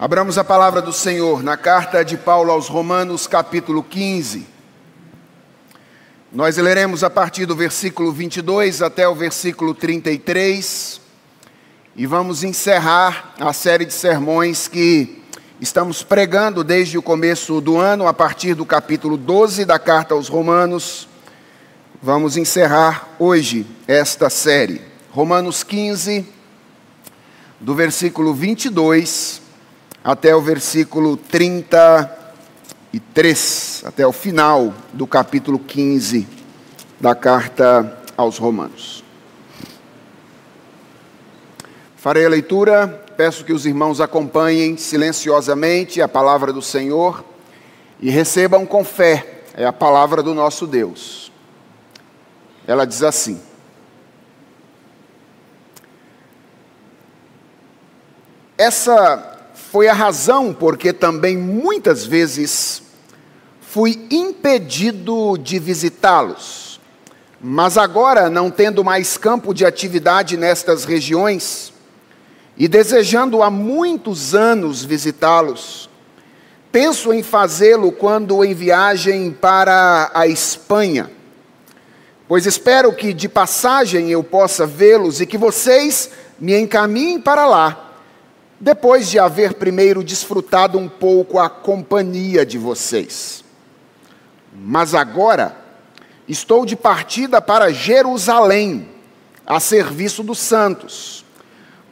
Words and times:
Abramos 0.00 0.38
a 0.38 0.44
palavra 0.44 0.80
do 0.80 0.92
Senhor 0.92 1.42
na 1.42 1.56
carta 1.56 2.04
de 2.04 2.16
Paulo 2.16 2.52
aos 2.52 2.68
Romanos, 2.68 3.26
capítulo 3.26 3.82
15. 3.82 4.46
Nós 6.32 6.56
leremos 6.56 7.02
a 7.02 7.10
partir 7.10 7.46
do 7.46 7.56
versículo 7.56 8.12
22 8.12 8.80
até 8.80 9.08
o 9.08 9.14
versículo 9.16 9.74
33 9.74 11.00
e 11.96 12.06
vamos 12.06 12.44
encerrar 12.44 13.34
a 13.40 13.52
série 13.52 13.84
de 13.84 13.92
sermões 13.92 14.68
que 14.68 15.20
estamos 15.60 16.04
pregando 16.04 16.62
desde 16.62 16.96
o 16.96 17.02
começo 17.02 17.60
do 17.60 17.76
ano, 17.76 18.06
a 18.06 18.14
partir 18.14 18.54
do 18.54 18.64
capítulo 18.64 19.16
12 19.16 19.64
da 19.64 19.80
carta 19.80 20.14
aos 20.14 20.28
Romanos. 20.28 21.08
Vamos 22.00 22.36
encerrar 22.36 23.16
hoje 23.18 23.66
esta 23.88 24.30
série. 24.30 24.80
Romanos 25.10 25.64
15, 25.64 26.24
do 27.58 27.74
versículo 27.74 28.32
22 28.32 29.47
até 30.02 30.34
o 30.34 30.40
versículo 30.40 31.16
33, 31.16 33.82
até 33.84 34.06
o 34.06 34.12
final 34.12 34.72
do 34.92 35.06
capítulo 35.06 35.58
15 35.58 36.26
da 37.00 37.14
carta 37.14 37.98
aos 38.16 38.38
Romanos. 38.38 39.04
Farei 41.96 42.24
a 42.24 42.28
leitura, 42.28 43.04
peço 43.16 43.44
que 43.44 43.52
os 43.52 43.66
irmãos 43.66 44.00
acompanhem 44.00 44.76
silenciosamente 44.76 46.00
a 46.00 46.08
palavra 46.08 46.52
do 46.52 46.62
Senhor 46.62 47.24
e 48.00 48.10
recebam 48.10 48.64
com 48.64 48.84
fé, 48.84 49.42
é 49.54 49.64
a 49.64 49.72
palavra 49.72 50.22
do 50.22 50.32
nosso 50.32 50.66
Deus. 50.66 51.32
Ela 52.66 52.86
diz 52.86 53.02
assim: 53.02 53.40
Essa 58.56 59.37
foi 59.70 59.86
a 59.86 59.92
razão 59.92 60.54
porque 60.54 60.94
também 60.94 61.36
muitas 61.36 62.06
vezes 62.06 62.82
fui 63.60 64.06
impedido 64.10 65.36
de 65.36 65.58
visitá-los. 65.58 66.80
Mas 67.38 67.76
agora, 67.76 68.30
não 68.30 68.50
tendo 68.50 68.82
mais 68.82 69.18
campo 69.18 69.52
de 69.52 69.66
atividade 69.66 70.38
nestas 70.38 70.84
regiões, 70.84 71.72
e 72.56 72.66
desejando 72.66 73.42
há 73.42 73.50
muitos 73.50 74.34
anos 74.34 74.82
visitá-los, 74.82 75.88
penso 76.72 77.12
em 77.12 77.22
fazê-lo 77.22 77.92
quando 77.92 78.42
em 78.42 78.54
viagem 78.54 79.30
para 79.30 80.10
a 80.14 80.26
Espanha, 80.26 81.10
pois 82.26 82.46
espero 82.46 82.92
que 82.94 83.12
de 83.12 83.28
passagem 83.28 84.10
eu 84.10 84.24
possa 84.24 84.66
vê-los 84.66 85.20
e 85.20 85.26
que 85.26 85.36
vocês 85.36 86.10
me 86.40 86.58
encaminhem 86.58 87.20
para 87.20 87.46
lá 87.46 87.87
depois 88.60 89.08
de 89.08 89.18
haver 89.18 89.54
primeiro 89.54 90.02
desfrutado 90.02 90.78
um 90.78 90.88
pouco 90.88 91.38
a 91.38 91.48
companhia 91.48 92.44
de 92.44 92.58
vocês. 92.58 93.44
Mas 94.52 94.94
agora 94.94 95.56
estou 96.26 96.66
de 96.66 96.74
partida 96.74 97.40
para 97.40 97.72
Jerusalém, 97.72 98.88
a 99.46 99.60
serviço 99.60 100.22
dos 100.22 100.38
santos, 100.38 101.24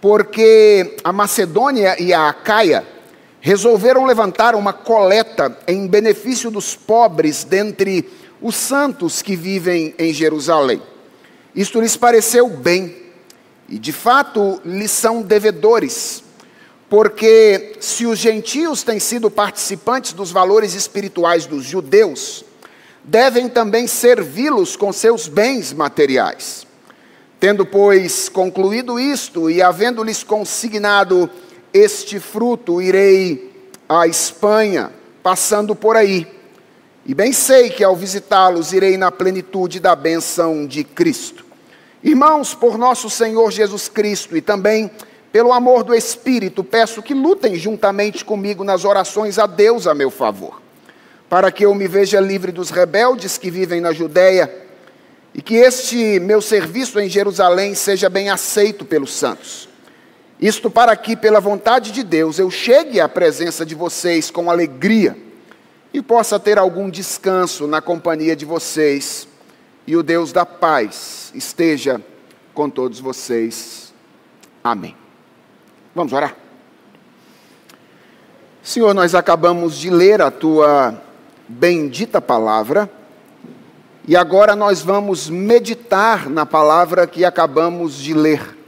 porque 0.01 0.97
a 1.03 1.13
Macedônia 1.13 2.01
e 2.03 2.13
a 2.13 2.29
Acaia 2.29 2.85
resolveram 3.41 4.05
levantar 4.05 4.55
uma 4.55 4.73
coleta 4.73 5.57
em 5.69 5.87
benefício 5.87 6.51
dos 6.51 6.75
pobres 6.75 7.45
dentre 7.45 8.11
os 8.43 8.57
santos 8.57 9.23
que 9.23 9.37
vivem 9.37 9.95
em 9.99 10.13
Jerusalém. 10.13 10.83
Isto 11.55 11.81
lhes 11.81 11.97
pareceu 11.97 12.49
bem, 12.51 12.95
e 13.69 13.79
de 13.79 13.93
fato 13.93 14.61
lhes 14.65 14.91
são 14.91 15.23
devedores 15.23 16.26
porque 16.89 17.77
se 17.81 18.07
os 18.07 18.19
gentios 18.19 18.83
têm 18.83 19.01
sido 19.01 19.31
participantes 19.31 20.13
dos 20.13 20.31
valores 20.31 20.75
espirituais 20.75 21.47
dos 21.47 21.65
judeus, 21.65 22.45
devem 23.03 23.49
também 23.49 23.87
servi-los 23.87 24.77
com 24.77 24.93
seus 24.93 25.27
bens 25.29 25.73
materiais. 25.73 26.67
Tendo, 27.39 27.67
pois, 27.67 28.29
concluído 28.29 28.99
isto 28.99 29.51
e 29.51 29.61
havendo-lhes 29.61 30.23
consignado 30.23 31.29
este 31.73 32.19
fruto, 32.19 32.81
irei 32.81 33.53
à 33.89 34.07
Espanha, 34.07 34.91
passando 35.23 35.75
por 35.75 35.97
aí. 35.97 36.27
E 37.05 37.15
bem 37.15 37.33
sei 37.33 37.71
que 37.71 37.85
ao 37.85 37.95
visitá-los 37.95 38.73
irei 38.73 38.97
na 38.97 39.13
plenitude 39.13 39.79
da 39.79 39.95
bênção 39.95 40.67
de 40.67 40.83
Cristo. 40.83 41.45
Irmãos, 42.03 42.55
por 42.55 42.79
nosso 42.79 43.11
Senhor 43.11 43.51
Jesus 43.51 43.89
Cristo 43.89 44.37
e 44.37 44.41
também 44.41 44.91
pelo 45.37 45.53
amor 45.53 45.85
do 45.85 45.95
Espírito, 45.95 46.65
peço 46.65 47.03
que 47.03 47.13
lutem 47.13 47.57
juntamente 47.57 48.25
comigo 48.25 48.65
nas 48.65 48.87
orações 48.87 49.39
a 49.39 49.45
Deus 49.45 49.87
a 49.87 49.93
meu 49.93 50.11
favor, 50.11 50.63
para 51.29 51.53
que 51.53 51.67
eu 51.67 51.75
me 51.75 51.87
veja 51.87 52.19
livre 52.19 52.51
dos 52.51 52.71
rebeldes 52.71 53.37
que 53.37 53.51
vivem 53.51 53.79
na 53.79 53.93
Judéia 53.93 54.51
e 55.35 55.43
que 55.43 55.57
este 55.57 56.19
meu 56.21 56.41
serviço 56.41 56.99
em 56.99 57.07
Jerusalém 57.07 57.75
seja 57.75 58.09
bem 58.09 58.31
aceito 58.31 58.83
pelos 58.83 59.13
santos. 59.13 59.69
Isto 60.41 60.71
para 60.71 60.97
que, 60.97 61.15
pela 61.15 61.39
vontade 61.39 61.93
de 61.93 62.03
Deus, 62.03 62.39
eu 62.39 62.51
chegue 62.51 62.99
à 62.99 63.07
presença 63.07 63.67
de 63.67 63.75
vocês 63.75 64.31
com 64.31 64.51
alegria 64.51 65.19
e 65.93 66.01
possa 66.01 66.41
ter 66.41 66.57
algum 66.59 66.89
descanso 66.89 67.67
na 67.67 67.83
companhia 67.83 68.35
de 68.35 68.47
vocês, 68.47 69.29
e 69.87 69.99
o 69.99 70.03
Deus 70.03 70.33
da 70.33 70.47
paz 70.47 71.31
esteja 71.35 72.01
com 72.55 72.71
todos 72.71 73.01
vocês. 73.01 73.93
Amém. 74.65 74.97
Vamos 75.97 76.13
orar? 76.13 76.37
Senhor, 78.63 78.93
nós 78.93 79.15
acabamos 79.15 79.79
de 79.79 79.89
ler 79.89 80.21
a 80.21 80.31
tua 80.31 81.03
bendita 81.49 82.21
palavra 82.21 82.91
e 84.07 84.15
agora 84.15 84.55
nós 84.55 84.83
vamos 84.83 85.31
meditar 85.31 86.29
na 86.29 86.45
palavra 86.45 87.07
que 87.07 87.25
acabamos 87.25 87.95
de 87.95 88.13
ler. 88.13 88.59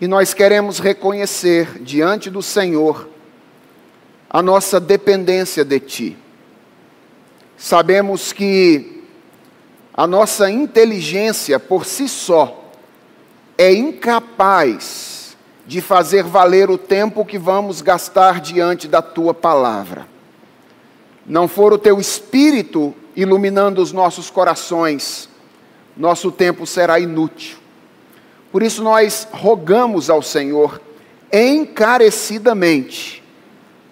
E 0.00 0.06
nós 0.06 0.32
queremos 0.32 0.78
reconhecer 0.78 1.82
diante 1.82 2.30
do 2.30 2.40
Senhor 2.40 3.08
a 4.30 4.40
nossa 4.40 4.78
dependência 4.78 5.64
de 5.64 5.80
Ti. 5.80 6.16
Sabemos 7.56 8.32
que 8.32 9.02
a 9.92 10.06
nossa 10.06 10.48
inteligência 10.48 11.58
por 11.58 11.84
si 11.84 12.08
só 12.08 12.70
é 13.58 13.72
incapaz 13.74 15.11
de 15.72 15.80
fazer 15.80 16.22
valer 16.22 16.68
o 16.68 16.76
tempo 16.76 17.24
que 17.24 17.38
vamos 17.38 17.80
gastar 17.80 18.42
diante 18.42 18.86
da 18.86 19.00
tua 19.00 19.32
palavra. 19.32 20.06
Não 21.26 21.48
for 21.48 21.72
o 21.72 21.78
teu 21.78 21.98
espírito 21.98 22.94
iluminando 23.16 23.80
os 23.80 23.90
nossos 23.90 24.28
corações, 24.28 25.30
nosso 25.96 26.30
tempo 26.30 26.66
será 26.66 27.00
inútil. 27.00 27.56
Por 28.52 28.62
isso 28.62 28.82
nós 28.82 29.26
rogamos 29.32 30.10
ao 30.10 30.20
Senhor 30.20 30.78
encarecidamente, 31.32 33.24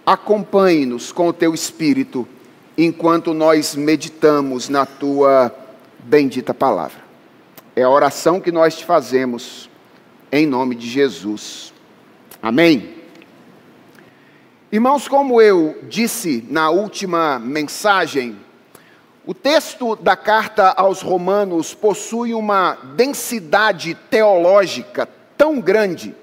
acompanhe-nos 0.05 1.11
com 1.13 1.29
o 1.29 1.33
teu 1.33 1.55
espírito 1.55 2.29
enquanto 2.77 3.33
nós 3.33 3.75
meditamos 3.75 4.69
na 4.69 4.85
tua 4.85 5.51
bendita 6.01 6.53
palavra. 6.53 7.01
É 7.75 7.85
a 7.85 7.89
oração 7.89 8.39
que 8.39 8.53
nós 8.53 8.77
te 8.77 8.85
fazemos 8.85 9.71
em 10.33 10.47
nome 10.47 10.75
de 10.75 10.87
Jesus. 10.87 11.70
Amém. 12.43 12.95
Irmãos, 14.73 15.07
como 15.07 15.43
eu 15.43 15.79
disse 15.83 16.43
na 16.49 16.71
última 16.71 17.39
mensagem, 17.39 18.35
o 19.27 19.35
texto 19.35 19.95
da 19.95 20.17
carta 20.17 20.71
aos 20.71 21.03
Romanos 21.03 21.75
possui 21.75 22.33
uma 22.33 22.79
densidade 22.97 23.95
teológica 24.09 25.07
tão 25.37 25.61
grande 25.61 26.15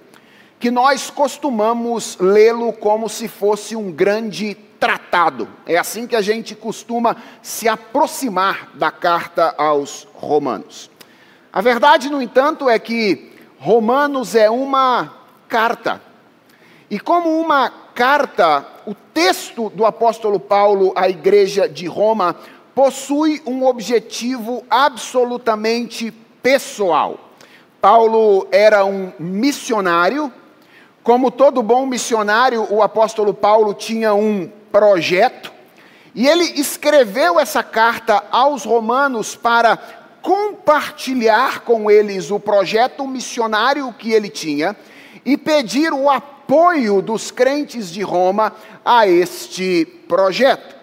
que 0.59 0.71
nós 0.71 1.11
costumamos 1.11 2.17
lê-lo 2.19 2.73
como 2.73 3.07
se 3.07 3.27
fosse 3.27 3.75
um 3.75 3.91
grande 3.91 4.55
tratado. 4.79 5.47
É 5.67 5.77
assim 5.77 6.07
que 6.07 6.15
a 6.15 6.21
gente 6.21 6.55
costuma 6.55 7.15
se 7.43 7.69
aproximar 7.69 8.71
da 8.73 8.89
carta 8.89 9.53
aos 9.55 10.07
Romanos. 10.15 10.89
A 11.53 11.61
verdade, 11.61 12.09
no 12.09 12.19
entanto, 12.19 12.67
é 12.67 12.79
que 12.79 13.33
Romanos 13.59 14.33
é 14.33 14.49
uma 14.49 15.13
carta. 15.47 16.06
E 16.89 16.99
como 16.99 17.29
uma 17.41 17.69
carta, 17.93 18.65
o 18.85 18.93
texto 18.93 19.69
do 19.69 19.85
apóstolo 19.85 20.39
Paulo 20.39 20.93
à 20.95 21.09
igreja 21.09 21.67
de 21.67 21.85
Roma 21.85 22.35
possui 22.73 23.41
um 23.45 23.65
objetivo 23.65 24.63
absolutamente 24.69 26.11
pessoal. 26.41 27.19
Paulo 27.81 28.47
era 28.51 28.85
um 28.85 29.11
missionário, 29.19 30.31
como 31.03 31.29
todo 31.29 31.61
bom 31.61 31.85
missionário, 31.85 32.65
o 32.69 32.81
apóstolo 32.81 33.33
Paulo 33.33 33.73
tinha 33.73 34.13
um 34.13 34.49
projeto, 34.71 35.51
e 36.15 36.25
ele 36.25 36.43
escreveu 36.59 37.37
essa 37.37 37.61
carta 37.61 38.23
aos 38.31 38.63
romanos 38.63 39.35
para 39.35 39.77
compartilhar 40.21 41.61
com 41.61 41.91
eles 41.91 42.31
o 42.31 42.39
projeto 42.39 43.05
missionário 43.05 43.93
que 43.93 44.11
ele 44.13 44.29
tinha 44.29 44.75
e 45.25 45.35
pedir 45.35 45.91
o 45.91 46.09
apoio 46.09 46.36
apoio 46.47 47.01
dos 47.01 47.29
crentes 47.29 47.91
de 47.91 48.01
Roma 48.01 48.53
a 48.85 49.05
este 49.05 49.85
projeto. 50.07 50.77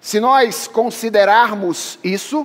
Se 0.00 0.18
nós 0.18 0.66
considerarmos 0.66 2.00
isso, 2.02 2.44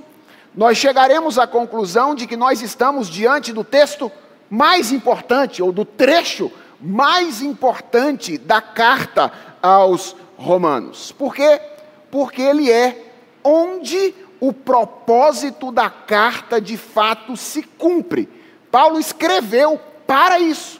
nós 0.54 0.78
chegaremos 0.78 1.36
à 1.36 1.48
conclusão 1.48 2.14
de 2.14 2.28
que 2.28 2.36
nós 2.36 2.62
estamos 2.62 3.10
diante 3.10 3.52
do 3.52 3.64
texto 3.64 4.10
mais 4.48 4.92
importante, 4.92 5.60
ou 5.60 5.72
do 5.72 5.84
trecho 5.84 6.50
mais 6.80 7.42
importante 7.42 8.38
da 8.38 8.60
carta 8.60 9.32
aos 9.60 10.14
Romanos. 10.36 11.10
Por 11.10 11.34
quê? 11.34 11.60
Porque 12.08 12.40
ele 12.40 12.70
é 12.70 13.04
onde 13.42 14.14
o 14.38 14.52
propósito 14.52 15.72
da 15.72 15.90
carta 15.90 16.60
de 16.60 16.76
fato 16.76 17.36
se 17.36 17.64
cumpre. 17.64 18.28
Paulo 18.70 19.00
escreveu 19.00 19.78
para 20.06 20.38
isso, 20.38 20.79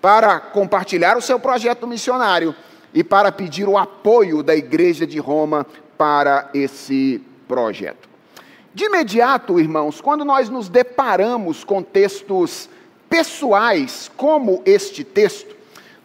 para 0.00 0.40
compartilhar 0.40 1.16
o 1.16 1.22
seu 1.22 1.38
projeto 1.38 1.86
missionário 1.86 2.54
e 2.92 3.04
para 3.04 3.30
pedir 3.30 3.68
o 3.68 3.78
apoio 3.78 4.42
da 4.42 4.56
igreja 4.56 5.06
de 5.06 5.18
Roma 5.18 5.66
para 5.96 6.48
esse 6.54 7.22
projeto. 7.46 8.08
De 8.72 8.84
imediato, 8.84 9.58
irmãos, 9.58 10.00
quando 10.00 10.24
nós 10.24 10.48
nos 10.48 10.68
deparamos 10.68 11.64
com 11.64 11.82
textos 11.82 12.68
pessoais 13.08 14.10
como 14.16 14.62
este 14.64 15.02
texto, 15.02 15.56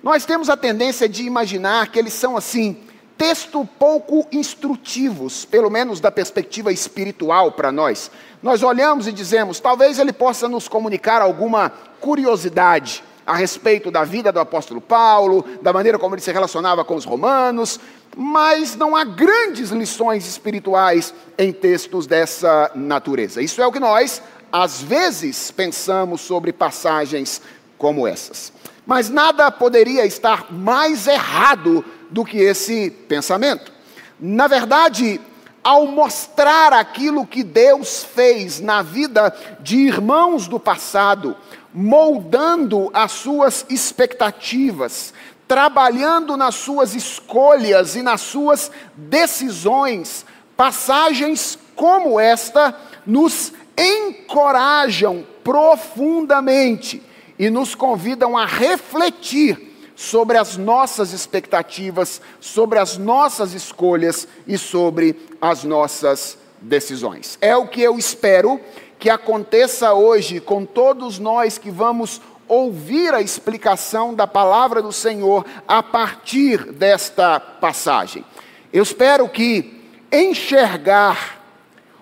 nós 0.01 0.25
temos 0.25 0.49
a 0.49 0.57
tendência 0.57 1.07
de 1.07 1.23
imaginar 1.23 1.87
que 1.87 1.97
eles 1.97 2.13
são 2.13 2.35
assim, 2.35 2.77
texto 3.17 3.67
pouco 3.79 4.27
instrutivos, 4.31 5.45
pelo 5.45 5.69
menos 5.69 5.99
da 5.99 6.11
perspectiva 6.11 6.71
espiritual 6.71 7.51
para 7.51 7.71
nós. 7.71 8.11
Nós 8.41 8.61
olhamos 8.61 9.07
e 9.07 9.11
dizemos, 9.11 9.59
talvez 9.59 9.97
ele 9.97 10.11
possa 10.11 10.47
nos 10.47 10.67
comunicar 10.67 11.21
alguma 11.21 11.69
curiosidade 11.99 13.03
a 13.25 13.35
respeito 13.35 13.89
da 13.89 14.03
vida 14.03 14.31
do 14.31 14.39
apóstolo 14.39 14.79
Paulo, 14.79 15.43
da 15.61 15.73
maneira 15.73 15.97
como 15.97 16.13
ele 16.13 16.21
se 16.21 16.31
relacionava 16.31 16.85
com 16.85 16.95
os 16.95 17.05
romanos, 17.05 17.79
mas 18.15 18.75
não 18.75 18.95
há 18.95 19.03
grandes 19.03 19.71
lições 19.71 20.27
espirituais 20.27 21.13
em 21.37 21.51
textos 21.51 22.05
dessa 22.05 22.71
natureza. 22.75 23.41
Isso 23.41 23.61
é 23.61 23.67
o 23.67 23.71
que 23.71 23.79
nós, 23.79 24.21
às 24.51 24.81
vezes, 24.81 25.51
pensamos 25.51 26.21
sobre 26.21 26.53
passagens 26.53 27.41
como 27.77 28.07
essas. 28.07 28.53
Mas 28.85 29.09
nada 29.09 29.51
poderia 29.51 30.05
estar 30.05 30.51
mais 30.53 31.07
errado 31.07 31.83
do 32.11 32.23
que 32.23 32.37
esse 32.37 32.89
pensamento. 32.89 33.73
Na 34.19 34.47
verdade, 34.47 35.19
ao 35.63 35.87
mostrar 35.87 36.71
aquilo 36.73 37.25
que 37.25 37.43
Deus 37.43 38.03
fez 38.03 38.61
na 38.61 38.83
vida 38.83 39.35
de 39.59 39.77
irmãos 39.77 40.47
do 40.47 40.59
passado, 40.59 41.35
moldando 41.75 42.89
as 42.93 43.11
suas 43.11 43.65
expectativas, 43.69 45.13
trabalhando 45.45 46.37
nas 46.37 46.55
suas 46.55 46.95
escolhas 46.95 47.95
e 47.95 48.01
nas 48.01 48.21
suas 48.21 48.71
decisões, 48.95 50.25
passagens 50.55 51.59
como 51.75 52.17
esta 52.17 52.73
nos 53.05 53.51
encorajam 53.77 55.27
profundamente 55.43 57.03
e 57.37 57.49
nos 57.49 57.75
convidam 57.75 58.37
a 58.37 58.45
refletir 58.45 59.73
sobre 59.95 60.37
as 60.37 60.57
nossas 60.57 61.11
expectativas, 61.11 62.21
sobre 62.39 62.79
as 62.79 62.97
nossas 62.97 63.53
escolhas 63.53 64.27
e 64.47 64.57
sobre 64.57 65.15
as 65.41 65.63
nossas 65.63 66.37
decisões. 66.61 67.37
É 67.41 67.55
o 67.55 67.67
que 67.67 67.81
eu 67.81 67.97
espero 67.97 68.59
que 68.99 69.09
aconteça 69.09 69.93
hoje 69.93 70.39
com 70.39 70.65
todos 70.65 71.19
nós 71.19 71.57
que 71.57 71.69
vamos 71.69 72.21
ouvir 72.47 73.13
a 73.13 73.21
explicação 73.21 74.13
da 74.13 74.27
palavra 74.27 74.81
do 74.81 74.91
Senhor 74.91 75.45
a 75.67 75.81
partir 75.81 76.71
desta 76.71 77.39
passagem. 77.39 78.23
Eu 78.71 78.83
espero 78.83 79.27
que 79.27 79.83
enxergar 80.11 81.41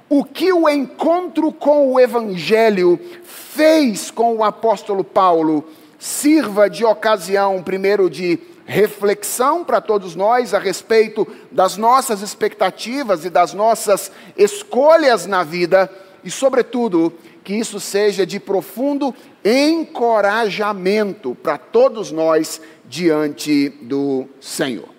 o 0.10 0.24
que 0.24 0.52
o 0.52 0.70
encontro 0.70 1.52
com 1.52 1.92
o 1.92 2.00
Evangelho 2.00 3.00
fez 3.24 4.12
com 4.12 4.36
o 4.36 4.44
apóstolo 4.44 5.04
Paulo 5.04 5.66
sirva 5.98 6.70
de 6.70 6.84
ocasião, 6.84 7.64
primeiro, 7.64 8.10
de 8.10 8.38
reflexão 8.66 9.64
para 9.64 9.82
todos 9.82 10.16
nós 10.16 10.54
a 10.54 10.60
respeito 10.60 11.28
das 11.52 11.78
nossas 11.78 12.22
expectativas 12.22 13.26
e 13.26 13.30
das 13.30 13.54
nossas 13.54 14.12
escolhas 14.38 15.26
na 15.26 15.44
vida 15.44 15.90
e, 16.24 16.32
sobretudo, 16.32 17.14
que 17.44 17.54
isso 17.54 17.80
seja 17.80 18.26
de 18.26 18.40
profundo 18.40 19.14
encorajamento 19.44 21.36
para 21.36 21.58
todos 21.58 22.12
nós 22.12 22.62
diante 22.86 23.70
do 23.82 24.28
Senhor. 24.40 24.90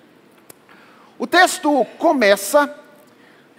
O 1.18 1.26
texto 1.26 1.86
começa 1.98 2.72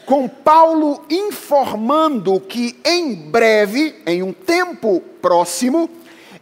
com 0.05 0.27
Paulo 0.27 1.03
informando 1.09 2.39
que 2.39 2.79
em 2.85 3.15
breve, 3.15 3.95
em 4.05 4.21
um 4.21 4.31
tempo 4.31 5.01
próximo, 5.21 5.89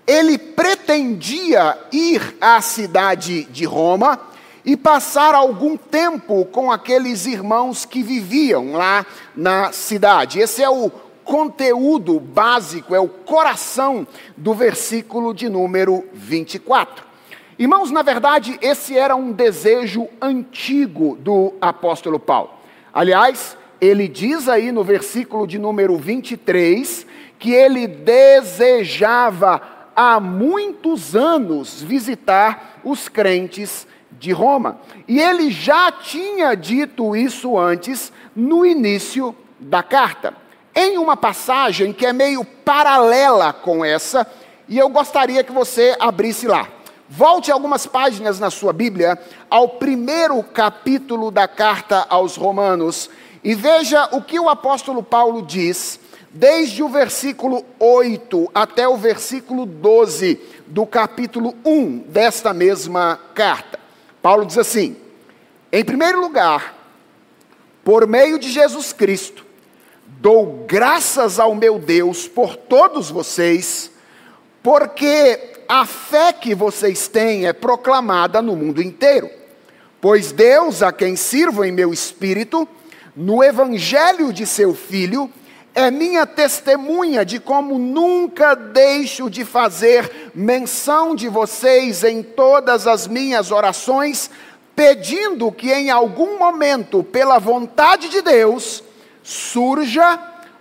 ele 0.05 0.37
pretendia 0.37 1.77
ir 1.91 2.35
à 2.41 2.59
cidade 2.59 3.45
de 3.45 3.63
Roma 3.63 4.19
e 4.65 4.77
passar 4.77 5.33
algum 5.33 5.75
tempo 5.75 6.45
com 6.45 6.71
aqueles 6.71 7.25
irmãos 7.25 7.85
que 7.85 8.01
viviam 8.01 8.73
lá 8.73 9.05
na 9.35 9.71
cidade. 9.71 10.39
Esse 10.39 10.63
é 10.63 10.69
o 10.69 10.89
conteúdo 11.23 12.19
básico, 12.19 12.93
é 12.93 12.99
o 12.99 13.07
coração 13.07 14.05
do 14.35 14.53
versículo 14.53 15.33
de 15.33 15.49
número 15.49 16.03
24. 16.13 17.05
Irmãos, 17.57 17.91
na 17.91 18.01
verdade, 18.01 18.57
esse 18.61 18.97
era 18.97 19.15
um 19.15 19.31
desejo 19.31 20.07
antigo 20.21 21.15
do 21.17 21.53
apóstolo 21.61 22.19
Paulo. 22.19 22.51
Aliás, 22.93 23.57
ele 23.79 24.07
diz 24.07 24.49
aí 24.49 24.71
no 24.71 24.83
versículo 24.83 25.45
de 25.47 25.59
número 25.59 25.97
23 25.97 27.05
que 27.37 27.51
ele 27.51 27.87
desejava 27.87 29.61
há 29.95 30.19
muitos 30.19 31.15
anos 31.15 31.81
visitar 31.81 32.79
os 32.83 33.07
crentes 33.09 33.85
de 34.11 34.31
Roma. 34.31 34.79
E 35.07 35.19
ele 35.19 35.51
já 35.51 35.91
tinha 35.91 36.55
dito 36.55 37.15
isso 37.15 37.57
antes, 37.57 38.11
no 38.35 38.65
início 38.65 39.35
da 39.59 39.83
carta 39.83 40.42
em 40.75 40.97
uma 40.97 41.15
passagem 41.15 41.93
que 41.93 42.05
é 42.05 42.13
meio 42.13 42.43
paralela 42.43 43.53
com 43.53 43.83
essa, 43.83 44.25
e 44.67 44.77
eu 44.77 44.89
gostaria 44.89 45.43
que 45.43 45.51
você 45.51 45.95
abrisse 45.99 46.47
lá. 46.47 46.67
Volte 47.09 47.51
algumas 47.51 47.85
páginas 47.85 48.39
na 48.39 48.49
sua 48.49 48.73
Bíblia 48.73 49.19
ao 49.49 49.69
primeiro 49.69 50.41
capítulo 50.41 51.29
da 51.29 51.47
carta 51.47 52.05
aos 52.09 52.35
Romanos 52.35 53.09
e 53.43 53.53
veja 53.53 54.07
o 54.13 54.21
que 54.21 54.39
o 54.39 54.49
apóstolo 54.49 55.03
Paulo 55.03 55.41
diz, 55.41 55.99
desde 56.31 56.81
o 56.81 56.89
versículo 56.89 57.63
8 57.77 58.49
até 58.55 58.87
o 58.87 58.97
versículo 58.97 59.65
12 59.65 60.39
do 60.65 60.87
capítulo 60.87 61.53
1 61.63 61.99
desta 62.07 62.53
mesma 62.53 63.19
carta. 63.35 63.79
Paulo 64.21 64.45
diz 64.45 64.57
assim: 64.57 64.95
Em 65.71 65.83
primeiro 65.83 66.19
lugar, 66.19 66.73
por 67.83 68.07
meio 68.07 68.39
de 68.39 68.49
Jesus 68.49 68.93
Cristo, 68.93 69.42
Dou 70.23 70.63
graças 70.65 71.37
ao 71.37 71.53
meu 71.53 71.77
Deus 71.77 72.29
por 72.29 72.55
todos 72.55 73.11
vocês, 73.11 73.91
porque 74.63 75.37
a 75.67 75.85
fé 75.85 76.31
que 76.31 76.55
vocês 76.55 77.09
têm 77.09 77.45
é 77.45 77.51
proclamada 77.51 78.41
no 78.41 78.55
mundo 78.55 78.81
inteiro. 78.81 79.29
Pois 79.99 80.31
Deus, 80.31 80.81
a 80.81 80.93
quem 80.93 81.17
sirvo 81.17 81.65
em 81.65 81.73
meu 81.73 81.91
espírito, 81.91 82.65
no 83.13 83.43
evangelho 83.43 84.31
de 84.31 84.45
seu 84.45 84.73
filho, 84.73 85.29
é 85.75 85.91
minha 85.91 86.25
testemunha 86.25 87.25
de 87.25 87.37
como 87.37 87.77
nunca 87.77 88.55
deixo 88.55 89.29
de 89.29 89.43
fazer 89.43 90.31
menção 90.33 91.17
de 91.17 91.27
vocês 91.27 92.01
em 92.01 92.23
todas 92.23 92.87
as 92.87 93.07
minhas 93.07 93.51
orações, 93.51 94.31
pedindo 94.73 95.51
que 95.51 95.69
em 95.69 95.89
algum 95.89 96.39
momento, 96.39 97.03
pela 97.03 97.39
vontade 97.39 98.07
de 98.07 98.21
Deus, 98.21 98.81
surja 99.23 100.19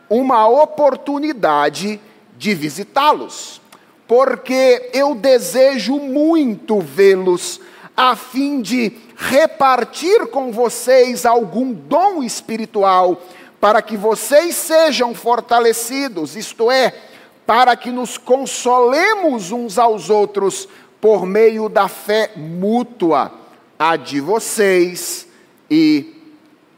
uma 0.09 0.47
oportunidade 0.47 2.00
de 2.38 2.54
visitá-los, 2.54 3.61
porque 4.07 4.90
eu 4.92 5.14
desejo 5.14 5.99
muito 5.99 6.81
vê-los, 6.81 7.61
a 7.97 8.16
fim 8.16 8.62
de 8.62 8.92
repartir 9.16 10.26
com 10.28 10.50
vocês 10.50 11.26
algum 11.26 11.73
dom 11.73 12.23
espiritual, 12.23 13.21
para 13.61 13.81
que 13.83 13.97
vocês 13.97 14.57
sejam 14.57 15.14
fortalecidos, 15.14 16.37
isto 16.37 16.71
é, 16.71 16.95
para 17.47 17.76
que 17.76 17.90
nos 17.90 18.19
consolemos 18.19 19.52
uns 19.52 19.78
aos 19.78 20.11
outros 20.11 20.69
por 21.00 21.26
meio 21.26 21.69
da 21.69 21.88
fé 21.88 22.33
mútua, 22.37 23.33
a 23.78 23.97
de 23.97 24.21
vocês 24.21 25.26
e 25.71 26.14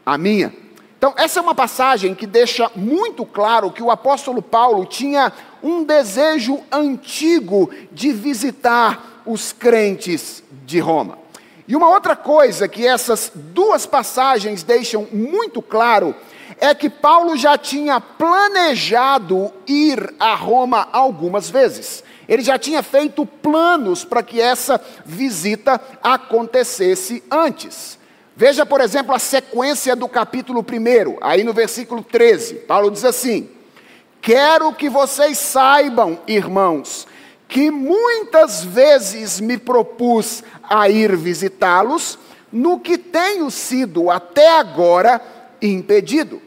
a 0.05 0.17
minha. 0.17 0.64
Então, 1.05 1.23
essa 1.23 1.39
é 1.39 1.43
uma 1.43 1.53
passagem 1.53 2.15
que 2.15 2.25
deixa 2.25 2.71
muito 2.75 3.27
claro 3.27 3.69
que 3.69 3.83
o 3.83 3.91
apóstolo 3.91 4.41
Paulo 4.41 4.87
tinha 4.87 5.31
um 5.61 5.83
desejo 5.83 6.63
antigo 6.71 7.69
de 7.91 8.11
visitar 8.11 9.21
os 9.23 9.53
crentes 9.53 10.43
de 10.65 10.79
Roma. 10.79 11.19
E 11.67 11.75
uma 11.75 11.89
outra 11.89 12.15
coisa 12.15 12.67
que 12.67 12.87
essas 12.87 13.31
duas 13.35 13.85
passagens 13.85 14.63
deixam 14.63 15.07
muito 15.11 15.61
claro 15.61 16.15
é 16.59 16.73
que 16.73 16.89
Paulo 16.89 17.37
já 17.37 17.55
tinha 17.55 18.01
planejado 18.01 19.53
ir 19.67 20.11
a 20.19 20.33
Roma 20.33 20.87
algumas 20.91 21.51
vezes. 21.51 22.03
Ele 22.27 22.41
já 22.41 22.57
tinha 22.57 22.81
feito 22.81 23.27
planos 23.27 24.03
para 24.03 24.23
que 24.23 24.41
essa 24.41 24.81
visita 25.05 25.79
acontecesse 26.01 27.23
antes. 27.29 27.99
Veja, 28.37 28.65
por 28.65 28.81
exemplo, 28.81 29.15
a 29.15 29.19
sequência 29.19 29.95
do 29.95 30.09
capítulo 30.09 30.59
1, 30.59 31.19
aí 31.21 31.41
no 31.41 31.53
versículo 31.53 32.03
13. 32.03 32.55
Paulo 32.55 32.91
diz 32.91 33.05
assim: 33.05 33.49
Quero 34.21 34.73
que 34.73 34.89
vocês 34.89 35.37
saibam, 35.37 36.19
irmãos, 36.27 37.07
que 37.47 37.71
muitas 37.71 38.61
vezes 38.61 39.39
me 39.39 39.57
propus 39.57 40.43
a 40.61 40.89
ir 40.89 41.15
visitá-los, 41.15 42.19
no 42.51 42.77
que 42.77 42.97
tenho 42.97 43.49
sido 43.49 44.11
até 44.11 44.59
agora 44.59 45.21
impedido. 45.61 46.41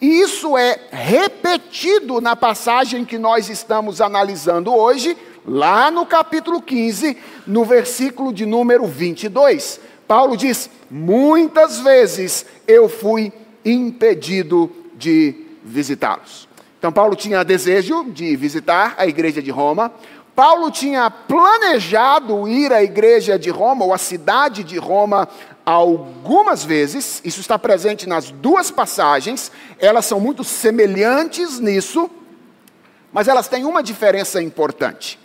E 0.00 0.20
isso 0.22 0.56
é 0.56 0.78
repetido 0.90 2.22
na 2.22 2.34
passagem 2.34 3.04
que 3.04 3.18
nós 3.18 3.50
estamos 3.50 4.00
analisando 4.00 4.74
hoje, 4.74 5.14
lá 5.46 5.90
no 5.90 6.06
capítulo 6.06 6.62
15, 6.62 7.18
no 7.46 7.66
versículo 7.66 8.32
de 8.32 8.46
número 8.46 8.86
22. 8.86 9.80
Paulo 10.14 10.36
diz: 10.36 10.70
Muitas 10.88 11.80
vezes 11.80 12.46
eu 12.68 12.88
fui 12.88 13.32
impedido 13.64 14.70
de 14.94 15.34
visitá-los. 15.64 16.48
Então, 16.78 16.92
Paulo 16.92 17.16
tinha 17.16 17.42
desejo 17.42 18.04
de 18.04 18.36
visitar 18.36 18.94
a 18.96 19.08
igreja 19.08 19.42
de 19.42 19.50
Roma. 19.50 19.92
Paulo 20.32 20.70
tinha 20.70 21.10
planejado 21.10 22.46
ir 22.46 22.72
à 22.72 22.80
igreja 22.80 23.36
de 23.36 23.50
Roma, 23.50 23.84
ou 23.84 23.92
à 23.92 23.98
cidade 23.98 24.62
de 24.62 24.78
Roma, 24.78 25.28
algumas 25.66 26.64
vezes. 26.64 27.20
Isso 27.24 27.40
está 27.40 27.58
presente 27.58 28.08
nas 28.08 28.30
duas 28.30 28.70
passagens. 28.70 29.50
Elas 29.80 30.06
são 30.06 30.20
muito 30.20 30.44
semelhantes 30.44 31.58
nisso, 31.58 32.08
mas 33.12 33.26
elas 33.26 33.48
têm 33.48 33.64
uma 33.64 33.82
diferença 33.82 34.40
importante. 34.40 35.18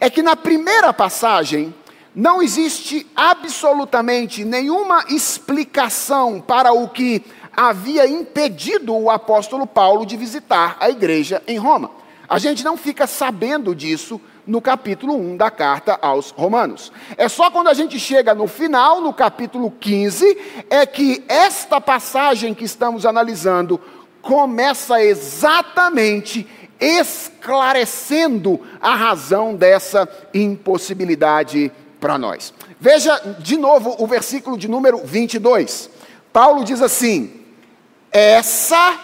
É 0.00 0.10
que 0.10 0.22
na 0.22 0.34
primeira 0.34 0.92
passagem, 0.92 1.72
não 2.14 2.40
existe 2.40 3.06
absolutamente 3.16 4.44
nenhuma 4.44 5.04
explicação 5.08 6.40
para 6.40 6.72
o 6.72 6.88
que 6.88 7.24
havia 7.56 8.06
impedido 8.06 8.94
o 8.94 9.10
apóstolo 9.10 9.66
Paulo 9.66 10.06
de 10.06 10.16
visitar 10.16 10.76
a 10.78 10.88
igreja 10.88 11.42
em 11.46 11.58
Roma. 11.58 11.90
A 12.28 12.38
gente 12.38 12.64
não 12.64 12.76
fica 12.76 13.06
sabendo 13.06 13.74
disso 13.74 14.20
no 14.46 14.60
capítulo 14.60 15.14
1 15.14 15.36
da 15.36 15.50
carta 15.50 15.98
aos 16.00 16.30
Romanos. 16.30 16.92
É 17.16 17.28
só 17.28 17.50
quando 17.50 17.68
a 17.68 17.74
gente 17.74 17.98
chega 17.98 18.34
no 18.34 18.46
final, 18.46 19.00
no 19.00 19.12
capítulo 19.12 19.70
15, 19.70 20.64
é 20.70 20.86
que 20.86 21.24
esta 21.28 21.80
passagem 21.80 22.54
que 22.54 22.64
estamos 22.64 23.04
analisando 23.04 23.80
começa 24.22 25.02
exatamente 25.02 26.46
esclarecendo 26.80 28.60
a 28.80 28.94
razão 28.94 29.54
dessa 29.54 30.08
impossibilidade 30.32 31.72
para 32.04 32.18
nós. 32.18 32.52
Veja 32.78 33.18
de 33.38 33.56
novo 33.56 33.96
o 33.98 34.06
versículo 34.06 34.58
de 34.58 34.68
número 34.68 34.98
22. 34.98 35.88
Paulo 36.30 36.62
diz 36.62 36.82
assim: 36.82 37.40
essa, 38.12 39.00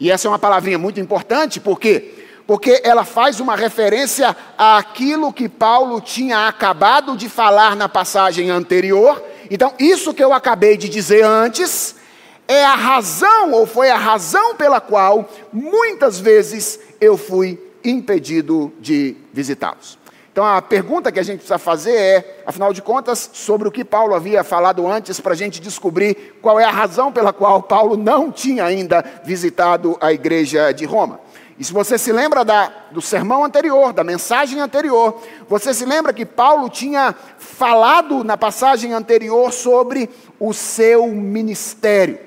e 0.00 0.10
essa 0.10 0.26
é 0.26 0.28
uma 0.28 0.40
palavrinha 0.40 0.76
muito 0.76 0.98
importante, 0.98 1.60
por 1.60 1.78
quê? 1.78 2.26
Porque 2.44 2.80
ela 2.82 3.04
faz 3.04 3.38
uma 3.38 3.54
referência 3.54 4.36
àquilo 4.58 5.32
que 5.32 5.48
Paulo 5.48 6.00
tinha 6.00 6.48
acabado 6.48 7.16
de 7.16 7.28
falar 7.28 7.76
na 7.76 7.88
passagem 7.88 8.50
anterior. 8.50 9.22
Então, 9.48 9.72
isso 9.78 10.12
que 10.12 10.24
eu 10.24 10.32
acabei 10.32 10.76
de 10.76 10.88
dizer 10.88 11.24
antes 11.24 11.94
é 12.48 12.64
a 12.64 12.74
razão, 12.74 13.52
ou 13.52 13.68
foi 13.68 13.88
a 13.88 13.96
razão 13.96 14.56
pela 14.56 14.80
qual 14.80 15.30
muitas 15.52 16.18
vezes 16.18 16.80
eu 17.00 17.16
fui 17.16 17.56
impedido 17.84 18.72
de 18.80 19.16
visitá-los. 19.32 20.01
Então 20.32 20.46
a 20.46 20.62
pergunta 20.62 21.12
que 21.12 21.20
a 21.20 21.22
gente 21.22 21.40
precisa 21.40 21.58
fazer 21.58 21.94
é, 21.94 22.42
afinal 22.46 22.72
de 22.72 22.80
contas, 22.80 23.28
sobre 23.34 23.68
o 23.68 23.70
que 23.70 23.84
Paulo 23.84 24.14
havia 24.14 24.42
falado 24.42 24.86
antes, 24.88 25.20
para 25.20 25.34
a 25.34 25.36
gente 25.36 25.60
descobrir 25.60 26.38
qual 26.40 26.58
é 26.58 26.64
a 26.64 26.70
razão 26.70 27.12
pela 27.12 27.34
qual 27.34 27.62
Paulo 27.62 27.98
não 27.98 28.32
tinha 28.32 28.64
ainda 28.64 29.04
visitado 29.24 29.94
a 30.00 30.10
igreja 30.10 30.72
de 30.72 30.86
Roma. 30.86 31.20
E 31.58 31.64
se 31.64 31.70
você 31.70 31.98
se 31.98 32.10
lembra 32.10 32.46
da, 32.46 32.72
do 32.90 33.02
sermão 33.02 33.44
anterior, 33.44 33.92
da 33.92 34.02
mensagem 34.02 34.58
anterior, 34.58 35.20
você 35.46 35.74
se 35.74 35.84
lembra 35.84 36.14
que 36.14 36.24
Paulo 36.24 36.70
tinha 36.70 37.14
falado 37.36 38.24
na 38.24 38.38
passagem 38.38 38.94
anterior 38.94 39.52
sobre 39.52 40.08
o 40.40 40.54
seu 40.54 41.08
ministério. 41.08 42.18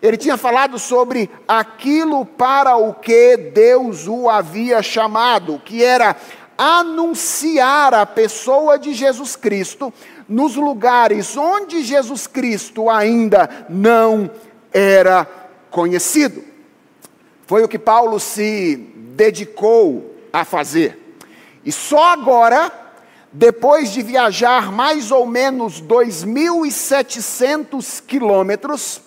Ele 0.00 0.16
tinha 0.16 0.36
falado 0.36 0.78
sobre 0.78 1.28
aquilo 1.46 2.24
para 2.24 2.76
o 2.76 2.94
que 2.94 3.36
Deus 3.36 4.06
o 4.06 4.30
havia 4.30 4.80
chamado, 4.80 5.60
que 5.64 5.82
era 5.82 6.14
anunciar 6.58 7.94
a 7.94 8.04
pessoa 8.04 8.76
de 8.76 8.92
Jesus 8.92 9.36
Cristo 9.36 9.94
nos 10.28 10.56
lugares 10.56 11.36
onde 11.36 11.84
Jesus 11.84 12.26
Cristo 12.26 12.90
ainda 12.90 13.66
não 13.68 14.28
era 14.72 15.24
conhecido. 15.70 16.42
Foi 17.46 17.62
o 17.62 17.68
que 17.68 17.78
Paulo 17.78 18.18
se 18.18 18.74
dedicou 19.14 20.16
a 20.32 20.44
fazer. 20.44 20.98
E 21.64 21.70
só 21.72 22.12
agora, 22.12 22.72
depois 23.32 23.92
de 23.92 24.02
viajar 24.02 24.72
mais 24.72 25.10
ou 25.10 25.24
menos 25.24 25.80
2.700 25.80 28.02
quilômetros, 28.06 29.00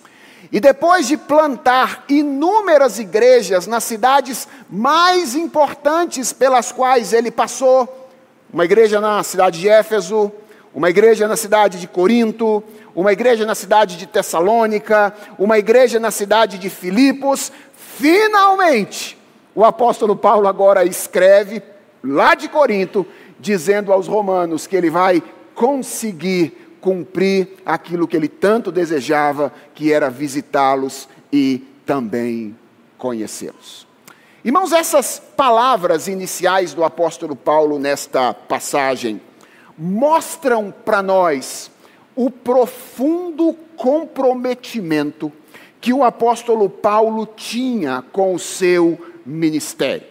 e 0.52 0.60
depois 0.60 1.08
de 1.08 1.16
plantar 1.16 2.04
inúmeras 2.10 2.98
igrejas 2.98 3.66
nas 3.66 3.84
cidades 3.84 4.46
mais 4.68 5.34
importantes 5.34 6.30
pelas 6.30 6.70
quais 6.70 7.14
ele 7.14 7.30
passou, 7.30 8.10
uma 8.52 8.66
igreja 8.66 9.00
na 9.00 9.22
cidade 9.22 9.58
de 9.58 9.68
Éfeso, 9.70 10.30
uma 10.74 10.90
igreja 10.90 11.26
na 11.26 11.36
cidade 11.36 11.80
de 11.80 11.88
Corinto, 11.88 12.62
uma 12.94 13.14
igreja 13.14 13.46
na 13.46 13.54
cidade 13.54 13.96
de 13.96 14.06
Tessalônica, 14.06 15.14
uma 15.38 15.58
igreja 15.58 15.98
na 15.98 16.10
cidade 16.10 16.58
de 16.58 16.68
Filipos, 16.68 17.50
finalmente 17.74 19.18
o 19.54 19.64
apóstolo 19.64 20.14
Paulo 20.14 20.48
agora 20.48 20.84
escreve 20.84 21.62
lá 22.04 22.34
de 22.34 22.48
Corinto, 22.48 23.06
dizendo 23.40 23.92
aos 23.92 24.06
romanos 24.06 24.66
que 24.66 24.76
ele 24.76 24.90
vai 24.90 25.22
conseguir 25.54 26.71
cumprir 26.82 27.48
aquilo 27.64 28.08
que 28.08 28.16
ele 28.16 28.28
tanto 28.28 28.72
desejava, 28.72 29.52
que 29.72 29.92
era 29.92 30.10
visitá-los 30.10 31.08
e 31.32 31.64
também 31.86 32.54
conhecê-los. 32.98 33.86
Irmãos, 34.44 34.72
essas 34.72 35.22
palavras 35.36 36.08
iniciais 36.08 36.74
do 36.74 36.82
apóstolo 36.82 37.36
Paulo 37.36 37.78
nesta 37.78 38.34
passagem 38.34 39.20
mostram 39.78 40.74
para 40.84 41.00
nós 41.00 41.70
o 42.16 42.28
profundo 42.28 43.54
comprometimento 43.76 45.32
que 45.80 45.92
o 45.92 46.02
apóstolo 46.02 46.68
Paulo 46.68 47.26
tinha 47.26 48.04
com 48.12 48.34
o 48.34 48.38
seu 48.38 48.98
ministério. 49.24 50.06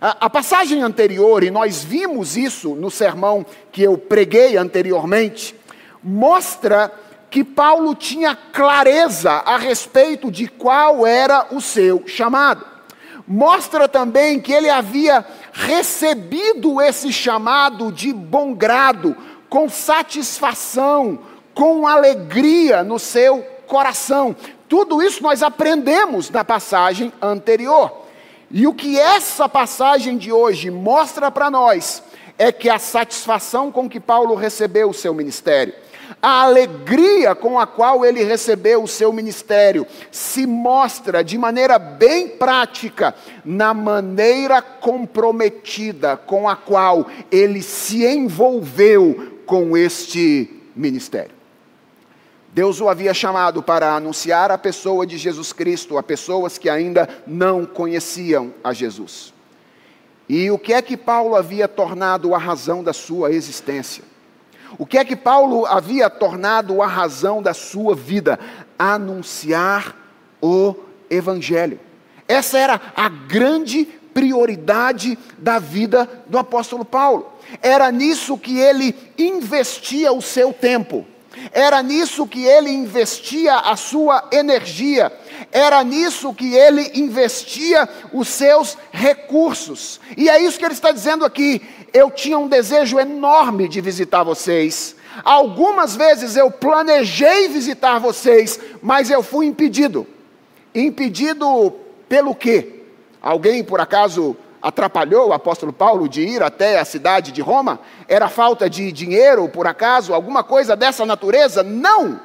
A, 0.00 0.26
a, 0.26 0.30
passagem 0.30 0.82
anterior, 0.82 1.42
e 1.42 1.50
nós 1.50 1.82
vimos 1.82 2.36
isso 2.36 2.74
no 2.74 2.90
sermão 2.90 3.44
que 3.72 3.82
eu 3.82 3.96
preguei 3.96 4.56
anteriormente, 4.56 5.54
mostra 6.06 6.92
que 7.28 7.42
Paulo 7.42 7.94
tinha 7.94 8.36
clareza 8.52 9.32
a 9.32 9.56
respeito 9.56 10.30
de 10.30 10.46
qual 10.46 11.04
era 11.04 11.48
o 11.50 11.60
seu 11.60 12.06
chamado. 12.06 12.64
Mostra 13.26 13.88
também 13.88 14.38
que 14.38 14.52
ele 14.52 14.70
havia 14.70 15.26
recebido 15.52 16.80
esse 16.80 17.12
chamado 17.12 17.90
de 17.90 18.12
bom 18.12 18.54
grado, 18.54 19.16
com 19.48 19.68
satisfação, 19.68 21.18
com 21.52 21.86
alegria 21.88 22.84
no 22.84 22.98
seu 22.98 23.42
coração. 23.66 24.36
Tudo 24.68 25.02
isso 25.02 25.22
nós 25.22 25.42
aprendemos 25.42 26.30
na 26.30 26.44
passagem 26.44 27.12
anterior. 27.20 28.06
E 28.48 28.64
o 28.66 28.74
que 28.74 28.96
essa 28.96 29.48
passagem 29.48 30.16
de 30.16 30.30
hoje 30.30 30.70
mostra 30.70 31.32
para 31.32 31.50
nós 31.50 32.02
é 32.38 32.52
que 32.52 32.68
a 32.68 32.78
satisfação 32.78 33.72
com 33.72 33.88
que 33.88 33.98
Paulo 33.98 34.34
recebeu 34.34 34.90
o 34.90 34.94
seu 34.94 35.12
ministério, 35.12 35.74
a 36.26 36.42
alegria 36.42 37.36
com 37.36 37.56
a 37.56 37.68
qual 37.68 38.04
ele 38.04 38.24
recebeu 38.24 38.82
o 38.82 38.88
seu 38.88 39.12
ministério 39.12 39.86
se 40.10 40.44
mostra 40.44 41.22
de 41.22 41.38
maneira 41.38 41.78
bem 41.78 42.26
prática 42.26 43.14
na 43.44 43.72
maneira 43.72 44.60
comprometida 44.60 46.16
com 46.16 46.48
a 46.48 46.56
qual 46.56 47.06
ele 47.30 47.62
se 47.62 48.04
envolveu 48.04 49.38
com 49.46 49.76
este 49.76 50.50
ministério. 50.74 51.30
Deus 52.52 52.80
o 52.80 52.88
havia 52.88 53.14
chamado 53.14 53.62
para 53.62 53.94
anunciar 53.94 54.50
a 54.50 54.58
pessoa 54.58 55.06
de 55.06 55.16
Jesus 55.18 55.52
Cristo 55.52 55.96
a 55.96 56.02
pessoas 56.02 56.58
que 56.58 56.68
ainda 56.68 57.08
não 57.24 57.64
conheciam 57.64 58.52
a 58.64 58.72
Jesus. 58.72 59.32
E 60.28 60.50
o 60.50 60.58
que 60.58 60.72
é 60.72 60.82
que 60.82 60.96
Paulo 60.96 61.36
havia 61.36 61.68
tornado 61.68 62.34
a 62.34 62.38
razão 62.38 62.82
da 62.82 62.92
sua 62.92 63.30
existência? 63.30 64.15
O 64.78 64.84
que 64.86 64.98
é 64.98 65.04
que 65.04 65.16
Paulo 65.16 65.64
havia 65.66 66.10
tornado 66.10 66.82
a 66.82 66.86
razão 66.86 67.42
da 67.42 67.54
sua 67.54 67.94
vida? 67.94 68.38
Anunciar 68.78 69.96
o 70.40 70.74
Evangelho. 71.08 71.80
Essa 72.28 72.58
era 72.58 72.80
a 72.94 73.08
grande 73.08 73.86
prioridade 74.12 75.18
da 75.38 75.58
vida 75.58 76.08
do 76.26 76.38
apóstolo 76.38 76.84
Paulo. 76.84 77.32
Era 77.62 77.90
nisso 77.90 78.36
que 78.36 78.58
ele 78.58 78.94
investia 79.18 80.12
o 80.12 80.20
seu 80.20 80.52
tempo. 80.52 81.06
Era 81.52 81.82
nisso 81.82 82.26
que 82.26 82.44
ele 82.44 82.70
investia 82.70 83.56
a 83.56 83.76
sua 83.76 84.28
energia, 84.32 85.12
era 85.52 85.82
nisso 85.84 86.32
que 86.32 86.54
ele 86.54 86.92
investia 86.94 87.88
os 88.12 88.28
seus 88.28 88.76
recursos. 88.90 90.00
E 90.16 90.28
é 90.28 90.42
isso 90.42 90.58
que 90.58 90.64
ele 90.64 90.74
está 90.74 90.90
dizendo 90.90 91.24
aqui. 91.24 91.62
Eu 91.96 92.10
tinha 92.10 92.38
um 92.38 92.46
desejo 92.46 92.98
enorme 92.98 93.66
de 93.66 93.80
visitar 93.80 94.22
vocês. 94.22 94.94
Algumas 95.24 95.96
vezes 95.96 96.36
eu 96.36 96.50
planejei 96.50 97.48
visitar 97.48 97.98
vocês, 97.98 98.60
mas 98.82 99.08
eu 99.08 99.22
fui 99.22 99.46
impedido. 99.46 100.06
Impedido 100.74 101.72
pelo 102.06 102.34
quê? 102.34 102.82
Alguém 103.22 103.64
por 103.64 103.80
acaso 103.80 104.36
atrapalhou 104.60 105.28
o 105.28 105.32
apóstolo 105.32 105.72
Paulo 105.72 106.06
de 106.06 106.20
ir 106.20 106.42
até 106.42 106.78
a 106.78 106.84
cidade 106.84 107.32
de 107.32 107.40
Roma? 107.40 107.80
Era 108.06 108.28
falta 108.28 108.68
de 108.68 108.92
dinheiro, 108.92 109.48
por 109.48 109.66
acaso? 109.66 110.12
Alguma 110.12 110.44
coisa 110.44 110.76
dessa 110.76 111.06
natureza? 111.06 111.62
Não! 111.62 112.20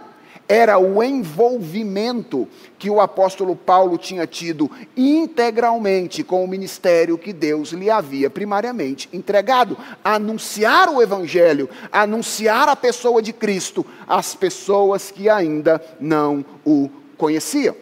Era 0.52 0.78
o 0.78 1.02
envolvimento 1.02 2.46
que 2.78 2.90
o 2.90 3.00
apóstolo 3.00 3.56
Paulo 3.56 3.98
tinha 3.98 4.28
tido 4.28 4.70
integralmente 4.98 6.26
com 6.26 6.44
o 6.44 6.48
ministério 6.48 7.18
que 7.18 7.32
Deus 7.32 7.72
lhe 7.72 7.90
havia 7.90 8.30
primariamente 8.30 9.08
entregado. 9.14 9.78
Anunciar 10.04 10.90
o 10.90 11.02
Evangelho, 11.02 11.70
anunciar 11.90 12.68
a 12.68 12.76
pessoa 12.76 13.22
de 13.22 13.32
Cristo 13.32 13.86
às 14.06 14.36
pessoas 14.36 15.10
que 15.10 15.30
ainda 15.30 15.82
não 16.02 16.44
o 16.66 16.90
conheciam. 17.16 17.74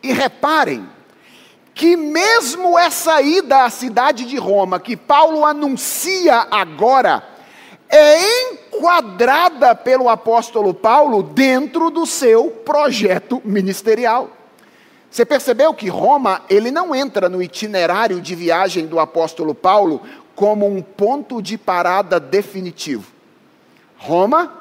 E 0.00 0.12
reparem, 0.12 0.88
que 1.74 1.96
mesmo 1.96 2.78
essa 2.78 3.20
ida 3.20 3.64
à 3.64 3.70
cidade 3.70 4.26
de 4.26 4.36
Roma, 4.36 4.78
que 4.78 4.96
Paulo 4.96 5.44
anuncia 5.44 6.46
agora, 6.52 7.20
é 7.88 8.43
enquadrada 8.84 9.74
pelo 9.74 10.10
apóstolo 10.10 10.74
Paulo 10.74 11.22
dentro 11.22 11.88
do 11.88 12.04
seu 12.04 12.50
projeto 12.50 13.40
ministerial. 13.42 14.28
Você 15.10 15.24
percebeu 15.24 15.72
que 15.72 15.88
Roma, 15.88 16.42
ele 16.50 16.70
não 16.70 16.94
entra 16.94 17.26
no 17.26 17.42
itinerário 17.42 18.20
de 18.20 18.34
viagem 18.34 18.86
do 18.86 19.00
apóstolo 19.00 19.54
Paulo 19.54 20.02
como 20.34 20.66
um 20.66 20.82
ponto 20.82 21.40
de 21.40 21.56
parada 21.56 22.20
definitivo. 22.20 23.10
Roma 23.96 24.52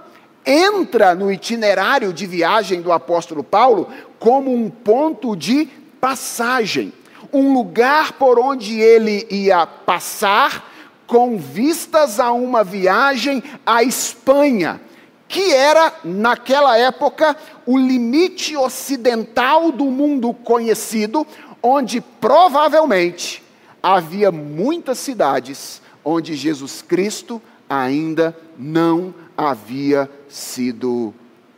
entra 0.46 1.13
no 1.13 1.30
itinerário 1.30 2.13
de 2.13 2.25
viagem 2.25 2.82
do 2.82 2.94
apóstolo 2.94 3.44
Paulo 3.44 3.89
como 4.20 4.53
um 4.53 4.70
ponto 4.70 5.36
de 5.36 5.65
passagem 6.00 6.94
um 7.32 7.51
lugar 7.51 8.13
por 8.13 8.38
onde 8.38 8.80
ele 8.80 9.25
ia 9.30 9.65
passar 9.65 10.72
com 11.07 11.38
vistas 11.38 12.19
a 12.19 12.31
uma 12.31 12.63
viagem 12.63 13.43
à 13.65 13.83
Espanha, 13.83 14.81
que 15.27 15.51
era, 15.51 15.93
naquela 16.03 16.77
época, 16.77 17.36
o 17.65 17.77
limite 17.77 18.55
ocidental 18.55 19.72
do 19.72 19.86
mundo 19.86 20.33
conhecido, 20.33 21.25
onde 21.62 22.01
provavelmente 22.01 23.43
havia 23.81 24.31
muitas 24.31 24.98
cidades 25.00 25.81
onde 26.05 26.36
Jesus 26.36 26.81
Cristo 26.81 27.41
ainda 27.69 28.38
não 28.57 29.13
havia 29.38 30.10
sido 30.29 31.13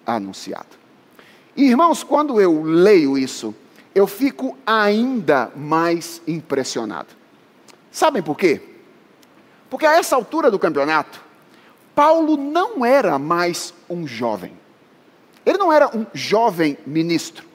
anunciado. 0.05 0.75
Irmãos, 1.55 2.03
quando 2.03 2.39
eu 2.39 2.63
leio 2.63 3.17
isso, 3.17 3.53
eu 3.93 4.05
fico 4.05 4.57
ainda 4.65 5.51
mais 5.55 6.22
impressionado. 6.27 7.07
Sabem 7.91 8.22
por 8.22 8.37
quê? 8.37 8.75
Porque 9.75 9.85
a 9.85 9.98
essa 9.98 10.16
altura 10.16 10.50
do 10.50 10.57
campeonato, 10.57 11.22
Paulo 11.94 12.38
não 12.38 12.85
era 12.85 13.20
mais 13.20 13.74
um 13.90 14.07
jovem. 14.07 14.53
Ele 15.46 15.57
não 15.57 15.70
era 15.70 15.94
um 15.94 16.05
jovem 16.14 16.77
ministro. 16.88 17.46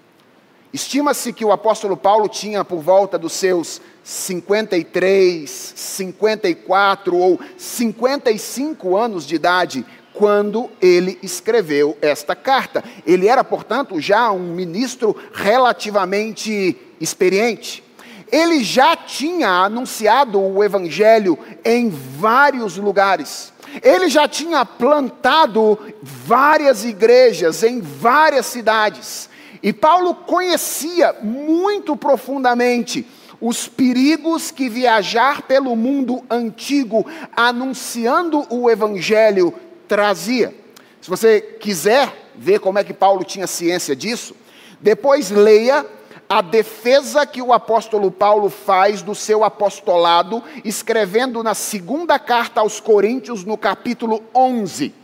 Estima-se 0.70 1.32
que 1.32 1.46
o 1.46 1.50
apóstolo 1.50 1.96
Paulo 1.96 2.28
tinha 2.28 2.62
por 2.62 2.82
volta 2.82 3.18
dos 3.18 3.32
seus 3.32 3.80
53, 4.04 5.48
54 5.74 7.16
ou 7.16 7.40
55 7.56 8.98
anos 8.98 9.26
de 9.26 9.36
idade 9.36 9.86
quando 10.12 10.68
ele 10.78 11.18
escreveu 11.22 11.96
esta 12.02 12.36
carta. 12.36 12.84
Ele 13.06 13.28
era, 13.28 13.42
portanto, 13.42 13.98
já 13.98 14.30
um 14.30 14.52
ministro 14.52 15.16
relativamente 15.32 16.76
experiente. 17.00 17.82
Ele 18.30 18.62
já 18.62 18.96
tinha 18.96 19.48
anunciado 19.48 20.40
o 20.40 20.62
evangelho 20.62 21.38
em 21.64 21.90
vários 21.90 22.76
lugares. 22.76 23.52
Ele 23.82 24.08
já 24.08 24.26
tinha 24.26 24.64
plantado 24.64 25.78
várias 26.02 26.84
igrejas 26.84 27.62
em 27.62 27.80
várias 27.80 28.46
cidades. 28.46 29.28
E 29.62 29.72
Paulo 29.72 30.14
conhecia 30.14 31.14
muito 31.22 31.94
profundamente 31.96 33.06
os 33.40 33.66
perigos 33.66 34.50
que 34.50 34.68
viajar 34.68 35.42
pelo 35.42 35.74
mundo 35.74 36.22
antigo 36.28 37.06
anunciando 37.34 38.46
o 38.50 38.70
evangelho 38.70 39.54
trazia. 39.88 40.54
Se 41.00 41.08
você 41.08 41.40
quiser 41.40 42.30
ver 42.36 42.60
como 42.60 42.78
é 42.78 42.84
que 42.84 42.92
Paulo 42.92 43.24
tinha 43.24 43.46
ciência 43.46 43.96
disso, 43.96 44.34
depois 44.80 45.30
leia 45.30 45.86
a 46.30 46.40
defesa 46.40 47.26
que 47.26 47.42
o 47.42 47.52
apóstolo 47.52 48.08
Paulo 48.08 48.48
faz 48.48 49.02
do 49.02 49.16
seu 49.16 49.42
apostolado, 49.42 50.40
escrevendo 50.64 51.42
na 51.42 51.54
segunda 51.54 52.20
carta 52.20 52.60
aos 52.60 52.78
Coríntios, 52.78 53.44
no 53.44 53.58
capítulo 53.58 54.22
11. 54.32 54.94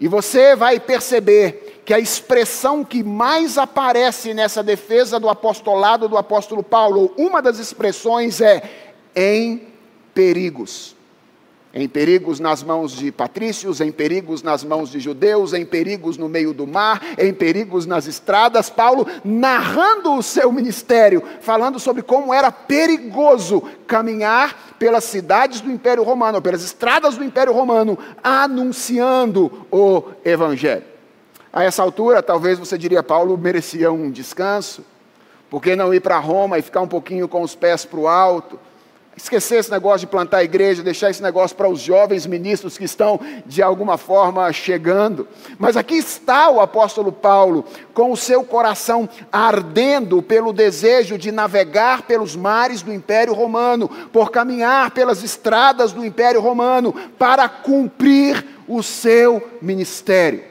E 0.00 0.08
você 0.08 0.56
vai 0.56 0.80
perceber 0.80 1.82
que 1.84 1.92
a 1.92 1.98
expressão 1.98 2.82
que 2.82 3.04
mais 3.04 3.58
aparece 3.58 4.32
nessa 4.32 4.62
defesa 4.62 5.20
do 5.20 5.28
apostolado 5.28 6.08
do 6.08 6.16
apóstolo 6.16 6.62
Paulo, 6.62 7.12
uma 7.18 7.42
das 7.42 7.58
expressões 7.58 8.40
é 8.40 8.62
em 9.14 9.68
perigos 10.14 10.96
em 11.72 11.88
perigos 11.88 12.40
nas 12.40 12.62
mãos 12.62 12.92
de 12.92 13.12
patrícios, 13.12 13.80
em 13.80 13.92
perigos 13.92 14.42
nas 14.42 14.64
mãos 14.64 14.90
de 14.90 14.98
judeus, 14.98 15.52
em 15.52 15.64
perigos 15.64 16.18
no 16.18 16.28
meio 16.28 16.52
do 16.52 16.66
mar, 16.66 17.00
em 17.16 17.32
perigos 17.32 17.86
nas 17.86 18.06
estradas. 18.06 18.68
Paulo 18.68 19.06
narrando 19.24 20.14
o 20.14 20.22
seu 20.22 20.50
ministério, 20.50 21.22
falando 21.40 21.78
sobre 21.78 22.02
como 22.02 22.34
era 22.34 22.50
perigoso 22.50 23.62
caminhar 23.86 24.74
pelas 24.78 25.04
cidades 25.04 25.60
do 25.60 25.70
Império 25.70 26.02
Romano, 26.02 26.42
pelas 26.42 26.64
estradas 26.64 27.16
do 27.16 27.24
Império 27.24 27.52
Romano, 27.52 27.96
anunciando 28.22 29.66
o 29.70 30.02
Evangelho. 30.24 30.84
A 31.52 31.64
essa 31.64 31.82
altura, 31.82 32.22
talvez 32.22 32.58
você 32.58 32.76
diria, 32.78 33.02
Paulo 33.02 33.36
merecia 33.36 33.92
um 33.92 34.10
descanso, 34.10 34.84
por 35.48 35.60
que 35.60 35.74
não 35.74 35.92
ir 35.92 36.00
para 36.00 36.18
Roma 36.18 36.58
e 36.58 36.62
ficar 36.62 36.80
um 36.80 36.88
pouquinho 36.88 37.26
com 37.26 37.42
os 37.42 37.56
pés 37.56 37.84
para 37.84 37.98
o 37.98 38.06
alto? 38.06 38.58
Esquecer 39.22 39.58
esse 39.58 39.70
negócio 39.70 40.00
de 40.00 40.06
plantar 40.06 40.38
a 40.38 40.44
igreja, 40.44 40.82
deixar 40.82 41.10
esse 41.10 41.22
negócio 41.22 41.56
para 41.56 41.68
os 41.68 41.80
jovens 41.80 42.26
ministros 42.26 42.76
que 42.76 42.84
estão 42.84 43.20
de 43.46 43.62
alguma 43.62 43.96
forma 43.96 44.52
chegando. 44.52 45.28
Mas 45.58 45.76
aqui 45.76 45.94
está 45.94 46.50
o 46.50 46.60
apóstolo 46.60 47.12
Paulo, 47.12 47.64
com 47.94 48.10
o 48.10 48.16
seu 48.16 48.42
coração 48.42 49.08
ardendo 49.30 50.22
pelo 50.22 50.52
desejo 50.52 51.18
de 51.18 51.30
navegar 51.30 52.02
pelos 52.02 52.34
mares 52.34 52.82
do 52.82 52.92
Império 52.92 53.34
Romano, 53.34 53.88
por 54.12 54.30
caminhar 54.30 54.90
pelas 54.90 55.22
estradas 55.22 55.92
do 55.92 56.04
Império 56.04 56.40
Romano, 56.40 56.94
para 57.18 57.48
cumprir 57.48 58.44
o 58.66 58.82
seu 58.82 59.50
ministério, 59.60 60.42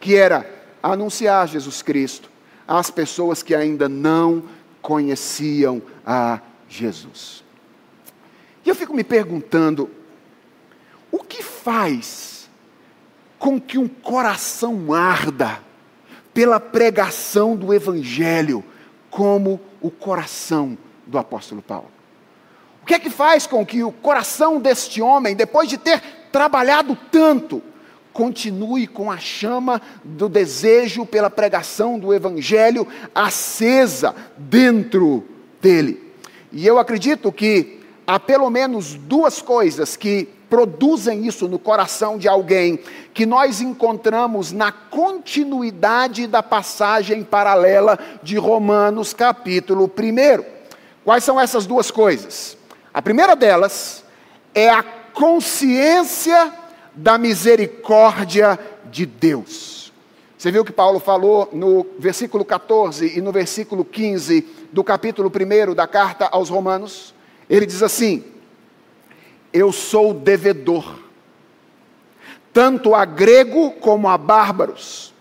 que 0.00 0.16
era 0.16 0.48
anunciar 0.82 1.48
Jesus 1.48 1.82
Cristo 1.82 2.30
às 2.66 2.90
pessoas 2.90 3.42
que 3.42 3.54
ainda 3.54 3.88
não 3.88 4.42
conheciam 4.80 5.82
a 6.06 6.40
Jesus. 6.68 7.43
E 8.64 8.68
eu 8.68 8.74
fico 8.74 8.94
me 8.94 9.04
perguntando: 9.04 9.90
o 11.12 11.18
que 11.18 11.42
faz 11.42 12.48
com 13.38 13.60
que 13.60 13.78
um 13.78 13.88
coração 13.88 14.92
arda 14.92 15.60
pela 16.32 16.58
pregação 16.58 17.54
do 17.54 17.72
Evangelho, 17.72 18.64
como 19.10 19.60
o 19.80 19.90
coração 19.90 20.78
do 21.06 21.18
apóstolo 21.18 21.62
Paulo? 21.62 21.90
O 22.82 22.86
que 22.86 22.94
é 22.94 22.98
que 22.98 23.10
faz 23.10 23.46
com 23.46 23.64
que 23.64 23.82
o 23.82 23.92
coração 23.92 24.60
deste 24.60 25.00
homem, 25.00 25.34
depois 25.36 25.68
de 25.68 25.78
ter 25.78 26.02
trabalhado 26.32 26.98
tanto, 27.10 27.62
continue 28.12 28.86
com 28.86 29.10
a 29.10 29.18
chama 29.18 29.80
do 30.02 30.28
desejo 30.28 31.06
pela 31.06 31.30
pregação 31.30 31.98
do 31.98 32.12
Evangelho 32.12 32.86
acesa 33.14 34.14
dentro 34.36 35.24
dele? 35.60 36.12
E 36.52 36.66
eu 36.66 36.78
acredito 36.78 37.32
que 37.32 37.83
há 38.06 38.18
pelo 38.18 38.50
menos 38.50 38.94
duas 38.94 39.40
coisas 39.40 39.96
que 39.96 40.28
produzem 40.48 41.26
isso 41.26 41.48
no 41.48 41.58
coração 41.58 42.16
de 42.16 42.28
alguém, 42.28 42.78
que 43.12 43.26
nós 43.26 43.60
encontramos 43.60 44.52
na 44.52 44.70
continuidade 44.70 46.26
da 46.26 46.42
passagem 46.42 47.24
paralela 47.24 47.98
de 48.22 48.36
Romanos, 48.36 49.12
capítulo 49.12 49.84
1. 49.86 50.44
Quais 51.04 51.24
são 51.24 51.40
essas 51.40 51.66
duas 51.66 51.90
coisas? 51.90 52.56
A 52.92 53.02
primeira 53.02 53.34
delas 53.34 54.04
é 54.54 54.68
a 54.68 54.82
consciência 54.82 56.52
da 56.94 57.18
misericórdia 57.18 58.58
de 58.84 59.06
Deus. 59.06 59.92
Você 60.38 60.50
viu 60.52 60.64
que 60.64 60.72
Paulo 60.72 61.00
falou 61.00 61.48
no 61.52 61.86
versículo 61.98 62.44
14 62.44 63.16
e 63.16 63.20
no 63.20 63.32
versículo 63.32 63.84
15 63.84 64.46
do 64.72 64.84
capítulo 64.84 65.30
1 65.30 65.74
da 65.74 65.86
carta 65.86 66.28
aos 66.30 66.50
Romanos? 66.50 67.13
Ele 67.48 67.66
diz 67.66 67.82
assim: 67.82 68.24
Eu 69.52 69.72
sou 69.72 70.14
devedor, 70.14 70.98
tanto 72.52 72.94
a 72.94 73.04
grego 73.04 73.72
como 73.72 74.08
a 74.08 74.18
bárbaros, 74.18 75.12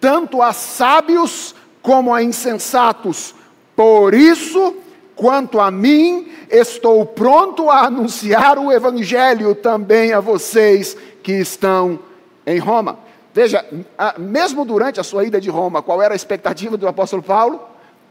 tanto 0.00 0.42
a 0.42 0.52
sábios 0.52 1.54
como 1.82 2.14
a 2.14 2.22
insensatos, 2.22 3.34
por 3.74 4.14
isso 4.14 4.76
Quanto 5.16 5.58
a 5.58 5.70
mim, 5.70 6.30
estou 6.50 7.06
pronto 7.06 7.70
a 7.70 7.86
anunciar 7.86 8.58
o 8.58 8.70
Evangelho 8.70 9.54
também 9.54 10.12
a 10.12 10.20
vocês 10.20 10.94
que 11.22 11.32
estão 11.32 11.98
em 12.46 12.58
Roma. 12.58 12.98
Veja, 13.32 13.64
mesmo 14.18 14.66
durante 14.66 15.00
a 15.00 15.02
sua 15.02 15.24
ida 15.24 15.40
de 15.40 15.48
Roma, 15.48 15.80
qual 15.80 16.02
era 16.02 16.12
a 16.12 16.16
expectativa 16.16 16.76
do 16.76 16.86
apóstolo 16.86 17.22
Paulo? 17.22 17.62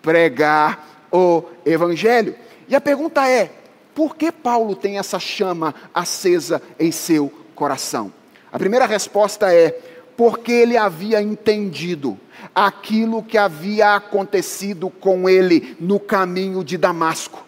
Pregar 0.01 1.06
o 1.12 1.43
Evangelho. 1.63 2.36
E 2.67 2.75
a 2.75 2.82
pergunta 2.82 3.28
é: 3.28 3.51
por 3.93 4.15
que 4.15 4.32
Paulo 4.32 4.75
tem 4.75 4.97
essa 4.97 5.19
chama 5.19 5.73
acesa 5.93 6.62
em 6.80 6.91
seu 6.91 7.32
coração? 7.54 8.12
A 8.51 8.60
primeira 8.60 8.86
resposta 8.86 9.54
é: 9.54 9.80
porque 10.17 10.51
ele 10.51 10.78
havia 10.78 11.21
entendido 11.21 12.17
aquilo 12.54 13.23
que 13.23 13.38
havia 13.38 13.95
acontecido 13.95 14.89
com 14.89 15.30
ele 15.30 15.75
no 15.80 15.99
caminho 15.99 16.63
de 16.63 16.78
Damasco. 16.78 17.43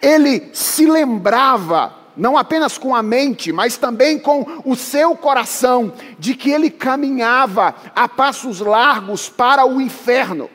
Ele 0.00 0.50
se 0.52 0.86
lembrava, 0.86 1.94
não 2.16 2.36
apenas 2.36 2.76
com 2.76 2.94
a 2.94 3.02
mente, 3.02 3.50
mas 3.50 3.76
também 3.78 4.18
com 4.18 4.46
o 4.64 4.76
seu 4.76 5.16
coração, 5.16 5.92
de 6.18 6.34
que 6.34 6.50
ele 6.50 6.70
caminhava 6.70 7.74
a 7.94 8.08
passos 8.08 8.60
largos 8.60 9.28
para 9.28 9.64
o 9.64 9.80
inferno. 9.80 10.50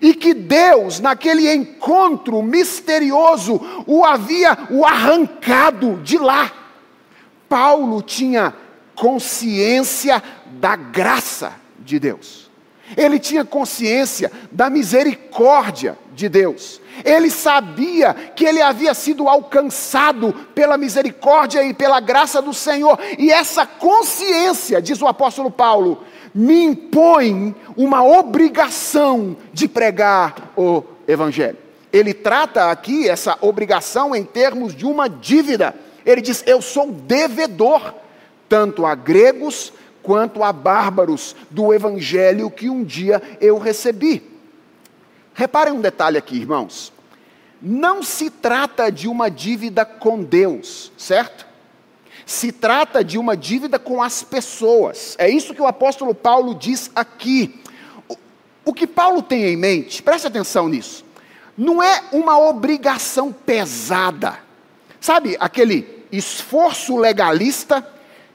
E 0.00 0.14
que 0.14 0.34
Deus, 0.34 1.00
naquele 1.00 1.52
encontro 1.52 2.42
misterioso, 2.42 3.60
o 3.86 4.04
havia 4.04 4.56
o 4.70 4.84
arrancado 4.84 6.00
de 6.02 6.18
lá. 6.18 6.52
Paulo 7.48 8.02
tinha 8.02 8.54
consciência 8.94 10.22
da 10.46 10.76
graça 10.76 11.54
de 11.78 11.98
Deus. 11.98 12.48
Ele 12.96 13.18
tinha 13.18 13.44
consciência 13.44 14.32
da 14.50 14.70
misericórdia 14.70 15.98
de 16.14 16.28
Deus. 16.28 16.80
Ele 17.04 17.30
sabia 17.30 18.14
que 18.14 18.44
ele 18.44 18.60
havia 18.60 18.94
sido 18.94 19.28
alcançado 19.28 20.32
pela 20.54 20.76
misericórdia 20.76 21.62
e 21.62 21.74
pela 21.74 22.00
graça 22.00 22.40
do 22.40 22.54
Senhor. 22.54 22.98
E 23.18 23.30
essa 23.30 23.66
consciência, 23.66 24.80
diz 24.80 25.00
o 25.00 25.06
apóstolo 25.06 25.50
Paulo, 25.50 26.02
me 26.34 26.64
impõe 26.64 27.54
uma 27.76 28.02
obrigação 28.02 29.36
de 29.52 29.68
pregar 29.68 30.52
o 30.56 30.82
Evangelho. 31.06 31.58
Ele 31.92 32.12
trata 32.12 32.70
aqui 32.70 33.08
essa 33.08 33.38
obrigação 33.40 34.14
em 34.14 34.24
termos 34.24 34.74
de 34.74 34.84
uma 34.84 35.08
dívida. 35.08 35.74
Ele 36.04 36.20
diz: 36.20 36.44
Eu 36.46 36.60
sou 36.60 36.92
devedor, 36.92 37.94
tanto 38.48 38.84
a 38.84 38.94
gregos 38.94 39.72
quanto 40.02 40.42
a 40.42 40.52
bárbaros 40.52 41.34
do 41.50 41.72
evangelho 41.72 42.50
que 42.50 42.70
um 42.70 42.84
dia 42.84 43.22
eu 43.40 43.58
recebi. 43.58 44.22
Reparem 45.34 45.72
um 45.72 45.80
detalhe 45.80 46.18
aqui, 46.18 46.36
irmãos. 46.36 46.92
Não 47.60 48.02
se 48.02 48.30
trata 48.30 48.90
de 48.90 49.08
uma 49.08 49.30
dívida 49.30 49.84
com 49.84 50.22
Deus, 50.22 50.92
certo? 50.96 51.47
Se 52.28 52.52
trata 52.52 53.02
de 53.02 53.16
uma 53.16 53.34
dívida 53.34 53.78
com 53.78 54.02
as 54.02 54.22
pessoas. 54.22 55.16
É 55.18 55.30
isso 55.30 55.54
que 55.54 55.62
o 55.62 55.66
apóstolo 55.66 56.14
Paulo 56.14 56.54
diz 56.54 56.90
aqui. 56.94 57.58
O 58.66 58.74
que 58.74 58.86
Paulo 58.86 59.22
tem 59.22 59.44
em 59.44 59.56
mente, 59.56 60.02
preste 60.02 60.26
atenção 60.26 60.68
nisso, 60.68 61.06
não 61.56 61.82
é 61.82 62.02
uma 62.12 62.38
obrigação 62.38 63.32
pesada. 63.32 64.40
Sabe 65.00 65.38
aquele 65.40 66.04
esforço 66.12 66.98
legalista 66.98 67.82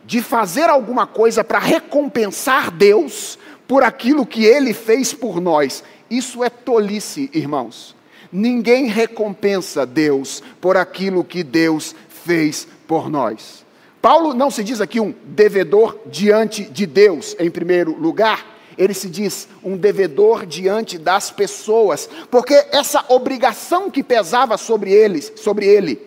de 0.04 0.24
fazer 0.24 0.72
alguma 0.72 1.06
coisa 1.06 1.44
para 1.44 1.60
recompensar 1.60 2.72
Deus 2.72 3.38
por 3.68 3.84
aquilo 3.84 4.26
que 4.26 4.44
ele 4.44 4.74
fez 4.74 5.14
por 5.14 5.40
nós. 5.40 5.84
Isso 6.10 6.44
é 6.44 6.50
tolice, 6.50 7.30
irmãos. 7.32 7.96
Ninguém 8.32 8.88
recompensa 8.88 9.86
Deus 9.86 10.42
por 10.60 10.78
aquilo 10.78 11.24
que 11.24 11.44
Deus 11.44 11.96
fez 12.10 12.68
por 12.88 13.08
nós. 13.08 13.63
Paulo 14.04 14.34
não 14.34 14.52
se 14.52 14.66
diz 14.66 14.82
aqui 14.82 15.00
um 15.00 15.16
devedor 15.28 15.98
diante 16.08 16.66
de 16.66 16.86
Deus, 16.86 17.38
em 17.40 17.50
primeiro 17.50 17.98
lugar, 17.98 18.46
ele 18.78 18.94
se 18.94 19.10
diz 19.10 19.48
um 19.64 19.78
devedor 19.78 20.46
diante 20.46 20.98
das 20.98 21.32
pessoas, 21.32 22.10
porque 22.30 22.54
essa 22.74 23.06
obrigação 23.08 23.90
que 23.90 24.04
pesava 24.04 24.58
sobre 24.58 24.92
eles, 24.92 25.32
sobre 25.38 25.68
ele, 25.68 26.02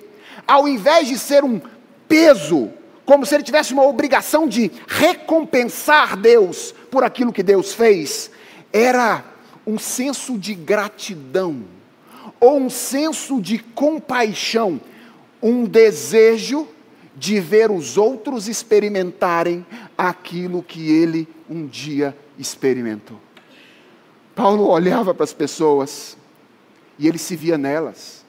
ao 0.47 0.69
invés 0.69 1.09
de 1.09 1.19
ser 1.19 1.43
um 1.43 1.59
peso 2.07 2.69
como 3.07 3.25
se 3.25 3.35
ele 3.35 3.45
tivesse 3.45 3.73
uma 3.73 3.87
obrigação 3.87 4.47
de 4.47 4.71
recompensar 4.87 6.19
Deus 6.19 6.75
por 6.91 7.03
aquilo 7.03 7.33
que 7.33 7.43
Deus 7.43 7.73
fez, 7.73 8.31
era 8.71 9.25
um 9.67 9.79
senso 9.79 10.37
de 10.37 10.55
gratidão, 10.55 11.65
ou 12.39 12.59
um 12.59 12.69
senso 12.69 13.41
de 13.41 13.59
compaixão, 13.59 14.79
um 15.43 15.65
desejo 15.65 16.69
de 17.17 17.41
ver 17.41 17.71
os 17.71 17.97
outros 17.97 18.47
experimentarem 18.47 19.65
aquilo 19.97 20.63
que 20.63 20.93
ele 20.93 21.27
um 21.49 21.67
dia 21.67 22.17
experimentou. 22.39 23.19
Paulo 24.35 24.69
olhava 24.69 25.15
para 25.15 25.25
as 25.25 25.33
pessoas 25.33 26.17
e 26.99 27.09
ele 27.09 27.17
se 27.17 27.35
via 27.35 27.57
nelas. 27.57 28.25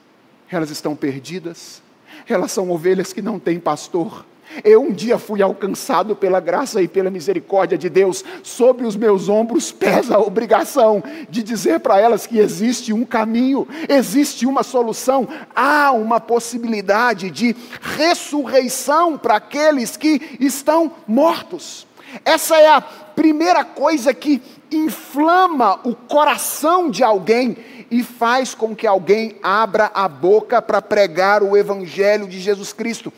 Elas 0.50 0.70
estão 0.70 0.96
perdidas, 0.96 1.84
elas 2.26 2.54
são 2.54 2.72
ovelhas 2.72 3.12
que 3.12 3.22
não 3.22 3.38
têm 3.38 3.60
pastor 3.60 4.26
eu 4.64 4.82
um 4.82 4.92
dia 4.92 5.18
fui 5.18 5.42
alcançado 5.42 6.16
pela 6.16 6.40
graça 6.40 6.82
e 6.82 6.88
pela 6.88 7.10
misericórdia 7.10 7.78
de 7.78 7.90
Deus. 7.90 8.24
Sobre 8.44 8.86
os 8.86 8.96
meus 8.96 9.30
ombros 9.30 9.72
pesa 9.72 10.16
a 10.16 10.22
obrigação 10.22 11.04
de 11.30 11.44
dizer 11.44 11.80
para 11.80 12.00
elas 12.00 12.26
que 12.26 12.40
existe 12.40 12.94
um 12.94 13.06
caminho, 13.06 13.68
existe 13.88 14.46
uma 14.46 14.64
solução, 14.64 15.28
há 15.56 15.92
uma 15.92 16.20
possibilidade 16.20 17.30
de 17.30 17.56
ressurreição 17.82 19.18
para 19.18 19.36
aqueles 19.36 19.98
que 19.98 20.38
estão 20.40 20.92
mortos. 21.08 21.86
Essa 22.24 22.58
é 22.58 22.70
a 22.70 22.82
primeira 22.82 23.64
coisa 23.64 24.14
que 24.14 24.42
inflama 24.72 25.80
o 25.84 25.96
coração 25.96 26.90
de 26.90 27.04
alguém 27.04 27.58
e 27.90 28.04
faz 28.04 28.54
com 28.54 28.76
que 28.76 28.86
alguém 28.86 29.38
abra 29.42 29.92
a 29.94 30.08
boca 30.08 30.62
para 30.62 30.82
pregar 30.82 31.42
o 31.42 31.56
evangelho 31.56 32.28
de 32.28 32.40
Jesus 32.40 32.74
Cristo 32.74 33.12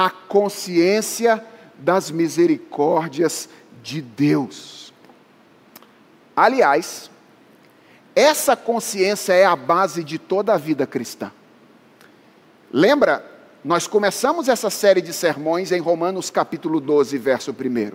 a 0.00 0.08
consciência 0.08 1.44
das 1.78 2.10
misericórdias 2.10 3.50
de 3.82 4.00
Deus. 4.00 4.94
Aliás, 6.34 7.10
essa 8.16 8.56
consciência 8.56 9.34
é 9.34 9.44
a 9.44 9.54
base 9.54 10.02
de 10.02 10.18
toda 10.18 10.54
a 10.54 10.56
vida 10.56 10.86
cristã. 10.86 11.30
Lembra, 12.72 13.22
nós 13.62 13.86
começamos 13.86 14.48
essa 14.48 14.70
série 14.70 15.02
de 15.02 15.12
sermões 15.12 15.70
em 15.70 15.80
Romanos 15.80 16.30
capítulo 16.30 16.80
12, 16.80 17.18
verso 17.18 17.50
1. 17.50 17.92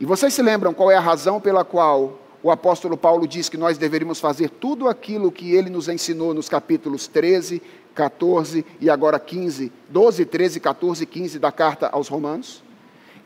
E 0.00 0.04
vocês 0.04 0.34
se 0.34 0.42
lembram 0.42 0.74
qual 0.74 0.90
é 0.90 0.96
a 0.96 1.00
razão 1.00 1.40
pela 1.40 1.64
qual 1.64 2.18
o 2.42 2.50
apóstolo 2.50 2.96
Paulo 2.96 3.28
diz 3.28 3.48
que 3.48 3.56
nós 3.56 3.78
deveríamos 3.78 4.18
fazer 4.18 4.50
tudo 4.50 4.88
aquilo 4.88 5.30
que 5.30 5.54
ele 5.54 5.70
nos 5.70 5.88
ensinou 5.88 6.34
nos 6.34 6.48
capítulos 6.48 7.06
13, 7.06 7.62
14 7.98 8.64
e 8.80 8.88
agora 8.88 9.18
15, 9.18 9.72
12, 9.88 10.24
13, 10.24 10.60
14 10.60 11.02
e 11.02 11.06
15 11.06 11.38
da 11.40 11.50
carta 11.50 11.88
aos 11.88 12.06
Romanos, 12.06 12.62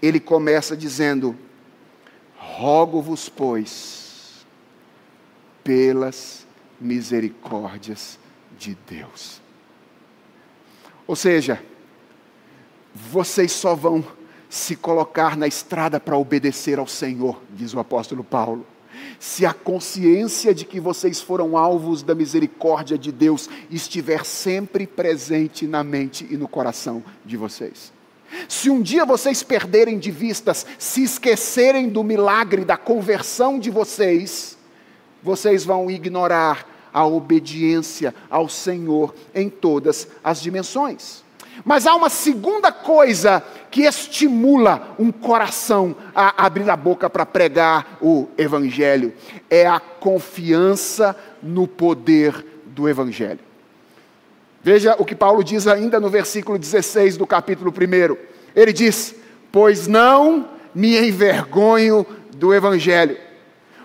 ele 0.00 0.18
começa 0.18 0.74
dizendo: 0.74 1.36
Rogo-vos, 2.38 3.28
pois, 3.28 4.46
pelas 5.62 6.46
misericórdias 6.80 8.18
de 8.58 8.74
Deus. 8.88 9.42
Ou 11.06 11.14
seja, 11.14 11.62
vocês 12.94 13.52
só 13.52 13.74
vão 13.74 14.02
se 14.48 14.74
colocar 14.74 15.36
na 15.36 15.46
estrada 15.46 16.00
para 16.00 16.16
obedecer 16.16 16.78
ao 16.78 16.86
Senhor, 16.86 17.38
diz 17.50 17.74
o 17.74 17.78
apóstolo 17.78 18.24
Paulo 18.24 18.66
se 19.22 19.46
a 19.46 19.52
consciência 19.54 20.52
de 20.52 20.64
que 20.64 20.80
vocês 20.80 21.20
foram 21.20 21.56
alvos 21.56 22.02
da 22.02 22.12
misericórdia 22.12 22.98
de 22.98 23.12
Deus 23.12 23.48
estiver 23.70 24.26
sempre 24.26 24.84
presente 24.84 25.64
na 25.64 25.84
mente 25.84 26.26
e 26.28 26.36
no 26.36 26.48
coração 26.48 27.04
de 27.24 27.36
vocês. 27.36 27.92
Se 28.48 28.68
um 28.68 28.82
dia 28.82 29.04
vocês 29.04 29.40
perderem 29.44 29.96
de 29.96 30.10
vistas, 30.10 30.66
se 30.76 31.04
esquecerem 31.04 31.88
do 31.88 32.02
milagre 32.02 32.64
da 32.64 32.76
conversão 32.76 33.60
de 33.60 33.70
vocês, 33.70 34.58
vocês 35.22 35.64
vão 35.64 35.88
ignorar 35.88 36.66
a 36.92 37.06
obediência 37.06 38.12
ao 38.28 38.48
Senhor 38.48 39.14
em 39.32 39.48
todas 39.48 40.08
as 40.24 40.42
dimensões. 40.42 41.22
Mas 41.64 41.86
há 41.86 41.94
uma 41.94 42.08
segunda 42.08 42.72
coisa 42.72 43.42
que 43.70 43.82
estimula 43.82 44.94
um 44.98 45.12
coração 45.12 45.94
a 46.14 46.44
abrir 46.44 46.68
a 46.68 46.76
boca 46.76 47.08
para 47.08 47.26
pregar 47.26 47.98
o 48.00 48.28
Evangelho: 48.36 49.12
é 49.48 49.66
a 49.66 49.78
confiança 49.78 51.16
no 51.42 51.68
poder 51.68 52.44
do 52.66 52.88
Evangelho. 52.88 53.40
Veja 54.62 54.96
o 54.98 55.04
que 55.04 55.14
Paulo 55.14 55.42
diz 55.42 55.66
ainda 55.66 56.00
no 56.00 56.08
versículo 56.08 56.58
16 56.58 57.16
do 57.16 57.26
capítulo 57.26 57.72
1. 57.72 58.16
Ele 58.54 58.72
diz: 58.72 59.14
Pois 59.50 59.86
não 59.86 60.48
me 60.74 60.98
envergonho 60.98 62.06
do 62.34 62.52
Evangelho, 62.52 63.16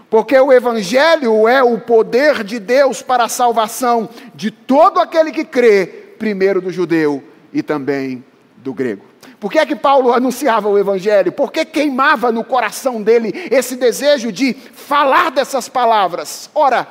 porque 0.09 0.39
o 0.39 0.51
Evangelho 0.51 1.47
é 1.47 1.61
o 1.61 1.77
poder 1.79 2.43
de 2.43 2.59
Deus 2.59 3.01
para 3.01 3.25
a 3.25 3.29
salvação 3.29 4.09
de 4.33 4.49
todo 4.49 4.99
aquele 4.99 5.31
que 5.31 5.43
crê, 5.43 5.85
primeiro 6.17 6.61
do 6.61 6.71
judeu 6.71 7.23
e 7.53 7.61
também 7.61 8.23
do 8.57 8.73
grego. 8.73 9.05
Por 9.39 9.51
que 9.51 9.59
é 9.59 9.65
que 9.65 9.75
Paulo 9.75 10.13
anunciava 10.13 10.67
o 10.67 10.77
Evangelho? 10.77 11.31
Por 11.31 11.51
que 11.51 11.63
queimava 11.63 12.31
no 12.31 12.43
coração 12.43 13.01
dele 13.01 13.31
esse 13.51 13.75
desejo 13.75 14.31
de 14.31 14.53
falar 14.53 15.29
dessas 15.29 15.69
palavras? 15.69 16.49
Ora, 16.55 16.87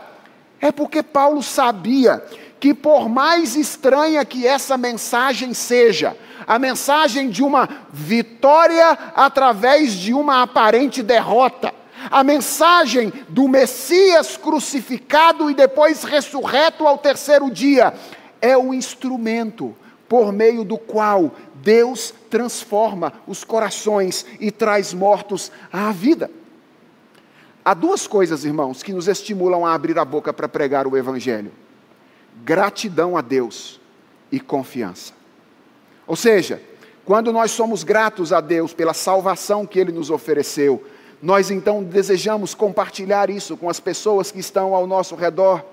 é 0.60 0.70
porque 0.70 1.02
Paulo 1.02 1.42
sabia 1.42 2.24
que, 2.60 2.72
por 2.72 3.08
mais 3.08 3.56
estranha 3.56 4.24
que 4.24 4.46
essa 4.46 4.78
mensagem 4.78 5.52
seja, 5.52 6.16
a 6.46 6.58
mensagem 6.58 7.28
de 7.28 7.42
uma 7.42 7.68
vitória 7.92 8.96
através 9.14 9.92
de 9.92 10.14
uma 10.14 10.42
aparente 10.42 11.02
derrota, 11.02 11.74
a 12.10 12.22
mensagem 12.22 13.12
do 13.28 13.48
Messias 13.48 14.36
crucificado 14.36 15.50
e 15.50 15.54
depois 15.54 16.04
ressurreto 16.04 16.86
ao 16.86 16.98
terceiro 16.98 17.50
dia, 17.50 17.92
é 18.40 18.56
o 18.56 18.72
instrumento 18.72 19.74
por 20.08 20.32
meio 20.32 20.64
do 20.64 20.78
qual 20.78 21.32
Deus 21.56 22.14
transforma 22.30 23.12
os 23.26 23.44
corações 23.44 24.24
e 24.38 24.50
traz 24.50 24.94
mortos 24.94 25.50
à 25.72 25.90
vida. 25.92 26.30
Há 27.64 27.74
duas 27.74 28.06
coisas, 28.06 28.44
irmãos, 28.44 28.82
que 28.82 28.92
nos 28.92 29.08
estimulam 29.08 29.66
a 29.66 29.74
abrir 29.74 29.98
a 29.98 30.04
boca 30.04 30.32
para 30.32 30.48
pregar 30.48 30.86
o 30.86 30.96
Evangelho: 30.96 31.50
gratidão 32.44 33.16
a 33.16 33.20
Deus 33.20 33.80
e 34.30 34.38
confiança. 34.38 35.12
Ou 36.06 36.14
seja, 36.14 36.62
quando 37.04 37.32
nós 37.32 37.50
somos 37.50 37.82
gratos 37.82 38.32
a 38.32 38.40
Deus 38.40 38.72
pela 38.72 38.94
salvação 38.94 39.66
que 39.66 39.78
Ele 39.78 39.90
nos 39.90 40.10
ofereceu, 40.10 40.84
nós 41.20 41.50
então 41.50 41.82
desejamos 41.82 42.54
compartilhar 42.54 43.30
isso 43.30 43.56
com 43.56 43.68
as 43.68 43.80
pessoas 43.80 44.30
que 44.30 44.38
estão 44.38 44.74
ao 44.74 44.86
nosso 44.86 45.14
redor. 45.14 45.64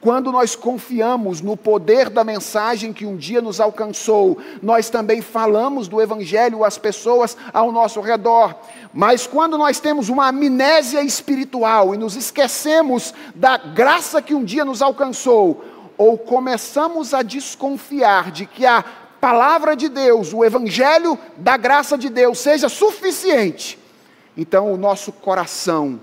Quando 0.00 0.30
nós 0.30 0.54
confiamos 0.54 1.40
no 1.40 1.56
poder 1.56 2.08
da 2.08 2.22
mensagem 2.22 2.92
que 2.92 3.04
um 3.04 3.16
dia 3.16 3.40
nos 3.40 3.60
alcançou, 3.60 4.38
nós 4.62 4.88
também 4.88 5.20
falamos 5.20 5.88
do 5.88 6.00
Evangelho 6.00 6.64
às 6.64 6.78
pessoas 6.78 7.36
ao 7.52 7.72
nosso 7.72 8.00
redor. 8.00 8.54
Mas 8.92 9.26
quando 9.26 9.58
nós 9.58 9.80
temos 9.80 10.08
uma 10.08 10.28
amnésia 10.28 11.02
espiritual 11.02 11.94
e 11.94 11.98
nos 11.98 12.16
esquecemos 12.16 13.12
da 13.34 13.56
graça 13.56 14.22
que 14.22 14.34
um 14.34 14.44
dia 14.44 14.64
nos 14.64 14.82
alcançou, 14.82 15.64
ou 15.96 16.16
começamos 16.16 17.12
a 17.12 17.22
desconfiar 17.22 18.30
de 18.30 18.46
que 18.46 18.64
a 18.64 18.84
palavra 19.20 19.74
de 19.74 19.88
Deus, 19.88 20.32
o 20.32 20.44
Evangelho 20.44 21.18
da 21.36 21.56
graça 21.56 21.98
de 21.98 22.08
Deus, 22.08 22.38
seja 22.38 22.68
suficiente, 22.68 23.76
então 24.36 24.72
o 24.72 24.76
nosso 24.76 25.10
coração 25.10 25.98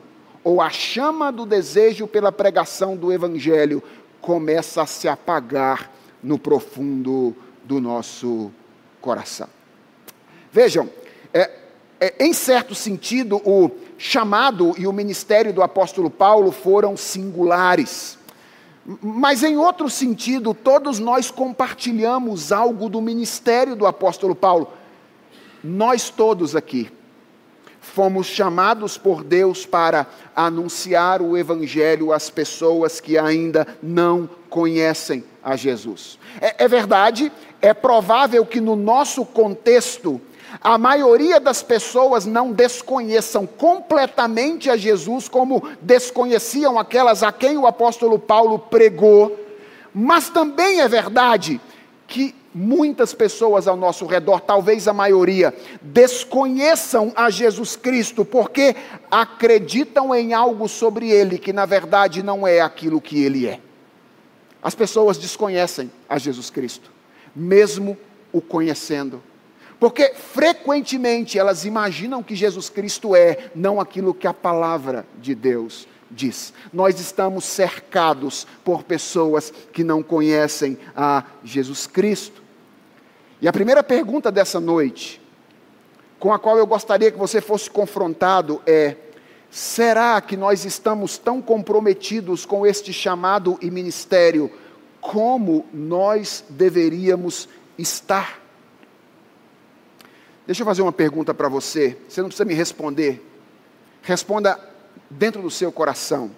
ou 0.46 0.62
a 0.62 0.70
chama 0.70 1.32
do 1.32 1.44
desejo 1.44 2.06
pela 2.06 2.32
pregação 2.32 2.96
do 2.96 3.12
Evangelho 3.12 3.82
começa 4.22 4.84
a 4.84 4.86
se 4.86 5.08
apagar 5.08 5.92
no 6.22 6.38
profundo 6.38 7.36
do 7.64 7.82
nosso 7.82 8.52
coração. 9.02 9.50
Vejam, 10.52 10.88
é, 11.34 11.52
é, 12.00 12.24
em 12.24 12.32
certo 12.32 12.76
sentido, 12.76 13.42
o 13.44 13.72
chamado 13.98 14.76
e 14.78 14.86
o 14.86 14.94
ministério 14.94 15.52
do 15.52 15.64
apóstolo 15.64 16.12
Paulo 16.12 16.52
foram 16.52 16.96
singulares. 16.96 18.20
Mas 19.02 19.42
em 19.42 19.58
outro 19.58 19.90
sentido, 19.90 20.54
todos 20.54 21.00
nós 21.00 21.32
compartilhamos 21.32 22.52
algo 22.52 22.88
do 22.88 23.02
ministério 23.02 23.76
do 23.76 23.88
apóstolo 23.88 24.36
Paulo. 24.36 24.72
Nós 25.64 26.12
todos 26.12 26.56
aqui 26.56 26.92
fomos 27.96 28.28
chamados 28.28 28.98
por 28.98 29.24
Deus 29.24 29.66
para 29.66 30.06
anunciar 30.36 31.22
o 31.22 31.38
Evangelho 31.38 32.12
às 32.12 32.30
pessoas 32.30 33.00
que 33.00 33.18
ainda 33.18 33.66
não 33.82 34.30
conhecem 34.50 35.24
a 35.42 35.56
Jesus. 35.56 36.20
É, 36.42 36.66
é, 36.66 36.68
verdade, 36.68 37.32
é 37.62 37.74
provável 37.74 38.46
que 38.46 38.60
no 38.60 38.76
nosso 38.76 39.26
contexto, 39.26 40.20
a 40.60 40.78
maioria 40.78 41.40
das 41.40 41.64
pessoas 41.64 42.26
não 42.26 42.52
desconheçam 42.52 43.48
completamente 43.48 44.70
a 44.70 44.76
Jesus 44.76 45.30
como 45.30 45.64
desconheciam 45.82 46.78
aquelas 46.78 47.24
a 47.24 47.32
quem 47.32 47.58
o 47.58 47.66
apóstolo 47.66 48.20
Paulo 48.20 48.60
pregou, 48.60 49.40
mas 49.94 50.28
também 50.28 50.82
é 50.82 50.88
verdade 50.90 51.62
que 52.08 52.36
muitas 52.56 53.14
pessoas 53.14 53.68
ao 53.68 53.76
nosso 53.76 54.06
redor, 54.06 54.40
talvez 54.40 54.88
a 54.88 54.94
maioria, 54.94 55.54
desconheçam 55.82 57.12
a 57.14 57.30
Jesus 57.30 57.76
Cristo 57.76 58.24
porque 58.24 58.74
acreditam 59.12 60.16
em 60.16 60.34
algo 60.34 60.70
sobre 60.70 61.10
ele 61.10 61.38
que 61.38 61.52
na 61.52 61.66
verdade 61.66 62.24
não 62.24 62.48
é 62.48 62.62
aquilo 62.62 63.02
que 63.02 63.22
ele 63.22 63.46
é. 63.46 63.60
As 64.64 64.74
pessoas 64.74 65.18
desconhecem 65.18 65.92
a 66.08 66.18
Jesus 66.18 66.50
Cristo, 66.50 66.90
mesmo 67.36 67.98
o 68.32 68.40
conhecendo. 68.40 69.22
Porque 69.78 70.14
frequentemente 70.14 71.38
elas 71.38 71.66
imaginam 71.66 72.24
que 72.24 72.36
Jesus 72.36 72.70
Cristo 72.70 73.14
é 73.14 73.52
não 73.54 73.82
aquilo 73.82 74.14
que 74.14 74.26
a 74.26 74.34
palavra 74.34 75.06
de 75.22 75.36
Deus 75.36 75.86
diz. 76.10 76.54
Nós 76.72 77.02
estamos 77.02 77.44
cercados 77.44 78.48
por 78.64 78.84
pessoas 78.84 79.52
que 79.74 79.84
não 79.84 80.02
conhecem 80.02 80.78
a 80.96 81.26
Jesus 81.44 81.86
Cristo. 81.86 82.45
E 83.46 83.48
a 83.48 83.54
primeira 83.54 83.84
pergunta 83.84 84.32
dessa 84.32 84.60
noite, 84.60 85.22
com 86.18 86.34
a 86.34 86.40
qual 86.40 86.58
eu 86.58 86.66
gostaria 86.66 87.12
que 87.12 87.18
você 87.20 87.40
fosse 87.40 87.70
confrontado, 87.70 88.60
é: 88.66 88.96
será 89.52 90.20
que 90.20 90.36
nós 90.36 90.66
estamos 90.66 91.20
tão 91.20 91.44
comprometidos 91.44 92.44
com 92.44 92.66
este 92.66 92.92
chamado 92.92 93.56
e 93.62 93.70
ministério 93.70 94.52
como 95.00 95.64
nós 95.72 96.44
deveríamos 96.50 97.48
estar? 97.78 98.42
Deixa 100.48 100.64
eu 100.64 100.66
fazer 100.66 100.82
uma 100.82 100.92
pergunta 100.92 101.32
para 101.32 101.48
você, 101.48 101.96
você 102.10 102.24
não 102.24 102.30
precisa 102.30 102.46
me 102.46 102.56
responder. 102.56 103.24
Responda 104.02 104.60
dentro 105.08 105.44
do 105.44 105.52
seu 105.52 105.72
coração. 105.72 106.32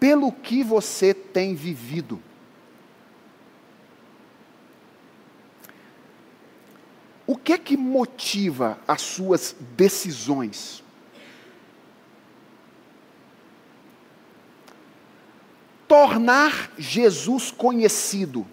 Pelo 0.00 0.32
que 0.32 0.64
você 0.64 1.14
tem 1.14 1.54
vivido? 1.54 2.20
O 7.26 7.36
que 7.36 7.52
é 7.52 7.58
que 7.58 7.76
motiva 7.76 8.78
as 8.86 9.02
suas 9.02 9.56
decisões? 9.76 10.84
Tornar 15.88 16.70
Jesus 16.78 17.50
conhecido 17.50 18.46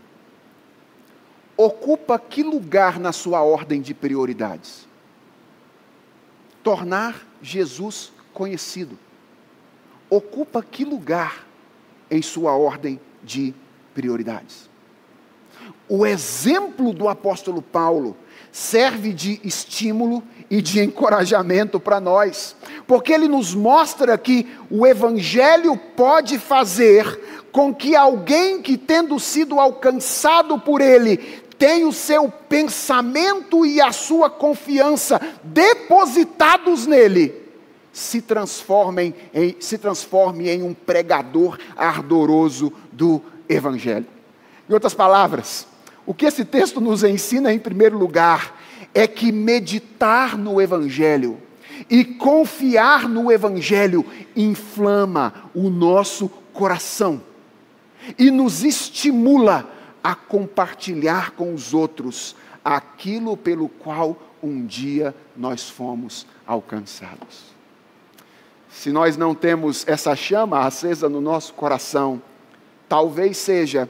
ocupa 1.55 2.17
que 2.17 2.41
lugar 2.41 2.99
na 2.99 3.11
sua 3.11 3.43
ordem 3.43 3.81
de 3.81 3.93
prioridades? 3.93 4.87
Tornar 6.63 7.27
Jesus 7.41 8.11
conhecido 8.33 8.97
ocupa 10.09 10.63
que 10.63 10.83
lugar 10.83 11.45
em 12.09 12.21
sua 12.21 12.55
ordem 12.55 12.99
de 13.23 13.53
prioridades? 13.93 14.69
O 15.87 16.05
exemplo 16.05 16.93
do 16.93 17.07
apóstolo 17.07 17.61
Paulo 17.61 18.15
serve 18.53 19.11
de 19.11 19.41
estímulo 19.43 20.21
e 20.47 20.61
de 20.61 20.79
encorajamento 20.79 21.79
para 21.79 21.99
nós, 21.99 22.55
porque 22.85 23.11
ele 23.11 23.27
nos 23.27 23.55
mostra 23.55 24.15
que 24.15 24.47
o 24.69 24.85
Evangelho 24.85 25.75
pode 25.75 26.37
fazer 26.37 27.47
com 27.51 27.73
que 27.73 27.95
alguém 27.95 28.61
que, 28.61 28.77
tendo 28.77 29.19
sido 29.19 29.59
alcançado 29.59 30.59
por 30.59 30.81
ele, 30.81 31.17
tenha 31.57 31.87
o 31.87 31.91
seu 31.91 32.29
pensamento 32.29 33.65
e 33.65 33.81
a 33.81 33.91
sua 33.91 34.29
confiança 34.29 35.19
depositados 35.43 36.85
nele, 36.85 37.33
se 37.91 38.21
transformem 38.21 39.15
em, 39.33 39.55
se 39.59 39.79
transforme 39.79 40.47
em 40.49 40.61
um 40.61 40.75
pregador 40.75 41.57
ardoroso 41.75 42.71
do 42.91 43.19
Evangelho. 43.49 44.05
Em 44.69 44.73
outras 44.73 44.93
palavras, 44.93 45.67
o 46.05 46.13
que 46.13 46.25
esse 46.25 46.43
texto 46.43 46.81
nos 46.81 47.03
ensina, 47.03 47.53
em 47.53 47.59
primeiro 47.59 47.97
lugar, 47.97 48.59
é 48.93 49.07
que 49.07 49.31
meditar 49.31 50.37
no 50.37 50.61
Evangelho 50.61 51.37
e 51.89 52.03
confiar 52.03 53.07
no 53.07 53.31
Evangelho 53.31 54.05
inflama 54.35 55.33
o 55.53 55.69
nosso 55.69 56.29
coração 56.53 57.21
e 58.17 58.29
nos 58.29 58.63
estimula 58.63 59.69
a 60.03 60.13
compartilhar 60.13 61.31
com 61.31 61.53
os 61.53 61.73
outros 61.73 62.35
aquilo 62.63 63.35
pelo 63.37 63.69
qual 63.69 64.17
um 64.41 64.65
dia 64.65 65.15
nós 65.35 65.69
fomos 65.69 66.27
alcançados. 66.45 67.53
Se 68.69 68.91
nós 68.91 69.15
não 69.15 69.33
temos 69.33 69.87
essa 69.87 70.15
chama 70.15 70.65
acesa 70.65 71.07
no 71.07 71.21
nosso 71.21 71.53
coração, 71.53 72.21
talvez 72.89 73.37
seja 73.37 73.89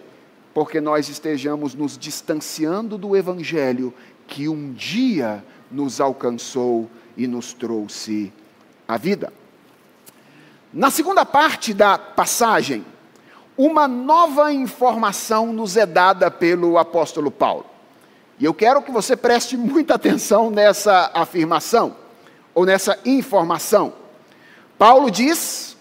porque 0.54 0.80
nós 0.80 1.10
estejamos 1.10 1.74
nos 1.74 1.98
distanciando 1.98 2.98
do 2.98 3.16
Evangelho 3.16 3.94
que 4.28 4.48
um 4.48 4.72
dia 4.72 5.44
nos 5.72 6.00
alcançou 6.00 6.90
e 7.18 7.28
nos 7.28 7.54
trouxe 7.54 8.32
a 8.88 8.98
vida. 8.98 9.34
Na 10.72 10.90
segunda 10.90 11.26
parte 11.26 11.74
da 11.74 11.98
passagem, 11.98 12.86
uma 13.58 13.88
nova 13.88 14.52
informação 14.52 15.54
nos 15.54 15.78
é 15.78 15.86
dada 15.86 16.32
pelo 16.32 16.78
apóstolo 16.78 17.30
Paulo. 17.30 17.66
E 18.40 18.46
eu 18.46 18.54
quero 18.54 18.82
que 18.82 18.92
você 18.92 19.16
preste 19.16 19.56
muita 19.56 19.96
atenção 19.96 20.50
nessa 20.50 21.12
afirmação, 21.14 21.96
ou 22.54 22.66
nessa 22.66 23.00
informação. 23.06 23.94
Paulo 24.78 25.10
diz 25.12 25.78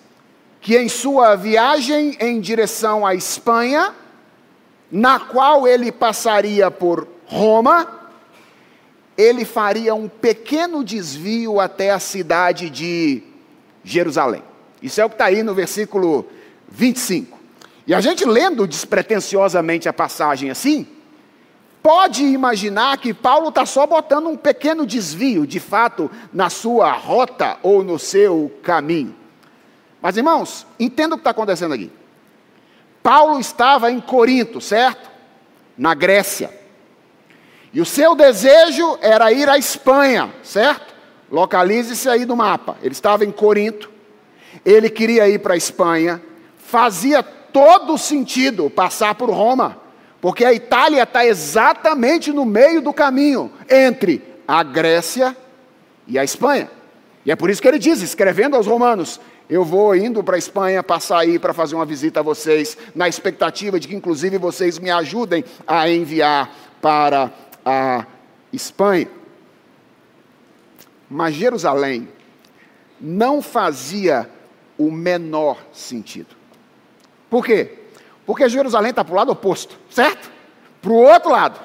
que 0.61 0.76
em 0.76 0.88
sua 0.88 1.35
viagem 1.35 2.16
em 2.20 2.40
direção 2.40 3.06
à 3.06 3.14
Espanha, 3.14 3.94
na 4.92 5.18
qual 5.18 5.66
ele 5.66 5.90
passaria 5.90 6.70
por 6.70 7.09
Roma, 7.24 7.88
ele 9.16 9.42
faria 9.42 9.94
um 9.94 10.07
pequeno 10.07 10.85
desvio 10.85 11.59
até 11.59 11.90
a 11.90 11.98
cidade 11.98 12.68
de 12.68 13.22
Jerusalém. 13.83 14.42
Isso 14.83 15.00
é 15.00 15.05
o 15.05 15.09
que 15.09 15.14
está 15.14 15.24
aí 15.24 15.42
no 15.42 15.55
versículo 15.55 16.26
25. 16.68 17.38
E 17.87 17.94
a 17.94 18.00
gente 18.02 18.26
lendo 18.26 18.66
despretensiosamente 18.66 19.88
a 19.88 19.92
passagem 19.94 20.50
assim, 20.50 20.87
pode 21.83 22.24
imaginar 22.24 22.98
que 22.98 23.14
Paulo 23.14 23.48
está 23.48 23.64
só 23.64 23.87
botando 23.87 24.28
um 24.28 24.37
pequeno 24.37 24.87
desvio, 24.87 25.46
de 25.46 25.59
fato, 25.59 26.11
na 26.33 26.50
sua 26.50 26.92
rota 26.92 27.59
ou 27.62 27.83
no 27.83 27.98
seu 27.98 28.52
caminho. 28.62 29.14
Mas 30.02 30.18
irmãos, 30.18 30.66
entenda 30.78 31.14
o 31.14 31.18
que 31.18 31.22
está 31.22 31.31
acontecendo 31.31 31.72
aqui. 31.72 31.90
Paulo 33.03 33.41
estava 33.41 33.91
em 33.91 34.01
Corinto, 34.01 34.61
certo? 34.61 35.11
Na 35.77 35.95
Grécia. 35.95 36.51
E 37.73 37.81
o 37.81 37.87
seu 37.87 38.15
desejo 38.15 38.99
era 39.01 39.33
ir 39.33 39.49
à 39.49 39.57
Espanha, 39.57 40.33
certo? 40.43 40.95
Localize-se 41.31 42.09
aí 42.09 42.27
no 42.27 42.37
mapa. 42.37 42.77
Ele 42.83 42.93
estava 42.93 43.25
em 43.25 43.33
Corinto, 43.33 43.91
ele 44.65 44.91
queria 44.91 45.29
ir 45.29 45.38
para 45.38 45.55
a 45.55 45.57
Espanha, 45.57 46.23
fazia 46.59 47.23
todo 47.23 47.97
sentido 47.97 48.69
passar 48.69 49.15
por 49.15 49.31
Roma, 49.31 49.79
porque 50.21 50.45
a 50.45 50.53
Itália 50.53 51.03
está 51.03 51.25
exatamente 51.25 52.33
no 52.33 52.45
meio 52.45 52.81
do 52.81 52.93
caminho 52.93 53.51
entre 53.69 54.23
a 54.47 54.62
Grécia 54.62 55.37
e 56.07 56.19
a 56.19 56.25
Espanha. 56.25 56.71
E 57.25 57.31
é 57.31 57.37
por 57.37 57.51
isso 57.51 57.62
que 57.62 57.69
ele 57.69 57.79
diz, 57.79 58.03
escrevendo 58.03 58.57
aos 58.57 58.67
Romanos: 58.67 59.21
Eu 59.48 59.64
vou 59.64 59.94
indo 59.94 60.22
para 60.22 60.37
a 60.37 60.38
Espanha 60.38 60.83
passar 60.83 61.18
aí 61.18 61.38
para 61.38 61.52
fazer 61.52 61.74
uma 61.74 61.85
visita 61.85 62.20
a 62.20 62.22
vocês, 62.22 62.78
na 62.94 63.09
expectativa 63.09 63.78
de 63.78 63.88
que, 63.88 63.94
inclusive, 63.94 64.38
vocês 64.38 64.78
me 64.78 64.90
ajudem 64.90 65.44
a 65.66 65.87
enviar 65.88 66.50
para 66.81 67.31
a 67.64 68.07
Espanha. 68.52 69.09
Mas 71.11 71.35
Jerusalém 71.35 72.09
não 73.00 73.42
fazia 73.42 74.31
o 74.78 74.90
menor 74.90 75.59
sentido. 75.72 76.35
Por 77.28 77.44
quê? 77.44 77.78
Porque 78.24 78.48
Jerusalém 78.48 78.90
está 78.90 79.05
para 79.05 79.12
o 79.12 79.16
lado 79.16 79.33
oposto, 79.33 79.78
certo? 79.90 80.31
Para 80.81 80.92
o 80.92 80.96
outro 80.96 81.31
lado. 81.31 81.61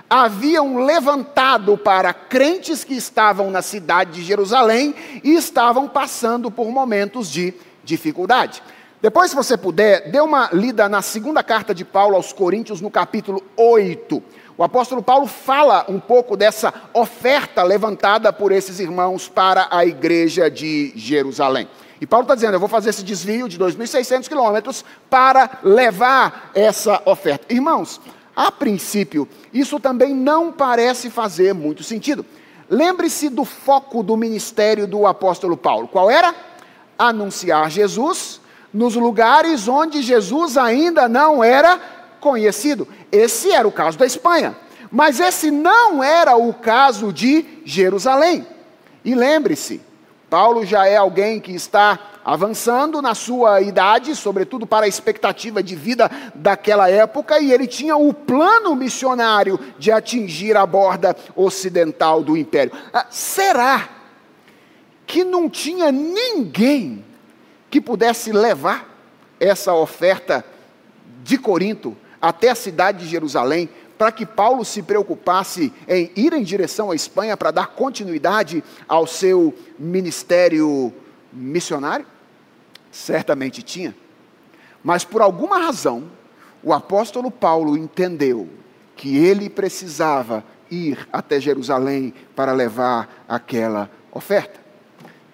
haviam 0.09 0.83
levantado 0.83 1.77
para 1.77 2.13
crentes 2.13 2.83
que 2.83 2.95
estavam 2.95 3.49
na 3.49 3.61
cidade 3.61 4.11
de 4.11 4.23
Jerusalém 4.23 4.93
e 5.23 5.35
estavam 5.35 5.87
passando 5.87 6.51
por 6.51 6.67
momentos 6.69 7.31
de 7.31 7.53
dificuldade. 7.81 8.61
Depois, 9.01 9.29
se 9.29 9.35
você 9.35 9.55
puder, 9.55 10.11
dê 10.11 10.19
uma 10.19 10.49
lida 10.51 10.89
na 10.89 11.01
segunda 11.01 11.41
carta 11.41 11.73
de 11.73 11.85
Paulo 11.85 12.17
aos 12.17 12.33
Coríntios, 12.33 12.81
no 12.81 12.91
capítulo 12.91 13.41
8. 13.55 14.21
O 14.57 14.63
apóstolo 14.65 15.01
Paulo 15.01 15.25
fala 15.25 15.85
um 15.87 16.01
pouco 16.01 16.35
dessa 16.35 16.73
oferta 16.93 17.63
levantada 17.63 18.33
por 18.33 18.51
esses 18.51 18.81
irmãos 18.81 19.29
para 19.29 19.69
a 19.71 19.85
igreja 19.85 20.51
de 20.51 20.91
Jerusalém. 20.97 21.69
E 22.01 22.07
Paulo 22.07 22.23
está 22.23 22.35
dizendo: 22.35 22.53
eu 22.53 22.59
vou 22.59 22.69
fazer 22.69 22.89
esse 22.89 23.03
desvio 23.03 23.47
de 23.47 23.57
2.600 23.57 24.27
quilômetros 24.27 24.85
para 25.09 25.59
levar 25.63 26.51
essa 26.53 27.01
oferta. 27.05 27.53
Irmãos, 27.53 27.99
a 28.35 28.51
princípio, 28.51 29.27
isso 29.53 29.79
também 29.79 30.13
não 30.13 30.51
parece 30.51 31.09
fazer 31.09 31.53
muito 31.53 31.83
sentido. 31.83 32.25
Lembre-se 32.69 33.29
do 33.29 33.43
foco 33.43 34.03
do 34.03 34.15
ministério 34.15 34.87
do 34.87 35.07
apóstolo 35.07 35.57
Paulo. 35.57 35.87
Qual 35.87 36.09
era? 36.09 36.33
Anunciar 36.97 37.69
Jesus 37.69 38.39
nos 38.73 38.95
lugares 38.95 39.67
onde 39.67 40.01
Jesus 40.01 40.55
ainda 40.55 41.09
não 41.09 41.43
era 41.43 41.79
conhecido. 42.19 42.87
Esse 43.11 43.51
era 43.51 43.67
o 43.67 43.71
caso 43.71 43.97
da 43.97 44.05
Espanha. 44.05 44.55
Mas 44.91 45.19
esse 45.19 45.51
não 45.51 46.03
era 46.03 46.35
o 46.35 46.53
caso 46.53 47.11
de 47.11 47.45
Jerusalém. 47.65 48.45
E 49.03 49.15
lembre-se, 49.15 49.81
Paulo 50.29 50.65
já 50.65 50.85
é 50.85 50.95
alguém 50.95 51.39
que 51.39 51.51
está 51.53 51.99
avançando 52.23 53.01
na 53.01 53.15
sua 53.15 53.61
idade, 53.61 54.15
sobretudo 54.15 54.67
para 54.67 54.85
a 54.85 54.87
expectativa 54.87 55.63
de 55.63 55.75
vida 55.75 56.09
daquela 56.35 56.89
época, 56.89 57.39
e 57.39 57.51
ele 57.51 57.65
tinha 57.65 57.97
o 57.97 58.13
plano 58.13 58.75
missionário 58.75 59.59
de 59.79 59.91
atingir 59.91 60.55
a 60.55 60.65
borda 60.65 61.15
ocidental 61.35 62.21
do 62.21 62.37
império. 62.37 62.71
Ah, 62.93 63.07
será 63.09 63.89
que 65.07 65.23
não 65.23 65.49
tinha 65.49 65.91
ninguém 65.91 67.03
que 67.71 67.81
pudesse 67.81 68.31
levar 68.31 68.87
essa 69.39 69.73
oferta 69.73 70.45
de 71.23 71.37
Corinto 71.37 71.97
até 72.21 72.49
a 72.49 72.55
cidade 72.55 72.99
de 72.99 73.07
Jerusalém, 73.07 73.69
para 73.99 74.13
que 74.13 74.25
Paulo 74.25 74.63
se 74.63 74.81
preocupasse 74.81 75.73
em 75.85 76.09
ir 76.15 76.31
em 76.31 76.41
direção 76.41 76.89
à 76.89 76.95
Espanha 76.95 77.35
para 77.35 77.51
dar 77.51 77.67
continuidade 77.67 78.63
ao 78.87 79.05
seu 79.05 79.53
ministério 79.77 80.93
missionário? 81.33 82.05
Certamente 82.89 83.61
tinha. 83.61 83.93
Mas 84.81 85.03
por 85.03 85.21
alguma 85.21 85.57
razão, 85.57 86.09
o 86.63 86.71
apóstolo 86.71 87.29
Paulo 87.29 87.77
entendeu 87.77 88.47
que 88.95 89.17
ele 89.17 89.49
precisava 89.49 90.45
ir 90.71 91.05
até 91.11 91.37
Jerusalém 91.37 92.13
para 92.33 92.53
levar 92.53 93.25
aquela 93.27 93.91
oferta. 94.13 94.61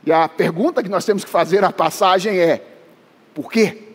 E 0.03 0.11
a 0.11 0.27
pergunta 0.27 0.81
que 0.81 0.89
nós 0.89 1.05
temos 1.05 1.23
que 1.23 1.29
fazer 1.29 1.63
à 1.63 1.71
passagem 1.71 2.39
é: 2.39 2.65
por 3.31 3.51
quê? 3.51 3.93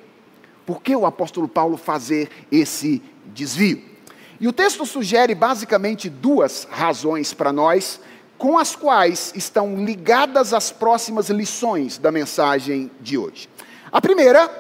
Por 0.64 0.80
que 0.80 0.94
o 0.94 1.06
apóstolo 1.06 1.48
Paulo 1.48 1.76
fazer 1.76 2.28
esse 2.52 3.02
desvio? 3.34 3.89
E 4.41 4.49
o 4.49 4.53
texto 4.53 4.86
sugere 4.86 5.34
basicamente 5.34 6.09
duas 6.09 6.66
razões 6.70 7.34
para 7.34 7.53
nós, 7.53 8.01
com 8.38 8.59
as 8.59 8.74
quais 8.74 9.32
estão 9.36 9.84
ligadas 9.84 10.55
as 10.55 10.72
próximas 10.72 11.28
lições 11.28 11.99
da 11.99 12.11
mensagem 12.11 12.91
de 12.99 13.18
hoje. 13.18 13.51
A 13.93 14.01
primeira 14.01 14.51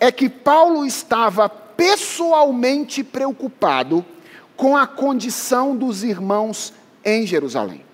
é 0.00 0.10
que 0.10 0.28
Paulo 0.28 0.84
estava 0.84 1.48
pessoalmente 1.48 3.04
preocupado 3.04 4.04
com 4.56 4.76
a 4.76 4.84
condição 4.84 5.76
dos 5.76 6.02
irmãos 6.02 6.74
em 7.04 7.24
Jerusalém. 7.24 7.84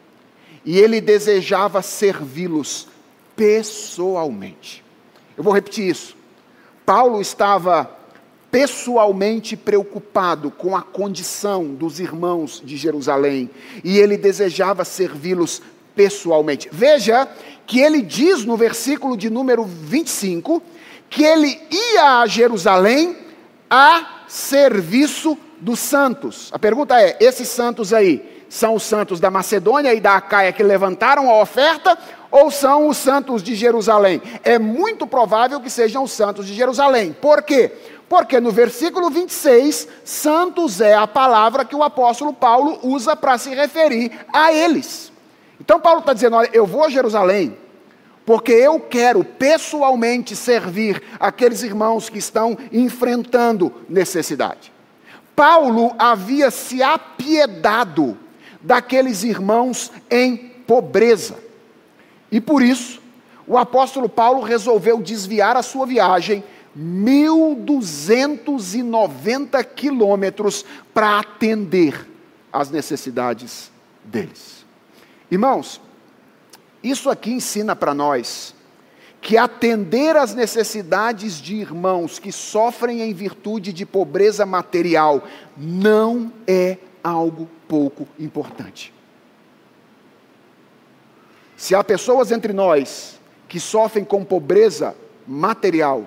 E 0.64 0.78
ele 0.78 1.02
desejava 1.02 1.82
servi-los 1.82 2.88
pessoalmente. 3.36 4.82
Eu 5.36 5.44
vou 5.44 5.52
repetir 5.52 5.86
isso. 5.88 6.16
Paulo 6.86 7.20
estava 7.20 7.95
pessoalmente 8.50 9.56
preocupado 9.56 10.50
com 10.50 10.76
a 10.76 10.82
condição 10.82 11.64
dos 11.64 12.00
irmãos 12.00 12.62
de 12.64 12.76
Jerusalém 12.76 13.50
e 13.84 13.98
ele 13.98 14.16
desejava 14.16 14.84
servi-los 14.84 15.60
pessoalmente. 15.94 16.68
Veja 16.70 17.28
que 17.66 17.80
ele 17.80 18.02
diz 18.02 18.44
no 18.44 18.56
versículo 18.56 19.16
de 19.16 19.28
número 19.28 19.64
25 19.64 20.62
que 21.08 21.24
ele 21.24 21.60
ia 21.70 22.20
a 22.20 22.26
Jerusalém 22.26 23.16
a 23.68 24.24
serviço 24.28 25.36
dos 25.60 25.78
santos. 25.78 26.50
A 26.52 26.58
pergunta 26.58 27.00
é: 27.00 27.16
esses 27.20 27.48
santos 27.48 27.92
aí 27.92 28.44
são 28.48 28.74
os 28.74 28.82
santos 28.82 29.18
da 29.18 29.30
Macedônia 29.30 29.92
e 29.94 30.00
da 30.00 30.16
Acaia 30.16 30.52
que 30.52 30.62
levantaram 30.62 31.30
a 31.30 31.40
oferta 31.40 31.98
ou 32.30 32.50
são 32.50 32.88
os 32.88 32.96
santos 32.96 33.42
de 33.42 33.54
Jerusalém? 33.54 34.20
É 34.44 34.58
muito 34.58 35.06
provável 35.06 35.60
que 35.60 35.70
sejam 35.70 36.02
os 36.04 36.12
santos 36.12 36.46
de 36.46 36.54
Jerusalém. 36.54 37.12
Por 37.12 37.42
quê? 37.42 37.72
Porque 38.08 38.40
no 38.40 38.52
versículo 38.52 39.10
26, 39.10 39.88
santos 40.04 40.80
é 40.80 40.94
a 40.94 41.06
palavra 41.06 41.64
que 41.64 41.74
o 41.74 41.82
apóstolo 41.82 42.32
Paulo 42.32 42.78
usa 42.82 43.16
para 43.16 43.36
se 43.36 43.52
referir 43.54 44.12
a 44.32 44.52
eles. 44.52 45.12
Então 45.60 45.80
Paulo 45.80 46.00
está 46.00 46.12
dizendo: 46.12 46.36
olha, 46.36 46.50
eu 46.52 46.64
vou 46.64 46.84
a 46.84 46.88
Jerusalém, 46.88 47.56
porque 48.24 48.52
eu 48.52 48.78
quero 48.78 49.24
pessoalmente 49.24 50.36
servir 50.36 51.02
aqueles 51.18 51.62
irmãos 51.62 52.08
que 52.08 52.18
estão 52.18 52.56
enfrentando 52.70 53.72
necessidade. 53.88 54.72
Paulo 55.34 55.92
havia 55.98 56.50
se 56.50 56.82
apiedado 56.82 58.16
daqueles 58.62 59.22
irmãos 59.22 59.92
em 60.10 60.36
pobreza. 60.66 61.36
E 62.30 62.40
por 62.40 62.62
isso, 62.62 63.00
o 63.46 63.56
apóstolo 63.58 64.08
Paulo 64.08 64.42
resolveu 64.42 65.00
desviar 65.00 65.56
a 65.56 65.62
sua 65.62 65.86
viagem 65.86 66.42
1.290 66.76 69.64
quilômetros 69.64 70.64
para 70.92 71.18
atender 71.18 72.06
às 72.52 72.70
necessidades 72.70 73.72
deles. 74.04 74.66
Irmãos, 75.30 75.80
isso 76.82 77.08
aqui 77.10 77.32
ensina 77.32 77.74
para 77.74 77.94
nós 77.94 78.54
que 79.20 79.36
atender 79.36 80.16
às 80.16 80.34
necessidades 80.34 81.40
de 81.40 81.56
irmãos 81.56 82.18
que 82.18 82.30
sofrem 82.30 83.00
em 83.00 83.12
virtude 83.12 83.72
de 83.72 83.84
pobreza 83.84 84.46
material 84.46 85.26
não 85.56 86.32
é 86.46 86.78
algo 87.02 87.48
pouco 87.66 88.06
importante. 88.18 88.94
Se 91.56 91.74
há 91.74 91.82
pessoas 91.82 92.30
entre 92.30 92.52
nós 92.52 93.18
que 93.48 93.58
sofrem 93.58 94.04
com 94.04 94.24
pobreza 94.24 94.94
material, 95.26 96.06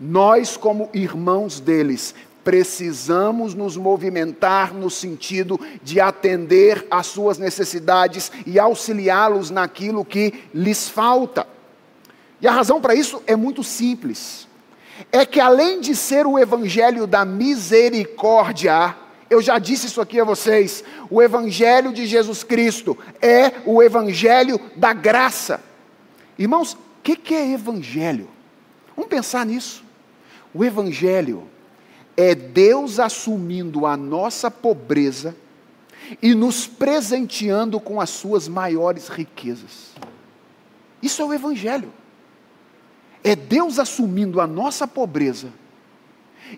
nós, 0.00 0.56
como 0.56 0.90
irmãos 0.92 1.60
deles, 1.60 2.14
precisamos 2.42 3.54
nos 3.54 3.76
movimentar 3.76 4.74
no 4.74 4.90
sentido 4.90 5.58
de 5.82 6.00
atender 6.00 6.86
às 6.90 7.06
suas 7.06 7.38
necessidades 7.38 8.30
e 8.46 8.58
auxiliá-los 8.58 9.50
naquilo 9.50 10.04
que 10.04 10.34
lhes 10.52 10.88
falta. 10.88 11.46
E 12.40 12.46
a 12.46 12.52
razão 12.52 12.80
para 12.80 12.94
isso 12.94 13.22
é 13.26 13.34
muito 13.34 13.64
simples. 13.64 14.46
É 15.10 15.24
que 15.24 15.40
além 15.40 15.80
de 15.80 15.96
ser 15.96 16.26
o 16.26 16.38
evangelho 16.38 17.06
da 17.06 17.24
misericórdia, 17.24 18.94
eu 19.30 19.40
já 19.40 19.58
disse 19.58 19.86
isso 19.86 20.00
aqui 20.00 20.20
a 20.20 20.24
vocês. 20.24 20.84
O 21.10 21.20
Evangelho 21.22 21.92
de 21.92 22.06
Jesus 22.06 22.44
Cristo 22.44 22.96
é 23.20 23.52
o 23.64 23.82
Evangelho 23.82 24.60
da 24.76 24.92
graça. 24.92 25.60
Irmãos, 26.38 26.74
o 26.74 26.78
que, 27.02 27.16
que 27.16 27.34
é 27.34 27.52
Evangelho? 27.52 28.28
Vamos 28.94 29.08
pensar 29.08 29.44
nisso. 29.44 29.83
O 30.54 30.64
Evangelho 30.64 31.48
é 32.16 32.32
Deus 32.34 33.00
assumindo 33.00 33.86
a 33.86 33.96
nossa 33.96 34.48
pobreza 34.48 35.34
e 36.22 36.34
nos 36.34 36.66
presenteando 36.66 37.80
com 37.80 38.00
as 38.00 38.10
suas 38.10 38.46
maiores 38.46 39.08
riquezas. 39.08 39.92
Isso 41.02 41.20
é 41.20 41.24
o 41.24 41.34
Evangelho. 41.34 41.92
É 43.22 43.34
Deus 43.34 43.78
assumindo 43.80 44.40
a 44.40 44.46
nossa 44.46 44.86
pobreza 44.86 45.48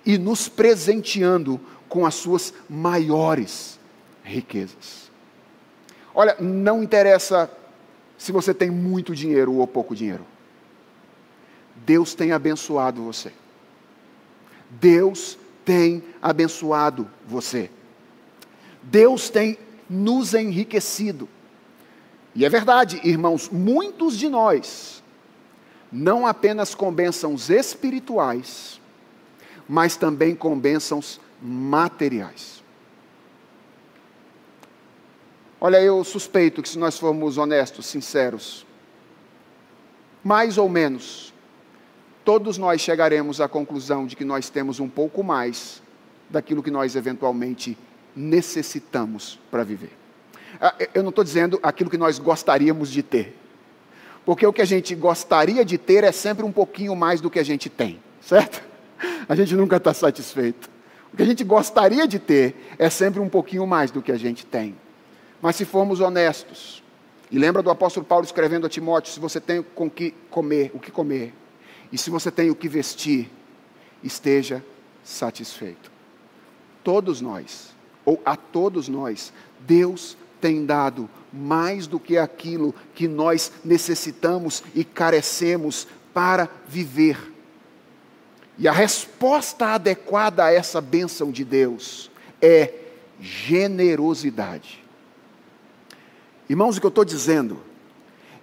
e 0.04 0.18
nos 0.18 0.48
presenteando 0.48 1.58
com 1.88 2.04
as 2.04 2.14
suas 2.14 2.52
maiores 2.68 3.78
riquezas. 4.22 5.10
Olha, 6.14 6.36
não 6.40 6.82
interessa 6.82 7.50
se 8.18 8.32
você 8.32 8.52
tem 8.52 8.70
muito 8.70 9.14
dinheiro 9.14 9.54
ou 9.54 9.66
pouco 9.66 9.94
dinheiro. 9.94 10.26
Deus 11.84 12.14
tem 12.14 12.32
abençoado 12.32 13.02
você. 13.02 13.32
Deus 14.70 15.38
tem 15.64 16.02
abençoado 16.20 17.10
você. 17.26 17.70
Deus 18.82 19.28
tem 19.28 19.58
nos 19.88 20.34
enriquecido. 20.34 21.28
E 22.34 22.44
é 22.44 22.48
verdade, 22.48 23.00
irmãos, 23.02 23.48
muitos 23.48 24.16
de 24.16 24.28
nós, 24.28 25.02
não 25.90 26.26
apenas 26.26 26.74
com 26.74 26.92
bênçãos 26.92 27.48
espirituais, 27.48 28.80
mas 29.68 29.96
também 29.96 30.34
com 30.34 30.58
bênçãos 30.58 31.20
materiais. 31.40 32.62
Olha, 35.60 35.80
eu 35.80 36.04
suspeito 36.04 36.62
que 36.62 36.68
se 36.68 36.78
nós 36.78 36.98
formos 36.98 37.38
honestos, 37.38 37.86
sinceros, 37.86 38.66
mais 40.22 40.58
ou 40.58 40.68
menos, 40.68 41.32
todos 42.26 42.58
nós 42.58 42.80
chegaremos 42.80 43.40
à 43.40 43.46
conclusão 43.46 44.04
de 44.04 44.16
que 44.16 44.24
nós 44.24 44.50
temos 44.50 44.80
um 44.80 44.88
pouco 44.88 45.22
mais 45.22 45.80
daquilo 46.28 46.60
que 46.60 46.72
nós 46.72 46.96
eventualmente 46.96 47.78
necessitamos 48.16 49.38
para 49.48 49.62
viver. 49.62 49.92
Ah, 50.60 50.74
eu 50.92 51.04
não 51.04 51.10
estou 51.10 51.22
dizendo 51.22 51.60
aquilo 51.62 51.88
que 51.88 51.96
nós 51.96 52.18
gostaríamos 52.18 52.90
de 52.90 53.00
ter, 53.00 53.36
porque 54.24 54.44
o 54.44 54.52
que 54.52 54.60
a 54.60 54.64
gente 54.64 54.92
gostaria 54.96 55.64
de 55.64 55.78
ter 55.78 56.02
é 56.02 56.10
sempre 56.10 56.44
um 56.44 56.50
pouquinho 56.50 56.96
mais 56.96 57.20
do 57.20 57.30
que 57.30 57.38
a 57.38 57.44
gente 57.44 57.70
tem, 57.70 58.00
certo? 58.20 58.60
A 59.28 59.36
gente 59.36 59.54
nunca 59.54 59.76
está 59.76 59.94
satisfeito. 59.94 60.68
O 61.12 61.16
que 61.16 61.22
a 61.22 61.26
gente 61.26 61.44
gostaria 61.44 62.08
de 62.08 62.18
ter 62.18 62.56
é 62.76 62.90
sempre 62.90 63.20
um 63.20 63.28
pouquinho 63.28 63.64
mais 63.68 63.92
do 63.92 64.02
que 64.02 64.10
a 64.10 64.18
gente 64.18 64.44
tem. 64.44 64.74
Mas 65.40 65.54
se 65.54 65.64
formos 65.64 66.00
honestos, 66.00 66.82
e 67.30 67.38
lembra 67.38 67.62
do 67.62 67.70
apóstolo 67.70 68.04
Paulo 68.04 68.24
escrevendo 68.24 68.66
a 68.66 68.68
Timóteo: 68.68 69.12
se 69.12 69.20
você 69.20 69.40
tem 69.40 69.62
com 69.62 69.88
que 69.88 70.12
comer, 70.28 70.72
o 70.74 70.80
que 70.80 70.90
comer, 70.90 71.32
e 71.92 71.98
se 71.98 72.10
você 72.10 72.30
tem 72.30 72.50
o 72.50 72.54
que 72.54 72.68
vestir, 72.68 73.30
esteja 74.02 74.64
satisfeito. 75.04 75.90
Todos 76.82 77.20
nós, 77.20 77.74
ou 78.04 78.20
a 78.24 78.36
todos 78.36 78.88
nós, 78.88 79.32
Deus 79.60 80.16
tem 80.40 80.64
dado 80.64 81.08
mais 81.32 81.86
do 81.86 81.98
que 81.98 82.16
aquilo 82.16 82.74
que 82.94 83.08
nós 83.08 83.52
necessitamos 83.64 84.62
e 84.74 84.84
carecemos 84.84 85.86
para 86.12 86.48
viver. 86.68 87.32
E 88.58 88.66
a 88.66 88.72
resposta 88.72 89.66
adequada 89.66 90.44
a 90.44 90.52
essa 90.52 90.80
bênção 90.80 91.30
de 91.30 91.44
Deus 91.44 92.10
é 92.40 92.72
generosidade. 93.20 94.82
Irmãos, 96.48 96.76
o 96.76 96.80
que 96.80 96.86
eu 96.86 96.90
estou 96.90 97.04
dizendo 97.04 97.60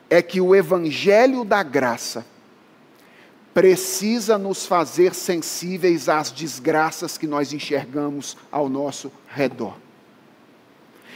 é 0.10 0.22
que 0.22 0.42
o 0.42 0.54
Evangelho 0.54 1.44
da 1.44 1.64
graça 1.64 2.26
precisa 3.54 4.38
nos 4.38 4.66
fazer 4.66 5.14
sensíveis 5.14 6.10
às 6.10 6.32
desgraças 6.32 7.18
que 7.18 7.28
nós 7.28 7.54
enxergamos 7.54 8.36
ao 8.52 8.68
nosso 8.68 9.12
redor. 9.28 9.76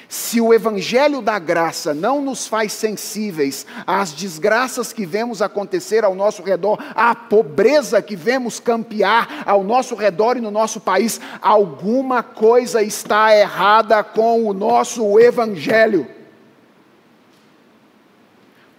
Se 0.09 0.39
o 0.39 0.53
Evangelho 0.53 1.21
da 1.21 1.37
graça 1.37 1.93
não 1.93 2.21
nos 2.21 2.47
faz 2.47 2.71
sensíveis 2.71 3.65
às 3.85 4.13
desgraças 4.13 4.93
que 4.93 5.05
vemos 5.05 5.41
acontecer 5.41 6.05
ao 6.05 6.15
nosso 6.15 6.41
redor, 6.41 6.81
à 6.95 7.13
pobreza 7.13 8.01
que 8.01 8.15
vemos 8.15 8.57
campear 8.57 9.43
ao 9.45 9.65
nosso 9.65 9.95
redor 9.95 10.37
e 10.37 10.41
no 10.41 10.49
nosso 10.49 10.79
país, 10.79 11.19
alguma 11.41 12.23
coisa 12.23 12.81
está 12.81 13.35
errada 13.35 14.01
com 14.01 14.45
o 14.45 14.53
nosso 14.53 15.19
Evangelho. 15.19 16.07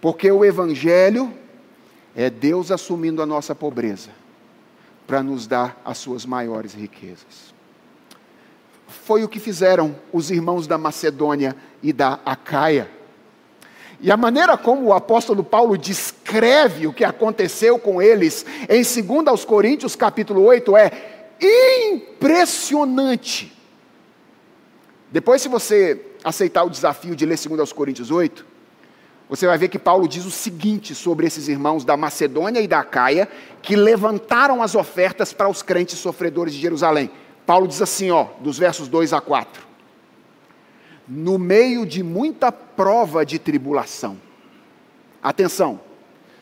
Porque 0.01 0.31
o 0.31 0.43
Evangelho 0.43 1.31
é 2.21 2.29
Deus 2.29 2.69
assumindo 2.69 3.21
a 3.21 3.25
nossa 3.25 3.55
pobreza 3.55 4.09
para 5.07 5.23
nos 5.23 5.47
dar 5.47 5.81
as 5.85 5.97
suas 5.99 6.25
maiores 6.25 6.73
riquezas. 6.73 7.53
Foi 8.89 9.23
o 9.23 9.29
que 9.29 9.39
fizeram 9.39 9.95
os 10.11 10.29
irmãos 10.29 10.67
da 10.67 10.77
Macedônia 10.77 11.55
e 11.81 11.93
da 11.93 12.19
Acaia. 12.25 12.91
E 14.01 14.11
a 14.11 14.17
maneira 14.17 14.57
como 14.57 14.87
o 14.87 14.93
apóstolo 14.93 15.45
Paulo 15.45 15.77
descreve 15.77 16.87
o 16.87 16.93
que 16.93 17.05
aconteceu 17.05 17.79
com 17.79 18.01
eles 18.01 18.45
em 18.67 18.83
2 18.83 19.45
Coríntios 19.45 19.95
capítulo 19.95 20.43
8 20.43 20.75
é 20.75 20.91
impressionante. 21.89 23.57
Depois, 25.09 25.41
se 25.41 25.47
você 25.47 26.05
aceitar 26.21 26.65
o 26.65 26.69
desafio 26.69 27.15
de 27.15 27.25
ler 27.25 27.37
2 27.37 27.71
Coríntios 27.71 28.11
8, 28.11 28.48
você 29.29 29.45
vai 29.45 29.59
ver 29.59 29.67
que 29.67 29.77
Paulo 29.77 30.07
diz 30.07 30.25
o 30.25 30.31
seguinte 30.31 30.95
sobre 30.95 31.27
esses 31.27 31.47
irmãos 31.47 31.85
da 31.85 31.95
Macedônia 31.95 32.59
e 32.59 32.67
da 32.67 32.83
Caia, 32.83 33.29
que 33.61 33.75
levantaram 33.75 34.63
as 34.63 34.73
ofertas 34.73 35.31
para 35.31 35.47
os 35.47 35.61
crentes 35.61 35.99
sofredores 35.99 36.51
de 36.51 36.59
Jerusalém. 36.59 37.11
Paulo 37.45 37.67
diz 37.67 37.79
assim, 37.79 38.09
ó, 38.09 38.25
dos 38.39 38.57
versos 38.57 38.87
2 38.87 39.13
a 39.13 39.21
4. 39.21 39.67
No 41.07 41.37
meio 41.37 41.85
de 41.85 42.01
muita 42.01 42.51
prova 42.51 43.23
de 43.23 43.37
tribulação. 43.37 44.17
Atenção, 45.21 45.79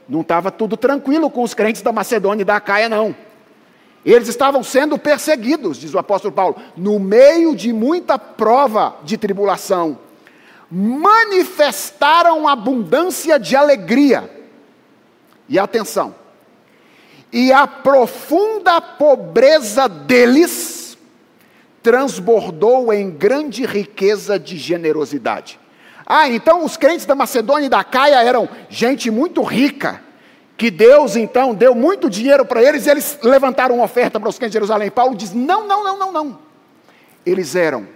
não 0.07 0.21
estava 0.21 0.49
tudo 0.49 0.77
tranquilo 0.77 1.29
com 1.29 1.43
os 1.43 1.53
crentes 1.53 1.81
da 1.81 1.91
Macedônia 1.91 2.43
e 2.43 2.45
da 2.45 2.61
Caia, 2.61 2.88
não. 2.88 3.13
Eles 4.05 4.29
estavam 4.29 4.63
sendo 4.63 4.97
perseguidos, 4.97 5.77
diz 5.77 5.93
o 5.93 5.99
apóstolo 5.99 6.33
Paulo, 6.33 6.55
no 6.77 6.97
meio 6.99 7.53
de 7.53 7.73
muita 7.73 8.17
prova 8.17 8.95
de 9.03 9.17
tribulação 9.17 10.07
manifestaram 10.70 12.47
abundância 12.47 13.39
de 13.39 13.55
alegria. 13.55 14.30
E 15.49 15.57
atenção, 15.57 16.13
e 17.32 17.51
a 17.51 17.68
profunda 17.68 18.82
pobreza 18.82 19.88
deles 19.88 20.97
transbordou 21.82 22.91
em 22.91 23.09
grande 23.09 23.65
riqueza 23.65 24.38
de 24.38 24.57
generosidade. 24.57 25.59
Ah, 26.05 26.30
então 26.30 26.63
os 26.63 26.78
crentes 26.78 27.05
da 27.05 27.15
Macedônia 27.15 27.68
e 27.68 27.70
da 27.70 27.84
Caia 27.84 28.24
eram 28.24 28.47
gente 28.70 29.11
muito 29.11 29.41
rica, 29.43 30.01
que 30.57 30.72
Deus 30.72 31.15
então 31.15 31.53
deu 31.53 31.76
muito 31.76 32.09
dinheiro 32.09 32.45
para 32.45 32.63
eles 32.63 32.86
e 32.86 32.89
eles 32.89 33.20
levantaram 33.22 33.76
uma 33.76 33.86
oferta 33.86 34.20
para 34.20 34.30
os 34.30 34.38
crentes 34.38 34.53
de 34.53 34.57
Jerusalém. 34.57 34.89
Paulo 34.89 35.15
diz: 35.15 35.34
não, 35.34 35.68
não, 35.68 35.84
não, 35.84 35.99
não, 35.99 36.11
não. 36.11 36.39
Eles 37.26 37.55
eram 37.55 37.88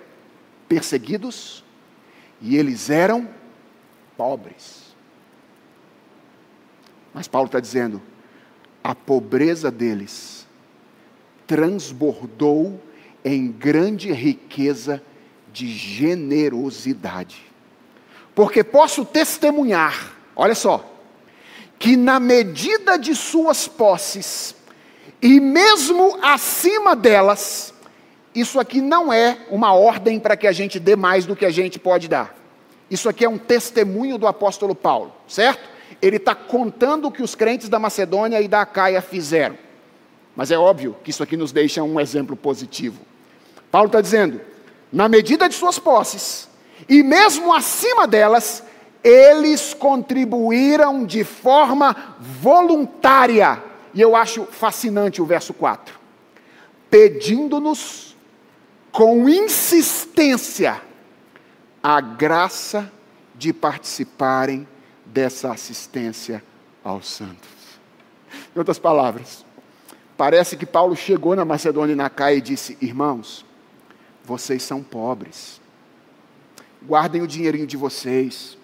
perseguidos, 0.68 1.61
e 2.42 2.58
eles 2.58 2.90
eram 2.90 3.30
pobres. 4.18 4.96
Mas 7.14 7.28
Paulo 7.28 7.46
está 7.46 7.60
dizendo: 7.60 8.02
a 8.84 8.96
pobreza 8.96 9.70
deles 9.70 10.48
transbordou 11.46 12.82
em 13.24 13.52
grande 13.52 14.12
riqueza 14.12 15.02
de 15.52 15.68
generosidade. 15.68 17.46
Porque 18.34 18.64
posso 18.64 19.04
testemunhar, 19.04 20.16
olha 20.36 20.56
só, 20.56 20.90
que 21.78 21.98
na 21.98 22.20
medida 22.20 22.98
de 22.98 23.14
suas 23.14 23.68
posses, 23.68 24.56
e 25.22 25.40
mesmo 25.40 26.18
acima 26.22 26.96
delas, 26.96 27.71
isso 28.34 28.60
aqui 28.60 28.82
não 28.82 29.12
é 29.12 29.38
uma 29.50 29.74
ordem 29.74 30.20
para 30.20 30.38
que 30.38 30.48
a 30.48 30.52
gente 30.52 30.80
dê 30.80 30.96
mais 30.96 31.26
do 31.26 31.36
que 31.36 31.46
a 31.46 31.50
gente 31.52 31.78
pode 31.78 32.08
dar. 32.08 32.36
Isso 32.90 33.08
aqui 33.10 33.26
é 33.26 33.30
um 33.30 33.38
testemunho 33.38 34.18
do 34.18 34.28
apóstolo 34.28 34.76
Paulo, 34.76 35.14
certo? 35.28 35.70
Ele 36.02 36.18
está 36.18 36.34
contando 36.34 37.08
o 37.08 37.12
que 37.12 37.22
os 37.22 37.36
crentes 37.36 37.70
da 37.70 37.80
Macedônia 37.80 38.42
e 38.42 38.48
da 38.48 38.62
Acaia 38.62 39.02
fizeram. 39.02 39.58
Mas 40.36 40.52
é 40.52 40.58
óbvio 40.58 40.96
que 41.04 41.10
isso 41.10 41.24
aqui 41.24 41.36
nos 41.36 41.52
deixa 41.52 41.84
um 41.84 42.00
exemplo 42.00 42.36
positivo. 42.36 43.02
Paulo 43.70 43.88
está 43.88 44.02
dizendo: 44.02 44.42
na 44.92 45.08
medida 45.08 45.48
de 45.48 45.56
suas 45.56 45.78
posses, 45.78 46.50
e 46.88 47.04
mesmo 47.04 47.54
acima 47.54 48.08
delas, 48.08 48.64
eles 49.04 49.74
contribuíram 49.74 51.06
de 51.06 51.24
forma 51.24 52.16
voluntária. 52.20 53.62
E 53.94 54.02
eu 54.02 54.16
acho 54.16 54.46
fascinante 54.46 55.22
o 55.22 55.26
verso 55.26 55.54
4. 55.54 56.00
Pedindo-nos 56.90 58.11
com 58.92 59.28
insistência 59.30 60.82
a 61.82 62.00
graça 62.00 62.92
de 63.36 63.52
participarem 63.52 64.68
dessa 65.06 65.52
assistência 65.52 66.44
aos 66.84 67.08
santos. 67.08 67.50
Em 68.56 68.60
outras 68.60 68.78
palavras, 68.78 69.46
parece 70.16 70.56
que 70.56 70.66
Paulo 70.66 70.96
chegou 70.96 71.36
na 71.36 71.46
Macedônia 71.46 71.94
e 71.94 71.96
na 71.96 72.10
Caia 72.10 72.36
e 72.36 72.42
disse: 72.42 72.78
Irmãos, 72.82 73.46
vocês 74.24 74.62
são 74.62 74.84
pobres, 74.84 75.60
guardem 76.84 77.22
o 77.22 77.28
dinheirinho 77.28 77.66
de 77.66 77.78
vocês, 77.78 78.58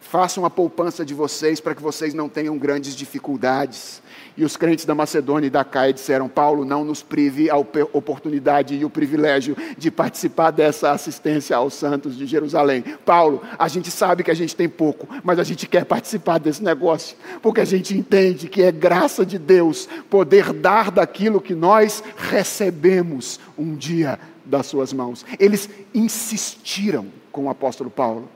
façam 0.00 0.44
a 0.44 0.50
poupança 0.50 1.04
de 1.04 1.14
vocês 1.14 1.60
para 1.60 1.74
que 1.74 1.82
vocês 1.82 2.14
não 2.14 2.28
tenham 2.28 2.56
grandes 2.56 2.94
dificuldades. 2.94 4.00
E 4.36 4.44
os 4.44 4.56
crentes 4.56 4.84
da 4.84 4.94
Macedônia 4.94 5.46
e 5.46 5.50
da 5.50 5.64
Caia 5.64 5.92
disseram: 5.92 6.28
Paulo, 6.28 6.64
não 6.64 6.84
nos 6.84 7.02
prive 7.02 7.48
a 7.48 7.56
oportunidade 7.56 8.74
e 8.74 8.84
o 8.84 8.90
privilégio 8.90 9.56
de 9.78 9.90
participar 9.90 10.50
dessa 10.50 10.90
assistência 10.90 11.56
aos 11.56 11.72
santos 11.72 12.16
de 12.16 12.26
Jerusalém. 12.26 12.82
Paulo, 13.04 13.42
a 13.58 13.66
gente 13.66 13.90
sabe 13.90 14.22
que 14.22 14.30
a 14.30 14.34
gente 14.34 14.54
tem 14.54 14.68
pouco, 14.68 15.08
mas 15.24 15.38
a 15.38 15.44
gente 15.44 15.66
quer 15.66 15.86
participar 15.86 16.38
desse 16.38 16.62
negócio, 16.62 17.16
porque 17.40 17.62
a 17.62 17.64
gente 17.64 17.96
entende 17.96 18.48
que 18.48 18.62
é 18.62 18.70
graça 18.70 19.24
de 19.24 19.38
Deus 19.38 19.88
poder 20.10 20.52
dar 20.52 20.90
daquilo 20.90 21.40
que 21.40 21.54
nós 21.54 22.02
recebemos 22.16 23.40
um 23.56 23.74
dia 23.74 24.18
das 24.44 24.66
suas 24.66 24.92
mãos. 24.92 25.24
Eles 25.38 25.68
insistiram 25.94 27.06
com 27.32 27.44
o 27.44 27.50
apóstolo 27.50 27.90
Paulo 27.90 28.28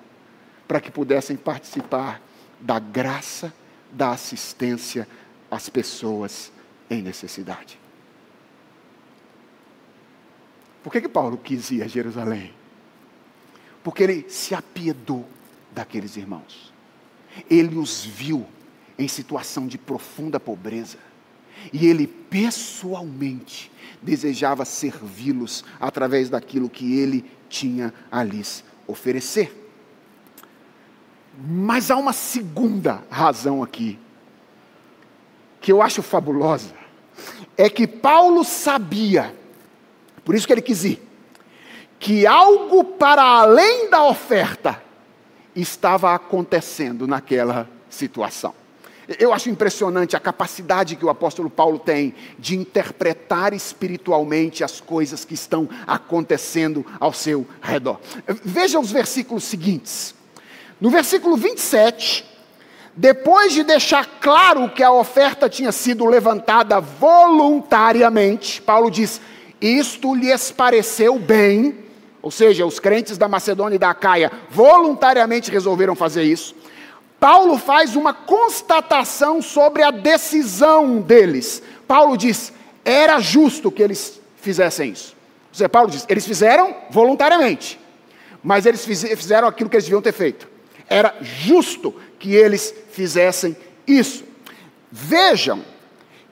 para 0.67 0.81
que 0.81 0.91
pudessem 0.91 1.37
participar 1.37 2.23
da 2.61 2.79
graça 2.79 3.53
da 3.93 4.11
assistência 4.11 5.07
as 5.51 5.69
pessoas 5.69 6.53
em 6.89 7.03
necessidade. 7.03 7.79
Por 10.83 10.93
que, 10.93 11.01
que 11.01 11.09
Paulo 11.09 11.37
quis 11.37 11.71
ir 11.71 11.83
a 11.83 11.87
Jerusalém? 11.87 12.53
Porque 13.83 14.03
ele 14.03 14.27
se 14.29 14.55
apiedou 14.55 15.29
daqueles 15.73 16.17
irmãos. 16.17 16.73
Ele 17.49 17.77
os 17.77 18.05
viu 18.05 18.47
em 18.99 19.09
situação 19.09 19.67
de 19.67 19.79
profunda 19.79 20.39
pobreza. 20.39 20.99
E 21.73 21.87
ele 21.87 22.07
pessoalmente 22.07 23.71
desejava 24.03 24.65
servi-los 24.65 25.65
através 25.79 26.31
daquilo 26.31 26.71
que 26.71 26.99
ele 26.99 27.31
tinha 27.49 27.93
a 28.11 28.23
lhes 28.23 28.65
oferecer. 28.87 29.57
Mas 31.39 31.91
há 31.91 31.97
uma 31.97 32.13
segunda 32.13 33.05
razão 33.11 33.63
aqui 33.63 33.99
que 35.61 35.71
eu 35.71 35.83
acho 35.83 36.03
fabulosa 36.03 36.75
é 37.57 37.69
que 37.69 37.87
Paulo 37.87 38.43
sabia, 38.45 39.35
por 40.25 40.35
isso 40.35 40.47
que 40.47 40.53
ele 40.53 40.63
quis 40.63 40.85
ir, 40.85 41.03
que 41.99 42.27
algo 42.27 42.85
para 42.85 43.23
além 43.23 43.91
da 43.91 44.05
oferta 44.05 44.83
estava 45.55 46.15
acontecendo 46.15 47.07
naquela 47.07 47.69
situação. 47.91 48.55
Eu 49.19 49.33
acho 49.35 49.51
impressionante 49.51 50.17
a 50.17 50.21
capacidade 50.21 50.95
que 50.95 51.05
o 51.05 51.11
apóstolo 51.11 51.51
Paulo 51.51 51.81
tem 51.81 52.15
de 52.39 52.57
interpretar 52.57 53.53
espiritualmente 53.53 54.63
as 54.63 54.81
coisas 54.81 55.25
que 55.25 55.35
estão 55.35 55.69
acontecendo 55.85 56.87
ao 57.01 57.13
seu 57.13 57.45
redor. 57.61 57.99
Veja 58.45 58.79
os 58.79 58.93
versículos 58.93 59.43
seguintes. 59.43 60.15
No 60.81 60.91
versículo 60.91 61.37
27, 61.37 62.25
depois 62.97 63.53
de 63.53 63.63
deixar 63.63 64.05
claro 64.21 64.69
que 64.69 64.83
a 64.83 64.93
oferta 64.93 65.49
tinha 65.49 65.73
sido 65.73 66.05
levantada 66.05 66.81
voluntariamente, 66.81 68.61
Paulo 68.61 68.91
diz: 68.91 69.21
Isto 69.61 70.15
lhes 70.15 70.51
pareceu 70.51 71.19
bem, 71.19 71.79
ou 72.21 72.31
seja, 72.31 72.67
os 72.67 72.79
crentes 72.79 73.17
da 73.17 73.29
Macedônia 73.29 73.77
e 73.77 73.79
da 73.79 73.95
Caia 73.95 74.31
voluntariamente 74.51 75.51
resolveram 75.51 75.95
fazer 75.95 76.25
isso. 76.25 76.55
Paulo 77.19 77.59
faz 77.59 77.95
uma 77.95 78.15
constatação 78.15 79.41
sobre 79.41 79.83
a 79.83 79.91
decisão 79.91 81.01
deles. 81.01 81.63
Paulo 81.87 82.17
diz: 82.17 82.53
era 82.85 83.21
justo 83.21 83.71
que 83.71 83.83
eles 83.83 84.21
fizessem 84.37 84.91
isso. 84.93 85.15
Ou 85.51 85.55
seja, 85.55 85.69
Paulo 85.69 85.91
diz: 85.91 86.05
eles 86.09 86.27
fizeram 86.27 86.75
voluntariamente, 86.91 87.79
mas 88.43 88.67
eles 88.67 88.85
fizeram 88.85 89.47
aquilo 89.47 89.71
que 89.71 89.77
eles 89.77 89.85
deviam 89.85 90.03
ter 90.03 90.13
feito. 90.13 90.49
Era 90.89 91.15
justo 91.21 91.95
que 92.21 92.35
eles 92.35 92.73
fizessem 92.93 93.57
isso. 93.85 94.23
Vejam 94.93 95.65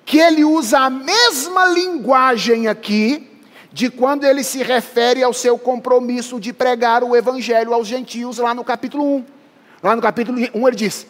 que 0.05 0.19
ele 0.19 0.45
usa 0.45 0.79
a 0.79 0.91
mesma 0.91 1.67
linguagem 1.67 2.69
aqui 2.69 3.29
de 3.73 3.91
quando 3.91 4.25
ele 4.25 4.45
se 4.45 4.63
refere 4.63 5.23
ao 5.23 5.33
seu 5.33 5.59
compromisso 5.59 6.39
de 6.39 6.53
pregar 6.53 7.03
o 7.03 7.17
evangelho 7.17 7.75
aos 7.75 7.89
gentios 7.89 8.39
lá 8.39 8.55
no 8.55 8.63
capítulo 8.63 9.17
1. 9.17 9.25
Lá 9.83 9.97
no 9.97 10.03
capítulo 10.03 10.39
1 10.55 10.69
ele 10.69 10.77
diz: 10.77 11.07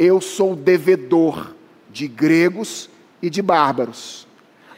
eu 0.00 0.18
sou 0.18 0.56
devedor 0.56 1.54
de 1.90 2.08
gregos 2.08 2.88
e 3.20 3.28
de 3.28 3.42
bárbaros. 3.42 4.26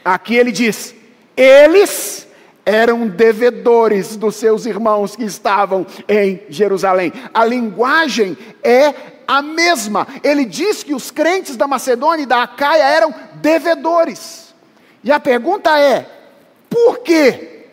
Aqui 0.03 0.35
ele 0.35 0.51
diz: 0.51 0.93
eles 1.35 2.27
eram 2.65 3.07
devedores 3.07 4.17
dos 4.17 4.35
seus 4.35 4.65
irmãos 4.65 5.15
que 5.15 5.23
estavam 5.23 5.85
em 6.07 6.41
Jerusalém. 6.49 7.13
A 7.33 7.45
linguagem 7.45 8.37
é 8.61 8.93
a 9.37 9.41
mesma. 9.41 10.07
Ele 10.23 10.45
diz 10.45 10.83
que 10.83 10.93
os 10.93 11.11
crentes 11.11 11.55
da 11.55 11.67
Macedônia 11.67 12.23
e 12.23 12.27
da 12.27 12.43
Acaia 12.43 12.83
eram 12.83 13.13
devedores. 13.35 14.53
E 15.03 15.11
a 15.11 15.19
pergunta 15.19 15.79
é: 15.79 16.09
por 16.69 16.99
quê? 16.99 17.67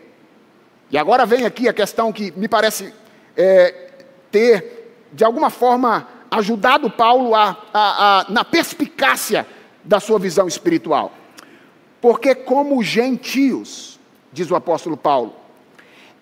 E 0.91 0.99
agora 0.99 1.25
vem 1.25 1.47
aqui 1.47 1.69
a 1.69 1.73
questão 1.73 2.13
que 2.13 2.33
me 2.33 2.49
parece 2.49 2.93
é, 3.37 3.91
ter, 4.31 5.07
de 5.13 5.25
alguma 5.25 5.49
forma, 5.49 6.09
ajudado 6.31 6.91
Paulo 6.91 7.35
a, 7.35 7.57
a, 7.73 8.21
a, 8.21 8.27
na 8.29 8.45
perspicácia 8.45 9.47
da 9.85 10.01
sua 10.01 10.19
visão 10.19 10.49
espiritual. 10.49 11.13
Porque, 12.01 12.35
como 12.35 12.83
gentios, 12.83 14.01
diz 14.33 14.51
o 14.51 14.57
apóstolo 14.57 14.97
Paulo, 14.97 15.35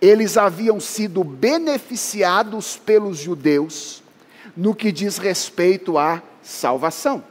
eles 0.00 0.36
haviam 0.36 0.78
sido 0.80 1.24
beneficiados 1.24 2.76
pelos 2.76 3.18
judeus 3.18 4.02
no 4.58 4.74
que 4.74 4.90
diz 4.90 5.18
respeito 5.18 5.96
à 5.96 6.20
salvação. 6.42 7.22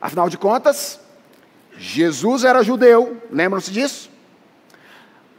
Afinal 0.00 0.28
de 0.28 0.36
contas, 0.36 0.98
Jesus 1.78 2.42
era 2.42 2.64
judeu, 2.64 3.22
lembram-se 3.30 3.70
disso? 3.70 4.10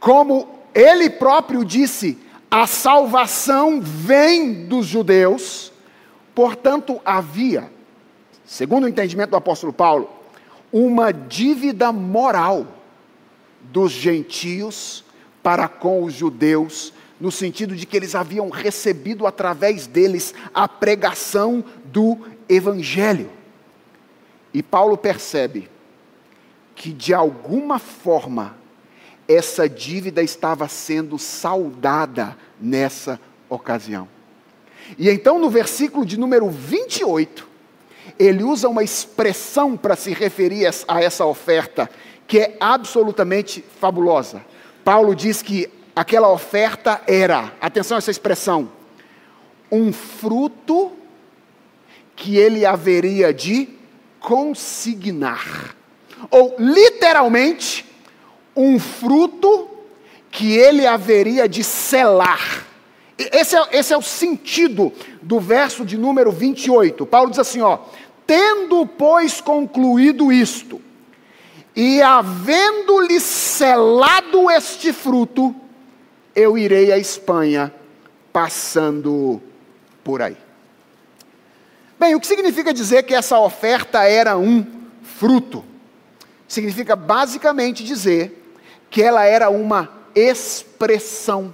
Como 0.00 0.60
ele 0.74 1.10
próprio 1.10 1.62
disse, 1.62 2.18
a 2.50 2.66
salvação 2.66 3.82
vem 3.82 4.64
dos 4.66 4.86
judeus, 4.86 5.70
portanto, 6.34 6.98
havia, 7.04 7.70
segundo 8.46 8.84
o 8.84 8.88
entendimento 8.88 9.28
do 9.28 9.36
apóstolo 9.36 9.74
Paulo, 9.74 10.08
uma 10.72 11.12
dívida 11.12 11.92
moral 11.92 12.66
dos 13.60 13.92
gentios 13.92 15.04
para 15.42 15.68
com 15.68 16.02
os 16.02 16.14
judeus, 16.14 16.94
no 17.20 17.32
sentido 17.32 17.74
de 17.74 17.84
que 17.84 17.96
eles 17.96 18.14
haviam 18.14 18.48
recebido 18.48 19.26
através 19.26 19.86
deles 19.86 20.34
a 20.54 20.68
pregação 20.68 21.64
do 21.84 22.18
Evangelho. 22.48 23.30
E 24.54 24.62
Paulo 24.62 24.96
percebe 24.96 25.68
que 26.74 26.92
de 26.92 27.12
alguma 27.12 27.78
forma 27.78 28.56
essa 29.26 29.68
dívida 29.68 30.22
estava 30.22 30.68
sendo 30.68 31.18
saldada 31.18 32.36
nessa 32.60 33.20
ocasião. 33.48 34.08
E 34.96 35.10
então 35.10 35.38
no 35.38 35.50
versículo 35.50 36.06
de 36.06 36.18
número 36.18 36.48
28, 36.48 37.46
ele 38.18 38.42
usa 38.42 38.68
uma 38.68 38.82
expressão 38.82 39.76
para 39.76 39.96
se 39.96 40.12
referir 40.12 40.70
a 40.86 41.02
essa 41.02 41.26
oferta 41.26 41.90
que 42.26 42.38
é 42.38 42.56
absolutamente 42.60 43.64
fabulosa. 43.80 44.44
Paulo 44.84 45.14
diz 45.14 45.42
que 45.42 45.68
aquela 45.98 46.30
oferta 46.30 47.02
era, 47.08 47.52
atenção 47.60 47.96
a 47.96 47.98
essa 47.98 48.10
expressão, 48.10 48.70
um 49.70 49.92
fruto 49.92 50.92
que 52.14 52.36
ele 52.36 52.64
haveria 52.64 53.34
de 53.34 53.68
consignar. 54.20 55.74
Ou, 56.30 56.54
literalmente, 56.58 57.84
um 58.54 58.78
fruto 58.78 59.68
que 60.30 60.56
ele 60.56 60.86
haveria 60.86 61.48
de 61.48 61.64
selar. 61.64 62.64
Esse 63.16 63.56
é, 63.56 63.68
esse 63.72 63.92
é 63.92 63.96
o 63.96 64.02
sentido 64.02 64.92
do 65.20 65.40
verso 65.40 65.84
de 65.84 65.98
número 65.98 66.30
28. 66.30 67.04
Paulo 67.06 67.30
diz 67.30 67.40
assim: 67.40 67.60
ó, 67.60 67.78
tendo, 68.24 68.86
pois, 68.86 69.40
concluído 69.40 70.32
isto, 70.32 70.80
e 71.74 72.00
havendo-lhe 72.00 73.18
selado 73.18 74.48
este 74.50 74.92
fruto, 74.92 75.54
eu 76.38 76.56
irei 76.56 76.92
à 76.92 76.98
Espanha, 76.98 77.74
passando 78.32 79.42
por 80.04 80.22
aí. 80.22 80.36
Bem, 81.98 82.14
o 82.14 82.20
que 82.20 82.28
significa 82.28 82.72
dizer 82.72 83.02
que 83.02 83.12
essa 83.12 83.40
oferta 83.40 84.04
era 84.04 84.38
um 84.38 84.64
fruto? 85.02 85.64
Significa 86.46 86.94
basicamente 86.94 87.82
dizer 87.82 88.54
que 88.88 89.02
ela 89.02 89.24
era 89.24 89.50
uma 89.50 89.90
expressão 90.14 91.52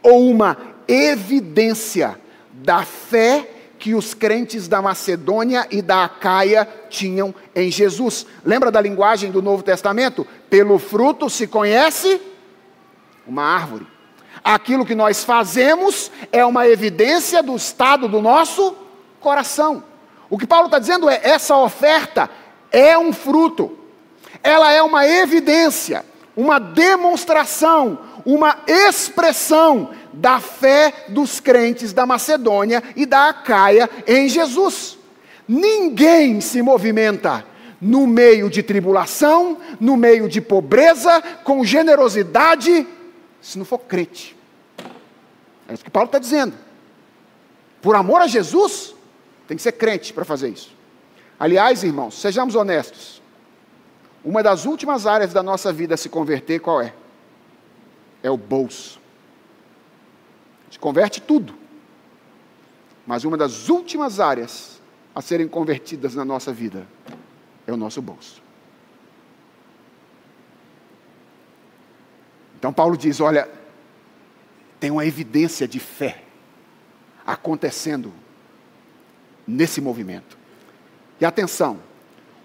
ou 0.00 0.30
uma 0.30 0.56
evidência 0.86 2.16
da 2.52 2.84
fé 2.84 3.50
que 3.76 3.92
os 3.92 4.14
crentes 4.14 4.68
da 4.68 4.80
Macedônia 4.80 5.66
e 5.68 5.82
da 5.82 6.04
Acaia 6.04 6.66
tinham 6.88 7.34
em 7.56 7.72
Jesus. 7.72 8.24
Lembra 8.44 8.70
da 8.70 8.80
linguagem 8.80 9.32
do 9.32 9.42
Novo 9.42 9.64
Testamento? 9.64 10.24
Pelo 10.48 10.78
fruto 10.78 11.28
se 11.28 11.48
conhece 11.48 12.20
uma 13.26 13.42
árvore. 13.42 13.95
Aquilo 14.46 14.86
que 14.86 14.94
nós 14.94 15.24
fazemos 15.24 16.08
é 16.30 16.46
uma 16.46 16.68
evidência 16.68 17.42
do 17.42 17.56
estado 17.56 18.06
do 18.06 18.22
nosso 18.22 18.76
coração. 19.18 19.82
O 20.30 20.38
que 20.38 20.46
Paulo 20.46 20.66
está 20.66 20.78
dizendo 20.78 21.10
é: 21.10 21.20
essa 21.20 21.56
oferta 21.56 22.30
é 22.70 22.96
um 22.96 23.12
fruto, 23.12 23.76
ela 24.44 24.70
é 24.70 24.80
uma 24.80 25.04
evidência, 25.04 26.04
uma 26.36 26.60
demonstração, 26.60 27.98
uma 28.24 28.58
expressão 28.68 29.90
da 30.12 30.38
fé 30.38 30.92
dos 31.08 31.40
crentes 31.40 31.92
da 31.92 32.06
Macedônia 32.06 32.84
e 32.94 33.04
da 33.04 33.30
Acaia 33.30 33.90
em 34.06 34.28
Jesus. 34.28 34.96
Ninguém 35.48 36.40
se 36.40 36.62
movimenta 36.62 37.44
no 37.80 38.06
meio 38.06 38.48
de 38.48 38.62
tribulação, 38.62 39.58
no 39.80 39.96
meio 39.96 40.28
de 40.28 40.40
pobreza, 40.40 41.20
com 41.42 41.64
generosidade, 41.64 42.86
se 43.50 43.58
não 43.58 43.64
for 43.64 43.78
crente. 43.78 44.36
É 45.68 45.74
isso 45.74 45.84
que 45.84 45.90
Paulo 45.90 46.06
está 46.06 46.18
dizendo. 46.18 46.54
Por 47.82 47.94
amor 47.94 48.20
a 48.20 48.26
Jesus, 48.26 48.94
tem 49.46 49.56
que 49.56 49.62
ser 49.62 49.72
crente 49.72 50.12
para 50.12 50.24
fazer 50.24 50.48
isso. 50.48 50.74
Aliás, 51.38 51.82
irmãos, 51.82 52.18
sejamos 52.18 52.54
honestos. 52.54 53.22
Uma 54.24 54.42
das 54.42 54.64
últimas 54.64 55.06
áreas 55.06 55.32
da 55.32 55.42
nossa 55.42 55.72
vida 55.72 55.94
a 55.94 55.96
se 55.96 56.08
converter, 56.08 56.60
qual 56.60 56.80
é? 56.80 56.92
É 58.22 58.30
o 58.30 58.36
bolso 58.36 58.98
gente 60.76 60.78
converte 60.78 61.20
tudo. 61.20 61.54
Mas 63.06 63.24
uma 63.24 63.36
das 63.36 63.68
últimas 63.68 64.20
áreas 64.20 64.80
a 65.14 65.22
serem 65.22 65.48
convertidas 65.48 66.14
na 66.14 66.24
nossa 66.24 66.52
vida 66.52 66.86
é 67.66 67.72
o 67.72 67.76
nosso 67.76 68.02
bolso. 68.02 68.42
Então 72.58 72.72
Paulo 72.72 72.96
diz: 72.96 73.20
olha, 73.20 73.48
tem 74.80 74.90
uma 74.90 75.06
evidência 75.06 75.66
de 75.66 75.78
fé 75.78 76.22
acontecendo 77.26 78.12
nesse 79.46 79.80
movimento. 79.80 80.36
E 81.20 81.24
atenção, 81.24 81.78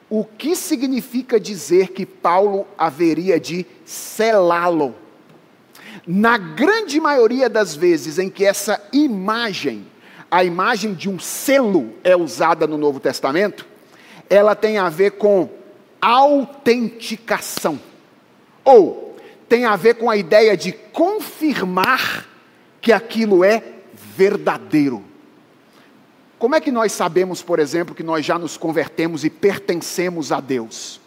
o 0.09 0.23
que 0.23 0.55
significa 0.55 1.39
dizer 1.39 1.89
que 1.89 2.05
Paulo 2.05 2.67
haveria 2.77 3.39
de 3.39 3.65
selá-lo? 3.85 4.95
Na 6.05 6.37
grande 6.37 6.99
maioria 6.99 7.49
das 7.49 7.75
vezes 7.75 8.17
em 8.17 8.29
que 8.29 8.45
essa 8.45 8.81
imagem, 8.91 9.85
a 10.29 10.43
imagem 10.43 10.93
de 10.93 11.09
um 11.09 11.19
selo 11.19 11.93
é 12.03 12.15
usada 12.15 12.65
no 12.65 12.77
Novo 12.77 12.99
Testamento, 12.99 13.67
ela 14.29 14.55
tem 14.55 14.77
a 14.77 14.89
ver 14.89 15.11
com 15.11 15.49
autenticação. 15.99 17.79
Ou 18.63 19.10
tem 19.51 19.65
a 19.65 19.75
ver 19.75 19.95
com 19.95 20.09
a 20.09 20.15
ideia 20.15 20.55
de 20.55 20.71
confirmar 20.71 22.25
que 22.79 22.93
aquilo 22.93 23.43
é 23.43 23.61
verdadeiro. 23.93 25.03
Como 26.39 26.55
é 26.55 26.61
que 26.61 26.71
nós 26.71 26.93
sabemos, 26.93 27.41
por 27.43 27.59
exemplo, 27.59 27.93
que 27.93 28.01
nós 28.01 28.25
já 28.25 28.39
nos 28.39 28.55
convertemos 28.55 29.25
e 29.25 29.29
pertencemos 29.29 30.31
a 30.31 30.39
Deus? 30.39 31.01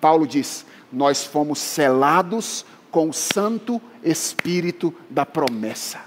Paulo 0.00 0.28
diz: 0.28 0.64
nós 0.92 1.24
fomos 1.24 1.58
selados 1.58 2.64
com 2.88 3.08
o 3.08 3.12
Santo 3.12 3.82
Espírito 4.04 4.94
da 5.10 5.26
promessa. 5.26 5.98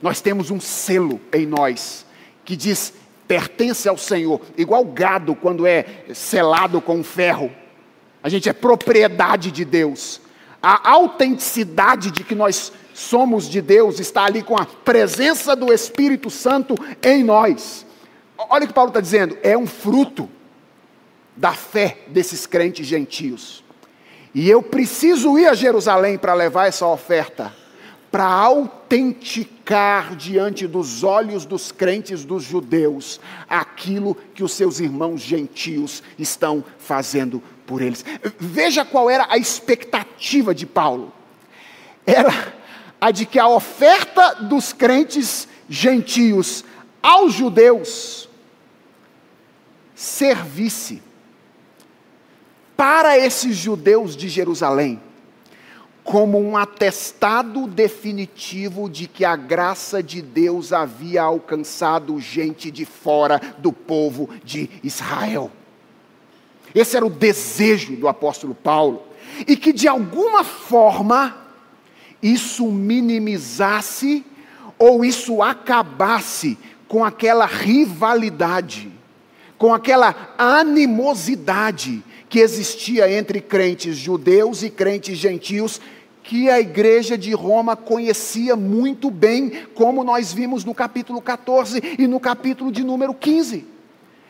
Nós 0.00 0.20
temos 0.20 0.52
um 0.52 0.60
selo 0.60 1.20
em 1.32 1.46
nós 1.46 2.06
que 2.44 2.54
diz 2.54 2.92
pertence 3.26 3.88
ao 3.88 3.98
Senhor, 3.98 4.40
igual 4.56 4.84
gado 4.84 5.34
quando 5.34 5.66
é 5.66 6.04
selado 6.14 6.80
com 6.80 7.02
ferro. 7.02 7.50
A 8.22 8.28
gente 8.28 8.48
é 8.48 8.52
propriedade 8.52 9.50
de 9.50 9.64
Deus. 9.64 10.22
A 10.66 10.92
autenticidade 10.92 12.10
de 12.10 12.24
que 12.24 12.34
nós 12.34 12.72
somos 12.94 13.50
de 13.50 13.60
Deus 13.60 14.00
está 14.00 14.24
ali 14.24 14.42
com 14.42 14.56
a 14.56 14.64
presença 14.64 15.54
do 15.54 15.70
Espírito 15.70 16.30
Santo 16.30 16.74
em 17.02 17.22
nós. 17.22 17.84
Olha 18.38 18.64
o 18.64 18.66
que 18.66 18.72
Paulo 18.72 18.88
está 18.88 18.98
dizendo, 18.98 19.36
é 19.42 19.58
um 19.58 19.66
fruto 19.66 20.26
da 21.36 21.52
fé 21.52 21.98
desses 22.06 22.46
crentes 22.46 22.86
gentios. 22.86 23.62
E 24.34 24.48
eu 24.48 24.62
preciso 24.62 25.38
ir 25.38 25.48
a 25.48 25.52
Jerusalém 25.52 26.16
para 26.16 26.32
levar 26.32 26.66
essa 26.66 26.86
oferta, 26.86 27.54
para 28.10 28.24
autenticar 28.24 30.16
diante 30.16 30.66
dos 30.66 31.04
olhos 31.04 31.44
dos 31.44 31.70
crentes 31.72 32.24
dos 32.24 32.42
judeus 32.42 33.20
aquilo 33.50 34.16
que 34.32 34.42
os 34.42 34.52
seus 34.52 34.80
irmãos 34.80 35.20
gentios 35.20 36.02
estão 36.18 36.64
fazendo 36.78 37.42
por 37.66 37.82
eles. 37.82 38.04
Veja 38.38 38.84
qual 38.84 39.08
era 39.10 39.26
a 39.30 39.36
expectativa 39.36 40.54
de 40.54 40.66
Paulo. 40.66 41.12
Era 42.06 42.52
a 43.00 43.10
de 43.10 43.26
que 43.26 43.38
a 43.38 43.48
oferta 43.48 44.34
dos 44.34 44.72
crentes 44.72 45.48
gentios 45.68 46.64
aos 47.02 47.34
judeus 47.34 48.28
servisse 49.94 51.02
para 52.76 53.18
esses 53.18 53.56
judeus 53.56 54.16
de 54.16 54.28
Jerusalém 54.28 55.00
como 56.04 56.38
um 56.38 56.54
atestado 56.54 57.66
definitivo 57.66 58.90
de 58.90 59.06
que 59.08 59.24
a 59.24 59.34
graça 59.34 60.02
de 60.02 60.20
Deus 60.20 60.70
havia 60.70 61.22
alcançado 61.22 62.20
gente 62.20 62.70
de 62.70 62.84
fora 62.84 63.40
do 63.58 63.72
povo 63.72 64.28
de 64.44 64.68
Israel. 64.82 65.50
Esse 66.74 66.96
era 66.96 67.06
o 67.06 67.10
desejo 67.10 67.94
do 67.96 68.08
apóstolo 68.08 68.54
Paulo, 68.54 69.02
e 69.46 69.56
que 69.56 69.72
de 69.72 69.86
alguma 69.86 70.42
forma 70.42 71.36
isso 72.22 72.66
minimizasse 72.66 74.24
ou 74.78 75.04
isso 75.04 75.42
acabasse 75.42 76.58
com 76.88 77.04
aquela 77.04 77.46
rivalidade, 77.46 78.90
com 79.56 79.72
aquela 79.72 80.34
animosidade 80.36 82.02
que 82.28 82.40
existia 82.40 83.10
entre 83.10 83.40
crentes 83.40 83.96
judeus 83.96 84.62
e 84.62 84.70
crentes 84.70 85.16
gentios 85.18 85.80
que 86.24 86.48
a 86.48 86.58
igreja 86.58 87.18
de 87.18 87.32
Roma 87.32 87.76
conhecia 87.76 88.56
muito 88.56 89.10
bem, 89.10 89.52
como 89.74 90.02
nós 90.02 90.32
vimos 90.32 90.64
no 90.64 90.74
capítulo 90.74 91.20
14 91.20 91.96
e 91.98 92.06
no 92.06 92.18
capítulo 92.18 92.72
de 92.72 92.82
número 92.82 93.12
15. 93.12 93.73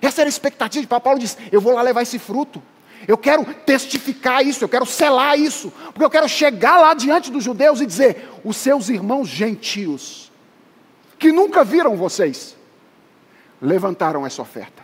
Essa 0.07 0.21
era 0.21 0.29
a 0.29 0.31
expectativa 0.31 1.01
Paulo. 1.01 1.19
Diz: 1.19 1.37
Eu 1.51 1.61
vou 1.61 1.73
lá 1.73 1.83
levar 1.83 2.03
esse 2.03 2.19
fruto. 2.19 2.63
Eu 3.07 3.19
quero 3.19 3.45
testificar 3.67 4.45
isso, 4.47 4.65
eu 4.65 4.69
quero 4.69 4.87
selar 4.87 5.39
isso, 5.39 5.71
porque 5.93 6.05
eu 6.05 6.11
quero 6.11 6.27
chegar 6.27 6.79
lá 6.79 6.95
diante 6.95 7.31
dos 7.31 7.45
judeus 7.45 7.81
e 7.81 7.87
dizer: 7.87 8.31
os 8.45 8.57
seus 8.57 8.89
irmãos 8.89 9.29
gentios, 9.29 10.33
que 11.19 11.33
nunca 11.33 11.65
viram 11.65 11.97
vocês, 11.97 12.57
levantaram 13.61 14.27
essa 14.27 14.43
oferta. 14.43 14.83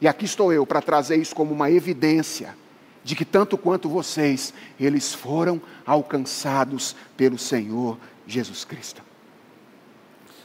E 0.00 0.08
aqui 0.08 0.24
estou 0.24 0.52
eu 0.52 0.66
para 0.66 0.80
trazer 0.82 1.16
isso 1.16 1.34
como 1.34 1.52
uma 1.52 1.70
evidência 1.70 2.56
de 3.04 3.14
que 3.16 3.24
tanto 3.24 3.58
quanto 3.58 3.88
vocês, 3.88 4.54
eles 4.78 5.12
foram 5.12 5.60
alcançados 5.84 6.94
pelo 7.16 7.38
Senhor 7.38 7.98
Jesus 8.26 8.64
Cristo. 8.64 9.02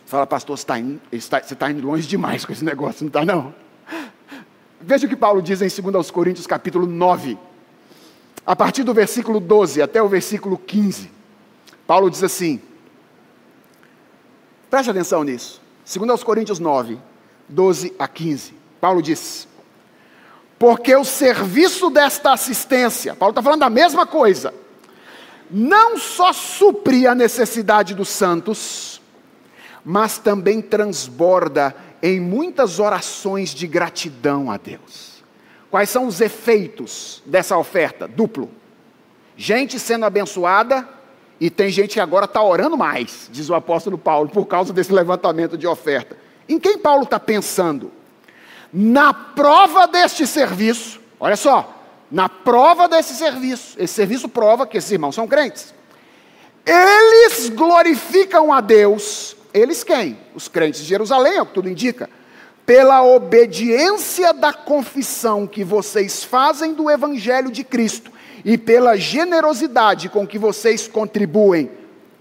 Fala, 0.07 0.25
pastor, 0.25 0.57
você 0.57 0.63
está 0.63 0.79
indo, 0.79 1.01
está, 1.11 1.43
você 1.43 1.53
está 1.53 1.69
indo 1.69 1.85
longe 1.85 2.07
demais 2.07 2.45
com 2.45 2.53
esse 2.53 2.63
negócio, 2.63 3.03
não 3.03 3.09
está 3.09 3.25
não? 3.25 3.53
Veja 4.79 5.05
o 5.05 5.09
que 5.09 5.17
Paulo 5.17 5.41
diz 5.41 5.61
em 5.61 5.81
2 5.81 6.11
Coríntios 6.11 6.47
capítulo 6.47 6.87
9, 6.87 7.37
a 8.45 8.55
partir 8.55 8.83
do 8.83 8.93
versículo 8.93 9.41
12 9.41 9.81
até 9.81 10.01
o 10.01 10.07
versículo 10.07 10.57
15. 10.57 11.11
Paulo 11.85 12.09
diz 12.09 12.23
assim, 12.23 12.61
preste 14.69 14.89
atenção 14.89 15.25
nisso, 15.25 15.61
2 15.93 16.23
Coríntios 16.23 16.57
9, 16.57 16.97
12 17.49 17.93
a 17.99 18.07
15. 18.07 18.53
Paulo 18.79 19.01
diz: 19.01 19.45
porque 20.57 20.95
o 20.95 21.03
serviço 21.03 21.89
desta 21.89 22.31
assistência, 22.31 23.13
Paulo 23.13 23.31
está 23.31 23.41
falando 23.41 23.59
da 23.59 23.69
mesma 23.69 24.07
coisa, 24.07 24.53
não 25.51 25.97
só 25.97 26.31
supre 26.31 27.05
a 27.05 27.13
necessidade 27.13 27.93
dos 27.93 28.07
santos, 28.07 28.96
mas 29.89 30.17
também 30.17 30.61
transborda 30.61 31.73
em 32.03 32.19
muitas 32.19 32.77
orações 32.77 33.51
de 33.51 33.65
gratidão 33.65 34.51
a 34.51 34.57
Deus. 34.57 35.23
Quais 35.71 35.89
são 35.89 36.07
os 36.07 36.19
efeitos 36.19 37.23
dessa 37.25 37.57
oferta? 37.57 38.05
Duplo. 38.05 38.51
Gente 39.37 39.79
sendo 39.79 40.03
abençoada, 40.03 40.85
e 41.39 41.49
tem 41.49 41.69
gente 41.69 41.93
que 41.93 41.99
agora 42.01 42.25
está 42.25 42.43
orando 42.43 42.75
mais, 42.75 43.29
diz 43.31 43.49
o 43.49 43.55
apóstolo 43.55 43.97
Paulo, 43.97 44.27
por 44.27 44.45
causa 44.45 44.73
desse 44.73 44.91
levantamento 44.91 45.57
de 45.57 45.65
oferta. 45.65 46.17
Em 46.49 46.59
quem 46.59 46.77
Paulo 46.77 47.03
está 47.03 47.17
pensando? 47.17 47.89
Na 48.73 49.13
prova 49.13 49.87
deste 49.87 50.27
serviço, 50.27 50.99
olha 51.17 51.37
só, 51.37 51.73
na 52.11 52.27
prova 52.27 52.89
desse 52.89 53.15
serviço, 53.15 53.77
esse 53.79 53.93
serviço 53.93 54.27
prova 54.27 54.67
que 54.67 54.77
esses 54.77 54.91
irmãos 54.91 55.15
são 55.15 55.29
crentes. 55.29 55.73
Eles 56.65 57.47
glorificam 57.47 58.51
a 58.51 58.59
Deus, 58.59 59.36
eles 59.57 59.83
quem? 59.83 60.17
Os 60.35 60.47
crentes 60.47 60.81
de 60.81 60.87
Jerusalém, 60.87 61.37
é 61.37 61.41
o 61.41 61.45
que 61.45 61.53
tudo 61.53 61.69
indica. 61.69 62.09
Pela 62.65 63.03
obediência 63.03 64.33
da 64.33 64.53
confissão 64.53 65.47
que 65.47 65.63
vocês 65.63 66.23
fazem 66.23 66.73
do 66.73 66.89
Evangelho 66.89 67.49
de 67.49 67.63
Cristo 67.63 68.11
e 68.43 68.57
pela 68.57 68.97
generosidade 68.97 70.09
com 70.09 70.27
que 70.27 70.37
vocês 70.37 70.87
contribuem 70.87 71.71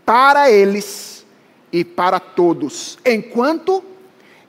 para 0.05 0.51
eles 0.51 1.26
e 1.72 1.84
para 1.84 2.20
todos, 2.20 2.97
enquanto 3.05 3.84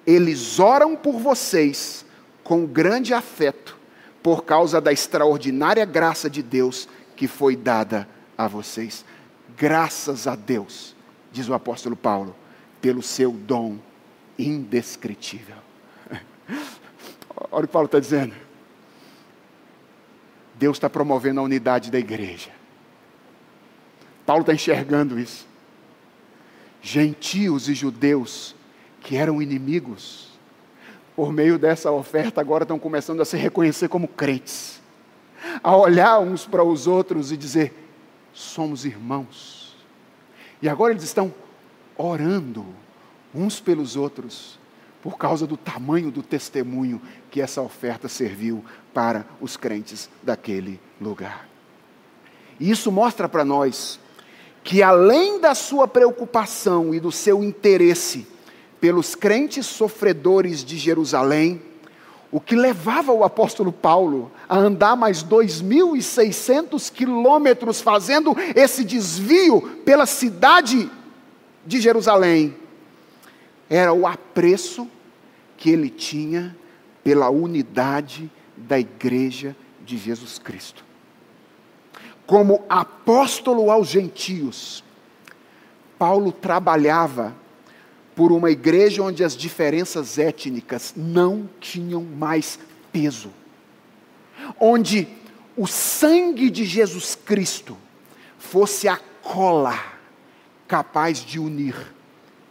eles 0.06 0.60
oram 0.60 0.96
por 0.96 1.20
vocês 1.20 2.06
com 2.44 2.66
grande 2.66 3.14
afeto, 3.14 3.78
por 4.24 4.46
causa 4.46 4.80
da 4.80 4.94
extraordinária 4.94 5.84
graça 5.84 6.30
de 6.30 6.42
Deus 6.42 6.88
que 7.16 7.28
foi 7.28 7.56
dada 7.56 8.08
a 8.38 8.48
vocês. 8.48 9.04
Graças 9.58 10.28
a 10.28 10.36
Deus, 10.36 10.96
diz 11.32 11.50
o 11.50 11.54
apóstolo 11.54 11.96
Paulo, 11.96 12.36
pelo 12.88 13.04
seu 13.04 13.34
dom 13.34 13.80
indescritível. 14.40 15.58
Olha 17.52 17.66
o 17.66 17.68
que 17.68 17.74
Paulo 17.74 17.88
está 17.88 18.00
dizendo. 18.00 18.34
Deus 20.56 20.78
está 20.78 20.90
promovendo 20.90 21.42
a 21.42 21.44
unidade 21.44 21.92
da 21.92 22.00
igreja. 22.00 22.50
Paulo 24.26 24.40
está 24.40 24.54
enxergando 24.54 25.20
isso. 25.20 25.46
Gentios 26.82 27.68
e 27.68 27.74
judeus 27.74 28.56
que 29.02 29.18
eram 29.18 29.42
inimigos, 29.42 30.40
por 31.14 31.34
meio 31.34 31.60
dessa 31.60 31.92
oferta, 31.92 32.40
agora 32.40 32.64
estão 32.64 32.80
começando 32.80 33.20
a 33.20 33.26
se 33.26 33.36
reconhecer 33.36 33.90
como 33.90 34.08
crentes, 34.08 34.82
a 35.62 35.76
olhar 35.76 36.20
uns 36.20 36.46
para 36.46 36.64
os 36.64 36.88
outros 36.88 37.34
e 37.34 37.36
dizer: 37.36 37.74
somos 38.32 38.86
irmãos. 38.86 39.76
E 40.62 40.70
agora 40.70 40.94
eles 40.94 41.04
estão 41.04 41.34
orando 41.98 42.66
uns 43.34 43.60
pelos 43.60 43.96
outros, 43.96 44.60
por 45.02 45.18
causa 45.18 45.46
do 45.46 45.56
tamanho 45.56 46.12
do 46.12 46.22
testemunho 46.22 47.02
que 47.30 47.42
essa 47.42 47.62
oferta 47.62 48.08
serviu 48.08 48.64
para 48.94 49.26
os 49.40 49.56
crentes 49.56 50.10
daquele 50.24 50.80
lugar. 51.00 51.48
E 52.60 52.70
isso 52.70 52.92
mostra 52.92 53.30
para 53.30 53.46
nós 53.46 54.00
que, 54.64 54.82
além 54.82 55.40
da 55.40 55.56
sua 55.56 55.88
preocupação 55.88 56.94
e 56.94 57.00
do 57.00 57.12
seu 57.12 57.44
interesse 57.44 58.28
pelos 58.82 59.16
crentes 59.16 59.66
sofredores 59.66 60.64
de 60.64 60.78
Jerusalém, 60.78 61.62
o 62.32 62.42
que 62.42 62.56
levava 62.56 63.14
o 63.14 63.24
apóstolo 63.24 63.72
Paulo 63.72 64.30
a 64.50 64.58
andar 64.58 64.96
mais 64.96 65.24
2.600 65.24 66.92
quilômetros 66.92 67.80
fazendo 67.80 68.36
esse 68.56 68.84
desvio 68.84 69.62
pela 69.86 70.06
cidade 70.06 70.90
de 71.68 71.82
Jerusalém, 71.82 72.56
era 73.70 73.92
o 73.92 74.08
apreço 74.08 74.88
que 75.58 75.70
ele 75.70 75.90
tinha 75.90 76.56
pela 77.04 77.30
unidade 77.30 78.32
da 78.56 78.80
igreja 78.80 79.54
de 79.86 79.98
Jesus 79.98 80.40
Cristo. 80.40 80.86
Como 82.26 82.64
apóstolo 82.70 83.70
aos 83.70 83.90
gentios, 83.90 84.82
Paulo 86.00 86.32
trabalhava 86.32 87.36
por 88.16 88.32
uma 88.32 88.50
igreja 88.50 89.04
onde 89.04 89.24
as 89.24 89.36
diferenças 89.36 90.18
étnicas 90.18 90.94
não 90.96 91.50
tinham 91.60 92.02
mais 92.02 92.58
peso, 92.94 93.30
onde 94.60 95.06
o 95.56 95.68
sangue 95.68 96.50
de 96.50 96.64
Jesus 96.64 97.14
Cristo 97.14 97.78
fosse 98.38 98.88
a 98.88 98.98
cola 99.22 99.97
capaz 100.68 101.20
de 101.20 101.40
unir 101.40 101.76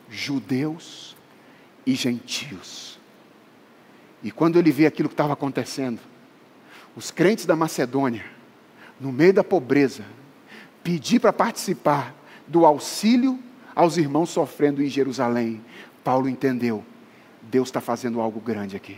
judeus 0.09 1.17
e 1.85 1.95
gentios. 1.95 2.99
E 4.23 4.31
quando 4.31 4.59
ele 4.59 4.73
vê 4.73 4.87
aquilo 4.87 5.09
que 5.09 5.15
estava 5.15 5.35
acontecendo, 5.35 6.01
os 6.97 7.11
crentes 7.11 7.45
da 7.45 7.55
Macedônia, 7.55 8.25
no 8.99 9.13
meio 9.13 9.33
da 9.33 9.45
pobreza, 9.45 10.05
pedir 10.83 11.21
para 11.21 11.33
participar 11.33 12.15
do 12.47 12.65
auxílio 12.65 13.39
aos 13.75 13.97
irmãos 13.99 14.31
sofrendo 14.31 14.83
em 14.83 14.89
Jerusalém, 14.89 15.63
Paulo 16.03 16.29
entendeu: 16.29 16.85
Deus 17.43 17.69
está 17.69 17.81
fazendo 17.81 18.21
algo 18.21 18.41
grande 18.41 18.77
aqui. 18.77 18.97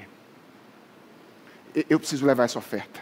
Eu 1.89 1.99
preciso 1.99 2.25
levar 2.25 2.45
essa 2.45 2.59
oferta. 2.59 3.01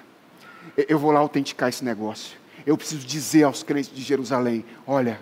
Eu 0.77 0.99
vou 0.99 1.11
lá 1.11 1.21
autenticar 1.21 1.69
esse 1.69 1.85
negócio. 1.85 2.37
Eu 2.65 2.77
preciso 2.77 3.07
dizer 3.07 3.45
aos 3.45 3.63
crentes 3.63 3.95
de 3.95 4.03
Jerusalém: 4.03 4.65
olha, 4.87 5.21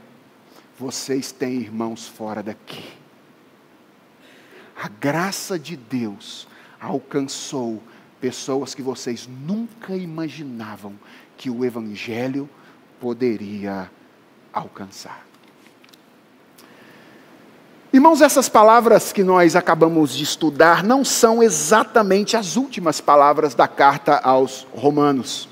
vocês 0.79 1.33
têm 1.33 1.55
irmãos 1.55 2.07
fora 2.07 2.43
daqui. 2.43 2.85
A 4.77 4.89
graça 4.89 5.59
de 5.59 5.77
Deus 5.77 6.49
alcançou 6.81 7.83
pessoas 8.21 8.75
que 8.75 8.83
vocês 8.83 9.29
nunca 9.29 9.95
imaginavam 9.95 10.95
que 11.37 11.49
o 11.49 11.65
Evangelho 11.65 12.49
poderia 13.01 13.91
alcançar. 14.53 15.25
Irmãos, 17.93 18.21
essas 18.21 18.49
palavras 18.49 19.13
que 19.13 19.23
nós 19.23 19.55
acabamos 19.55 20.13
de 20.13 20.25
estudar 20.25 20.83
não 20.83 21.05
são 21.05 21.41
exatamente 21.41 22.37
as 22.37 22.57
últimas 22.57 23.01
palavras 23.01 23.55
da 23.55 23.69
carta 23.69 24.19
aos 24.19 24.67
Romanos. 24.73 25.49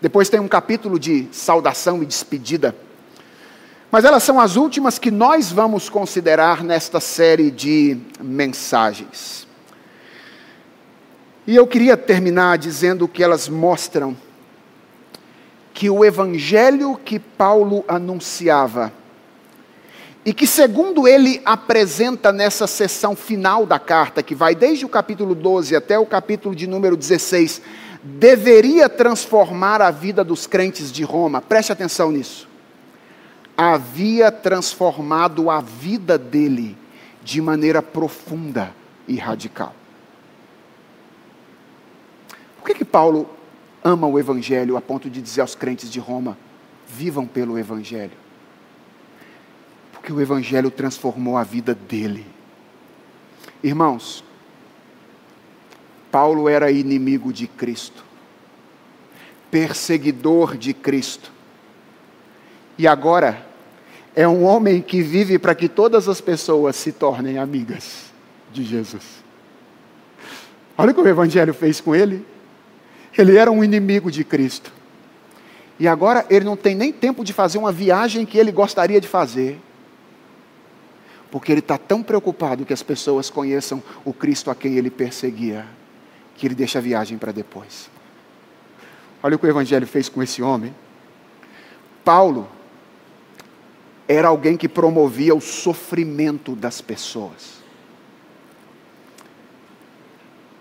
Depois 0.00 0.28
tem 0.28 0.38
um 0.38 0.46
capítulo 0.46 1.00
de 1.00 1.26
saudação 1.32 2.00
e 2.00 2.06
despedida. 2.06 2.76
Mas 3.92 4.06
elas 4.06 4.22
são 4.22 4.40
as 4.40 4.56
últimas 4.56 4.98
que 4.98 5.10
nós 5.10 5.52
vamos 5.52 5.90
considerar 5.90 6.64
nesta 6.64 6.98
série 6.98 7.50
de 7.50 7.98
mensagens. 8.18 9.46
E 11.46 11.54
eu 11.54 11.66
queria 11.66 11.94
terminar 11.94 12.56
dizendo 12.56 13.06
que 13.06 13.22
elas 13.22 13.50
mostram 13.50 14.16
que 15.74 15.90
o 15.90 16.02
evangelho 16.02 16.98
que 17.04 17.18
Paulo 17.18 17.84
anunciava 17.86 18.90
e 20.24 20.32
que, 20.32 20.46
segundo 20.46 21.06
ele 21.06 21.42
apresenta 21.44 22.32
nessa 22.32 22.66
sessão 22.66 23.14
final 23.14 23.66
da 23.66 23.78
carta, 23.78 24.22
que 24.22 24.34
vai 24.34 24.54
desde 24.54 24.86
o 24.86 24.88
capítulo 24.88 25.34
12 25.34 25.76
até 25.76 25.98
o 25.98 26.06
capítulo 26.06 26.54
de 26.54 26.66
número 26.66 26.96
16, 26.96 27.60
deveria 28.02 28.88
transformar 28.88 29.82
a 29.82 29.90
vida 29.90 30.24
dos 30.24 30.46
crentes 30.46 30.90
de 30.90 31.04
Roma. 31.04 31.42
Preste 31.42 31.72
atenção 31.72 32.10
nisso. 32.10 32.51
Havia 33.56 34.32
transformado 34.32 35.50
a 35.50 35.60
vida 35.60 36.18
dele 36.18 36.76
de 37.22 37.40
maneira 37.40 37.82
profunda 37.82 38.74
e 39.06 39.16
radical. 39.16 39.74
Por 42.58 42.66
que, 42.66 42.74
que 42.74 42.84
Paulo 42.84 43.28
ama 43.82 44.06
o 44.06 44.18
Evangelho 44.18 44.76
a 44.76 44.80
ponto 44.80 45.10
de 45.10 45.20
dizer 45.20 45.40
aos 45.40 45.54
crentes 45.54 45.90
de 45.90 45.98
Roma: 45.98 46.38
vivam 46.88 47.26
pelo 47.26 47.58
Evangelho? 47.58 48.16
Porque 49.92 50.12
o 50.12 50.20
Evangelho 50.20 50.70
transformou 50.70 51.36
a 51.36 51.42
vida 51.42 51.74
dele. 51.74 52.26
Irmãos, 53.62 54.24
Paulo 56.12 56.48
era 56.48 56.70
inimigo 56.70 57.32
de 57.32 57.46
Cristo, 57.46 58.04
perseguidor 59.50 60.56
de 60.56 60.74
Cristo, 60.74 61.31
e 62.82 62.86
agora 62.88 63.46
é 64.12 64.26
um 64.26 64.42
homem 64.42 64.82
que 64.82 65.02
vive 65.02 65.38
para 65.38 65.54
que 65.54 65.68
todas 65.68 66.08
as 66.08 66.20
pessoas 66.20 66.74
se 66.74 66.90
tornem 66.90 67.38
amigas 67.38 68.06
de 68.52 68.64
Jesus. 68.64 69.22
Olha 70.76 70.90
o 70.90 70.94
que 70.94 71.00
o 71.00 71.06
Evangelho 71.06 71.54
fez 71.54 71.80
com 71.80 71.94
ele. 71.94 72.26
Ele 73.16 73.36
era 73.36 73.52
um 73.52 73.62
inimigo 73.62 74.10
de 74.10 74.24
Cristo. 74.24 74.72
E 75.78 75.86
agora 75.86 76.26
ele 76.28 76.44
não 76.44 76.56
tem 76.56 76.74
nem 76.74 76.92
tempo 76.92 77.22
de 77.22 77.32
fazer 77.32 77.56
uma 77.56 77.70
viagem 77.70 78.26
que 78.26 78.36
ele 78.36 78.50
gostaria 78.50 79.00
de 79.00 79.06
fazer. 79.06 79.60
Porque 81.30 81.52
ele 81.52 81.60
está 81.60 81.78
tão 81.78 82.02
preocupado 82.02 82.66
que 82.66 82.72
as 82.72 82.82
pessoas 82.82 83.30
conheçam 83.30 83.80
o 84.04 84.12
Cristo 84.12 84.50
a 84.50 84.56
quem 84.56 84.74
ele 84.74 84.90
perseguia, 84.90 85.64
que 86.34 86.48
ele 86.48 86.56
deixa 86.56 86.80
a 86.80 86.82
viagem 86.82 87.16
para 87.16 87.30
depois. 87.30 87.88
Olha 89.22 89.36
o 89.36 89.38
que 89.38 89.46
o 89.46 89.48
Evangelho 89.48 89.86
fez 89.86 90.08
com 90.08 90.20
esse 90.20 90.42
homem. 90.42 90.74
Paulo 92.04 92.48
era 94.12 94.28
alguém 94.28 94.56
que 94.56 94.68
promovia 94.68 95.34
o 95.34 95.40
sofrimento 95.40 96.54
das 96.54 96.80
pessoas. 96.80 97.60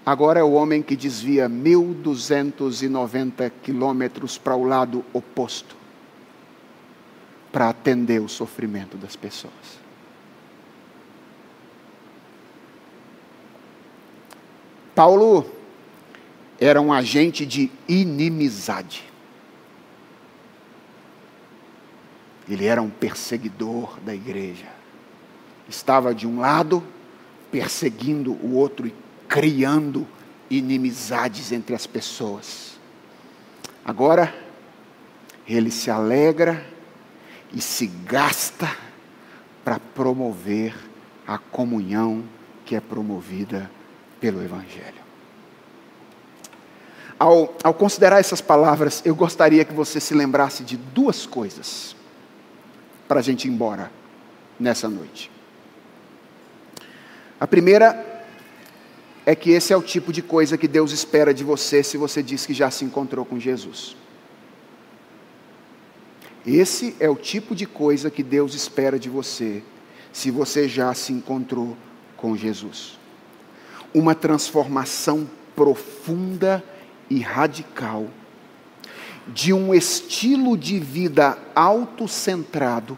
Agora 0.06 0.40
é 0.40 0.44
o 0.44 0.54
homem 0.54 0.82
que 0.82 0.96
desvia 0.96 1.48
1.290 1.50 3.52
quilômetros 3.62 4.38
para 4.38 4.56
o 4.56 4.64
lado 4.64 5.04
oposto 5.14 5.76
para 7.52 7.68
atender 7.70 8.22
o 8.22 8.30
sofrimento 8.30 8.98
das 8.98 9.16
pessoas. 9.16 9.82
Paulo 14.96 15.46
era 16.60 16.82
um 16.82 16.92
agente 16.94 17.46
de 17.46 17.70
inimizade. 17.88 19.11
Ele 22.52 22.66
era 22.66 22.82
um 22.82 22.90
perseguidor 22.90 23.98
da 24.02 24.14
igreja. 24.14 24.66
Estava 25.70 26.14
de 26.14 26.28
um 26.28 26.42
lado 26.42 26.84
perseguindo 27.50 28.34
o 28.34 28.56
outro 28.56 28.86
e 28.86 28.94
criando 29.30 30.06
inimizades 30.50 31.54
entre 31.54 31.74
as 31.74 31.88
pessoas. 31.88 32.78
Agora, 33.86 34.36
ele 35.48 35.72
se 35.72 35.90
alegra 35.90 36.68
e 37.54 37.62
se 37.62 37.88
gasta 37.88 38.70
para 39.64 39.80
promover 39.80 40.76
a 41.26 41.38
comunhão 41.38 42.22
que 42.66 42.76
é 42.76 42.82
promovida 42.82 43.72
pelo 44.20 44.44
Evangelho. 44.44 45.00
Ao, 47.18 47.56
ao, 47.64 47.74
considerar 47.74 48.20
essas 48.20 48.42
palavras, 48.42 49.02
eu 49.06 49.16
gostaria 49.16 49.64
que 49.64 49.74
você 49.74 50.02
se 50.02 50.14
lembrasse 50.14 50.64
de 50.64 50.76
duas 50.76 51.26
coisas 51.26 51.96
para 53.12 53.20
a 53.20 53.24
gente 53.24 53.46
ir 53.46 53.52
embora 53.52 53.92
nessa 54.58 54.88
noite. 54.88 55.30
A 57.38 57.46
primeira 57.46 58.24
é 59.26 59.36
que 59.36 59.52
esse 59.52 59.74
é 59.74 59.76
o 59.76 59.82
tipo 59.82 60.14
de 60.14 60.22
coisa 60.22 60.58
que 60.58 60.66
Deus 60.66 60.94
espera 60.94 61.34
de 61.34 61.44
você 61.44 61.84
se 61.84 61.98
você 61.98 62.24
diz 62.24 62.46
que 62.46 62.54
já 62.54 62.72
se 62.72 62.86
encontrou 62.86 63.26
com 63.26 63.38
Jesus. 63.38 63.98
Esse 66.48 66.96
é 67.02 67.10
o 67.10 67.16
tipo 67.18 67.54
de 67.54 67.66
coisa 67.66 68.10
que 68.10 68.24
Deus 68.24 68.54
espera 68.54 68.98
de 68.98 69.10
você 69.10 69.62
se 70.14 70.32
você 70.32 70.70
já 70.70 70.94
se 70.94 71.12
encontrou 71.12 71.76
com 72.16 72.38
Jesus. 72.38 72.98
Uma 73.94 74.16
transformação 74.16 75.30
profunda 75.54 76.64
e 77.10 77.20
radical 77.20 78.08
de 79.28 79.54
um 79.54 79.74
estilo 79.74 80.58
de 80.58 80.80
vida 80.80 81.38
autocentrado 81.56 82.98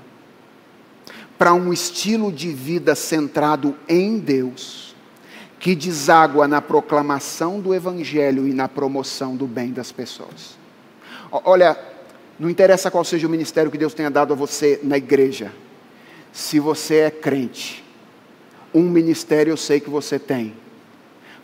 para 1.38 1.54
um 1.54 1.74
estilo 1.74 2.32
de 2.32 2.54
vida 2.54 2.96
centrado 2.96 3.76
em 3.88 4.18
Deus 4.18 4.96
que 5.60 5.76
deságua 5.76 6.46
na 6.46 6.62
proclamação 6.62 7.60
do 7.60 7.74
Evangelho 7.74 8.46
e 8.46 8.54
na 8.54 8.68
promoção 8.68 9.34
do 9.34 9.48
bem 9.48 9.72
das 9.72 9.94
pessoas. 9.94 10.58
Olha, 11.32 11.78
não 12.38 12.50
interessa 12.50 12.92
qual 12.92 13.06
seja 13.06 13.28
o 13.28 13.30
ministério 13.30 13.72
que 13.72 13.78
Deus 13.78 13.94
tenha 13.94 14.12
dado 14.12 14.34
a 14.34 14.36
você 14.36 14.82
na 14.84 14.98
igreja, 14.98 15.54
se 16.34 16.60
você 16.60 16.96
é 16.96 17.12
crente, 17.12 17.84
um 18.74 18.84
ministério 18.84 19.52
eu 19.52 19.58
sei 19.58 19.80
que 19.80 19.90
você 19.90 20.20
tem: 20.20 20.54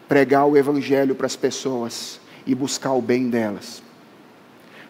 pregar 0.07 0.45
o 0.45 0.57
Evangelho 0.57 1.15
para 1.15 1.25
as 1.25 1.37
pessoas 1.37 2.19
e 2.45 2.53
buscar 2.53 2.91
o 2.91 3.01
bem 3.01 3.29
delas. 3.29 3.81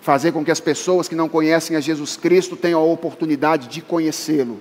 Fazer 0.09 0.31
com 0.31 0.43
que 0.43 0.49
as 0.49 0.59
pessoas 0.59 1.07
que 1.07 1.13
não 1.13 1.29
conhecem 1.29 1.77
a 1.77 1.79
Jesus 1.79 2.17
Cristo 2.17 2.57
tenham 2.57 2.79
a 2.79 2.83
oportunidade 2.83 3.67
de 3.67 3.79
conhecê-lo 3.79 4.59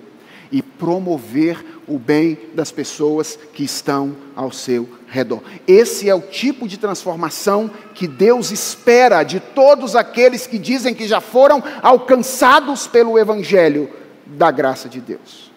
e 0.52 0.60
promover 0.60 1.64
o 1.86 1.98
bem 1.98 2.38
das 2.52 2.70
pessoas 2.70 3.38
que 3.54 3.64
estão 3.64 4.14
ao 4.36 4.52
seu 4.52 4.86
redor. 5.06 5.40
Esse 5.66 6.06
é 6.06 6.14
o 6.14 6.20
tipo 6.20 6.68
de 6.68 6.76
transformação 6.76 7.70
que 7.94 8.06
Deus 8.06 8.50
espera 8.50 9.22
de 9.22 9.40
todos 9.40 9.96
aqueles 9.96 10.46
que 10.46 10.58
dizem 10.58 10.94
que 10.94 11.08
já 11.08 11.18
foram 11.18 11.64
alcançados 11.82 12.86
pelo 12.86 13.18
Evangelho 13.18 13.88
da 14.26 14.50
graça 14.50 14.86
de 14.86 15.00
Deus. 15.00 15.50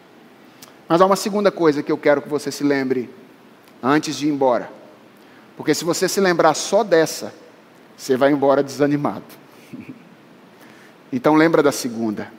Mas 0.87 1.01
há 1.01 1.05
uma 1.05 1.17
segunda 1.17 1.51
coisa 1.51 1.83
que 1.83 1.91
eu 1.91 1.97
quero 1.97 2.21
que 2.21 2.29
você 2.29 2.49
se 2.49 2.63
lembre 2.63 3.09
antes 3.83 4.15
de 4.15 4.25
ir 4.25 4.29
embora. 4.29 4.71
Porque 5.57 5.75
se 5.75 5.83
você 5.83 6.07
se 6.07 6.21
lembrar 6.21 6.53
só 6.53 6.81
dessa, 6.81 7.33
você 7.97 8.15
vai 8.15 8.31
embora 8.31 8.63
desanimado. 8.63 9.40
Então 11.13 11.35
lembra 11.35 11.61
da 11.61 11.73
segunda 11.73 12.31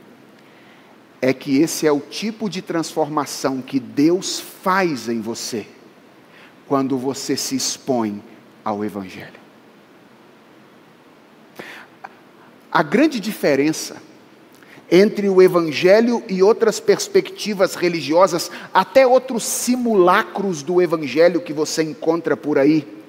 é 1.21 1.33
que 1.33 1.59
esse 1.59 1.87
é 1.87 1.93
o 1.93 2.01
tipo 2.01 2.51
de 2.51 2.61
transformação 2.61 3.63
que 3.63 3.79
Deus 3.79 4.41
faz 4.41 5.09
em 5.09 5.21
você 5.21 5.67
quando 6.67 6.99
você 6.99 7.37
se 7.37 7.55
expõe 7.55 8.21
ao 8.65 8.85
Evangelho. 8.85 9.41
A 12.73 12.83
grande 12.83 13.21
diferença 13.21 14.03
entre 14.91 15.29
o 15.29 15.41
Evangelho 15.41 16.25
e 16.29 16.43
outras 16.43 16.81
perspectivas 16.81 17.77
religiosas, 17.77 18.51
até 18.75 19.07
outros 19.07 19.45
simulacros 19.45 20.63
do 20.63 20.83
Evangelho 20.83 21.41
que 21.41 21.53
você 21.53 21.83
encontra 21.83 22.37
por 22.37 22.59
aí, 22.59 23.02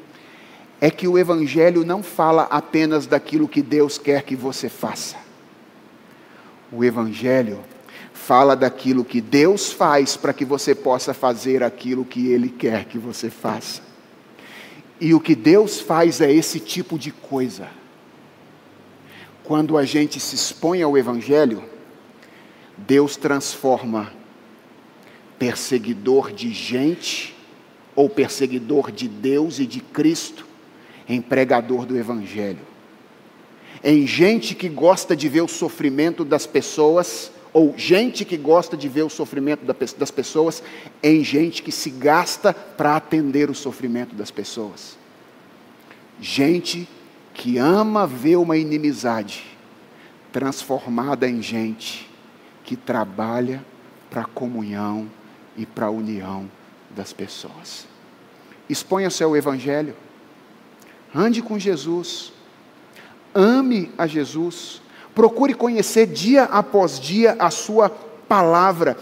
é 0.84 0.92
que 0.92 1.08
o 1.08 1.18
Evangelho 1.18 1.86
não 1.86 2.04
fala 2.04 2.44
apenas 2.52 3.08
daquilo 3.08 3.48
que 3.48 3.62
Deus 3.62 3.98
quer 3.98 4.24
que 4.24 4.36
você 4.36 4.68
faça. 4.68 5.16
O 6.70 6.84
Evangelho 6.84 7.64
fala 8.14 8.54
daquilo 8.54 9.06
que 9.06 9.22
Deus 9.22 9.72
faz 9.72 10.18
para 10.18 10.34
que 10.34 10.44
você 10.44 10.76
possa 10.76 11.14
fazer 11.14 11.64
aquilo 11.64 12.04
que 12.04 12.28
Ele 12.28 12.50
quer 12.50 12.84
que 12.84 12.98
você 12.98 13.30
faça. 13.30 13.82
E 15.00 15.14
o 15.14 15.22
que 15.22 15.36
Deus 15.36 15.80
faz 15.80 16.20
é 16.20 16.30
esse 16.30 16.60
tipo 16.60 17.00
de 17.00 17.14
coisa. 17.14 17.70
Quando 19.42 19.78
a 19.78 19.86
gente 19.86 20.20
se 20.20 20.36
expõe 20.36 20.82
ao 20.82 20.98
Evangelho, 20.98 21.64
Deus 22.78 23.16
transforma 23.16 24.12
perseguidor 25.40 26.34
de 26.34 26.52
gente 26.52 27.34
ou 27.96 28.10
perseguidor 28.10 28.92
de 28.92 29.08
Deus 29.08 29.60
e 29.60 29.66
de 29.66 29.80
Cristo 29.80 30.52
em 31.08 31.22
pregador 31.22 31.86
do 31.86 31.97
Evangelho. 31.97 32.74
Em 33.84 34.08
gente 34.08 34.56
que 34.56 34.70
gosta 34.70 35.16
de 35.16 35.28
ver 35.28 35.41
o 35.41 35.47
sofrimento 35.47 36.24
das 36.24 36.45
pessoas, 36.45 37.32
ou 37.51 37.74
gente 37.78 38.26
que 38.26 38.38
gosta 38.38 38.76
de 38.76 38.88
ver 38.88 39.04
o 39.04 39.10
sofrimento 39.10 39.66
das 39.97 40.12
pessoas, 40.12 40.64
em 41.01 41.24
gente 41.24 41.62
que 41.62 41.72
se 41.72 41.89
gasta 41.89 42.54
para 42.54 42.95
atender 42.95 43.49
o 43.49 43.56
sofrimento 43.56 44.16
das 44.16 44.32
pessoas. 44.32 44.97
Gente 46.20 46.88
que 47.34 47.58
ama 47.58 48.08
ver 48.08 48.38
uma 48.38 48.58
inimizade 48.58 49.43
transformada 50.32 51.30
em 51.30 51.41
gente 51.41 52.10
que 52.64 52.76
trabalha 52.76 53.64
para 54.10 54.22
a 54.22 54.26
comunhão 54.26 55.10
e 55.58 55.66
para 55.66 55.88
a 55.88 55.91
união 55.91 56.49
das 56.95 57.12
pessoas. 57.12 57.88
Exponha-se 58.70 59.24
ao 59.24 59.36
Evangelho, 59.36 59.95
ande 61.14 61.41
com 61.41 61.59
Jesus, 61.59 62.34
ame 63.34 63.91
a 63.97 64.07
Jesus, 64.07 64.82
procure 65.14 65.53
conhecer 65.53 66.07
dia 66.07 66.43
após 66.43 66.99
dia 66.99 67.36
a 67.39 67.49
Sua 67.49 67.89
palavra, 67.89 68.97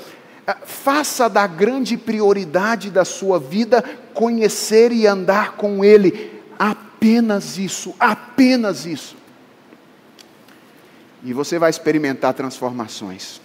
ah, 0.46 0.58
faça 0.66 1.30
da 1.30 1.48
grande 1.48 1.96
prioridade 1.96 2.90
da 2.90 3.06
sua 3.06 3.40
vida 3.40 3.82
conhecer 4.14 4.92
e 4.92 5.08
andar 5.08 5.54
com 5.54 5.86
Ele, 5.86 6.42
apenas 6.60 7.58
isso, 7.58 7.96
apenas 8.00 8.86
isso. 8.86 9.16
E 11.24 11.32
você 11.32 11.58
vai 11.58 11.70
experimentar 11.70 12.34
transformações 12.34 13.40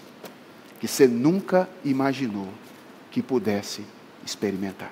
que 0.80 0.88
você 0.88 1.06
nunca 1.06 1.68
imaginou 1.84 2.48
que 3.10 3.22
pudesse 3.22 3.82
experimentar. 4.24 4.90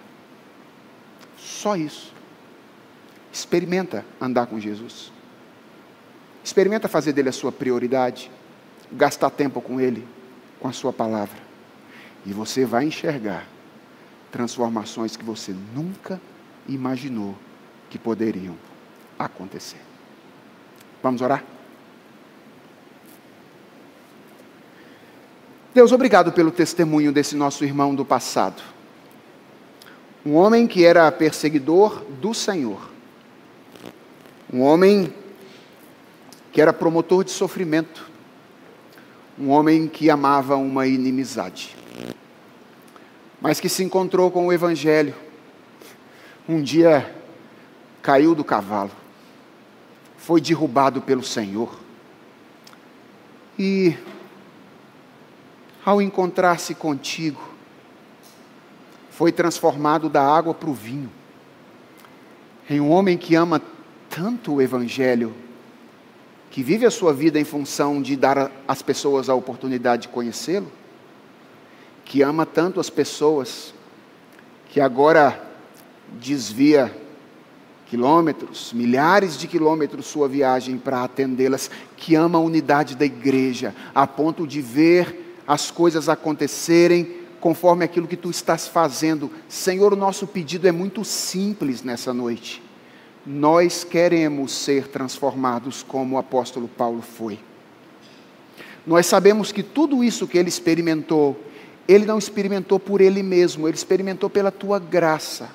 Só 1.36 1.76
isso. 1.76 2.13
Experimenta 3.34 4.04
andar 4.20 4.46
com 4.46 4.60
Jesus. 4.60 5.10
Experimenta 6.44 6.86
fazer 6.86 7.12
dele 7.12 7.30
a 7.30 7.32
sua 7.32 7.50
prioridade, 7.50 8.30
gastar 8.92 9.28
tempo 9.28 9.60
com 9.60 9.80
ele, 9.80 10.06
com 10.60 10.68
a 10.68 10.72
sua 10.72 10.92
palavra. 10.92 11.36
E 12.24 12.32
você 12.32 12.64
vai 12.64 12.84
enxergar 12.84 13.44
transformações 14.30 15.16
que 15.16 15.24
você 15.24 15.52
nunca 15.74 16.20
imaginou 16.68 17.34
que 17.90 17.98
poderiam 17.98 18.54
acontecer. 19.18 19.80
Vamos 21.02 21.20
orar? 21.20 21.42
Deus, 25.74 25.90
obrigado 25.90 26.30
pelo 26.30 26.52
testemunho 26.52 27.10
desse 27.10 27.34
nosso 27.34 27.64
irmão 27.64 27.96
do 27.96 28.04
passado. 28.04 28.62
Um 30.24 30.34
homem 30.34 30.68
que 30.68 30.84
era 30.84 31.10
perseguidor 31.10 32.04
do 32.20 32.32
Senhor. 32.32 32.93
Um 34.54 34.62
homem 34.62 35.12
que 36.52 36.60
era 36.60 36.72
promotor 36.72 37.24
de 37.24 37.32
sofrimento. 37.32 38.08
Um 39.36 39.50
homem 39.50 39.88
que 39.88 40.08
amava 40.08 40.54
uma 40.54 40.86
inimizade. 40.86 41.74
Mas 43.40 43.58
que 43.58 43.68
se 43.68 43.82
encontrou 43.82 44.30
com 44.30 44.46
o 44.46 44.52
Evangelho. 44.52 45.12
Um 46.48 46.62
dia 46.62 47.12
caiu 48.00 48.32
do 48.32 48.44
cavalo. 48.44 48.92
Foi 50.16 50.40
derrubado 50.40 51.02
pelo 51.02 51.24
Senhor. 51.24 51.76
E 53.58 53.98
ao 55.84 56.00
encontrar-se 56.00 56.76
contigo, 56.76 57.42
foi 59.10 59.32
transformado 59.32 60.08
da 60.08 60.22
água 60.22 60.54
para 60.54 60.70
o 60.70 60.74
vinho. 60.74 61.10
Em 62.70 62.80
um 62.80 62.92
homem 62.92 63.18
que 63.18 63.34
ama 63.34 63.60
tanto 64.14 64.54
o 64.54 64.62
Evangelho, 64.62 65.34
que 66.48 66.62
vive 66.62 66.86
a 66.86 66.90
sua 66.90 67.12
vida 67.12 67.40
em 67.40 67.44
função 67.44 68.00
de 68.00 68.14
dar 68.14 68.48
às 68.68 68.80
pessoas 68.80 69.28
a 69.28 69.34
oportunidade 69.34 70.02
de 70.02 70.08
conhecê-lo, 70.08 70.70
que 72.04 72.22
ama 72.22 72.46
tanto 72.46 72.78
as 72.78 72.88
pessoas, 72.88 73.74
que 74.68 74.80
agora 74.80 75.42
desvia 76.20 76.96
quilômetros, 77.88 78.72
milhares 78.72 79.36
de 79.36 79.48
quilômetros 79.48 80.06
sua 80.06 80.28
viagem 80.28 80.78
para 80.78 81.02
atendê-las, 81.02 81.68
que 81.96 82.14
ama 82.14 82.38
a 82.38 82.42
unidade 82.42 82.94
da 82.94 83.04
igreja, 83.04 83.74
a 83.92 84.06
ponto 84.06 84.46
de 84.46 84.60
ver 84.60 85.40
as 85.44 85.72
coisas 85.72 86.08
acontecerem 86.08 87.16
conforme 87.40 87.84
aquilo 87.84 88.06
que 88.06 88.16
tu 88.16 88.30
estás 88.30 88.68
fazendo. 88.68 89.28
Senhor, 89.48 89.92
o 89.92 89.96
nosso 89.96 90.24
pedido 90.24 90.68
é 90.68 90.72
muito 90.72 91.04
simples 91.04 91.82
nessa 91.82 92.14
noite. 92.14 92.63
Nós 93.26 93.84
queremos 93.84 94.52
ser 94.52 94.88
transformados 94.88 95.82
como 95.82 96.16
o 96.16 96.18
apóstolo 96.18 96.68
Paulo 96.68 97.00
foi. 97.00 97.38
Nós 98.86 99.06
sabemos 99.06 99.50
que 99.50 99.62
tudo 99.62 100.04
isso 100.04 100.28
que 100.28 100.36
ele 100.36 100.48
experimentou, 100.48 101.42
ele 101.88 102.04
não 102.04 102.18
experimentou 102.18 102.78
por 102.78 103.00
ele 103.00 103.22
mesmo, 103.22 103.66
ele 103.66 103.76
experimentou 103.76 104.28
pela 104.28 104.50
tua 104.50 104.78
graça. 104.78 105.50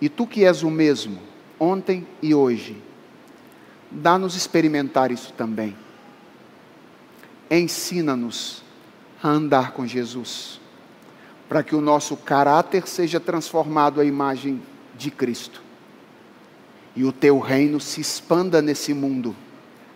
E 0.00 0.08
tu 0.08 0.26
que 0.26 0.44
és 0.44 0.62
o 0.62 0.70
mesmo, 0.70 1.18
ontem 1.60 2.06
e 2.22 2.34
hoje, 2.34 2.82
dá-nos 3.90 4.34
experimentar 4.34 5.10
isso 5.10 5.32
também 5.34 5.76
ensina-nos 7.50 8.62
a 9.22 9.28
andar 9.28 9.72
com 9.72 9.86
Jesus, 9.86 10.60
para 11.48 11.62
que 11.62 11.74
o 11.74 11.80
nosso 11.80 12.16
caráter 12.16 12.86
seja 12.86 13.20
transformado 13.20 14.00
à 14.00 14.04
imagem 14.04 14.60
de 14.96 15.10
Cristo 15.10 15.62
e 16.96 17.04
o 17.04 17.12
teu 17.12 17.38
reino 17.38 17.78
se 17.78 18.00
expanda 18.00 18.62
nesse 18.62 18.94
mundo 18.94 19.36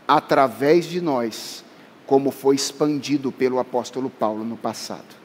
através 0.07 0.84
de 0.84 1.01
nós, 1.01 1.64
como 2.07 2.30
foi 2.30 2.55
expandido 2.55 3.32
pelo 3.32 3.59
apóstolo 3.59 4.11
Paulo 4.11 4.44
no 4.44 4.57
passado. 4.57 5.18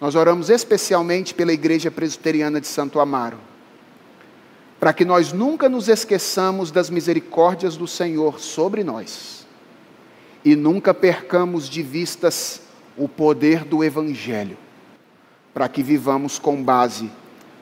Nós 0.00 0.14
oramos 0.14 0.50
especialmente 0.50 1.32
pela 1.32 1.52
Igreja 1.52 1.90
Presbiteriana 1.90 2.60
de 2.60 2.66
Santo 2.66 2.98
Amaro, 2.98 3.38
para 4.80 4.92
que 4.92 5.04
nós 5.04 5.32
nunca 5.32 5.68
nos 5.68 5.88
esqueçamos 5.88 6.70
das 6.70 6.90
misericórdias 6.90 7.76
do 7.76 7.86
Senhor 7.86 8.40
sobre 8.40 8.82
nós 8.82 9.46
e 10.44 10.56
nunca 10.56 10.94
percamos 10.94 11.68
de 11.68 11.82
vistas 11.82 12.62
o 12.96 13.08
poder 13.08 13.64
do 13.64 13.84
Evangelho, 13.84 14.56
para 15.52 15.68
que 15.68 15.82
vivamos 15.82 16.38
com 16.38 16.62
base 16.62 17.10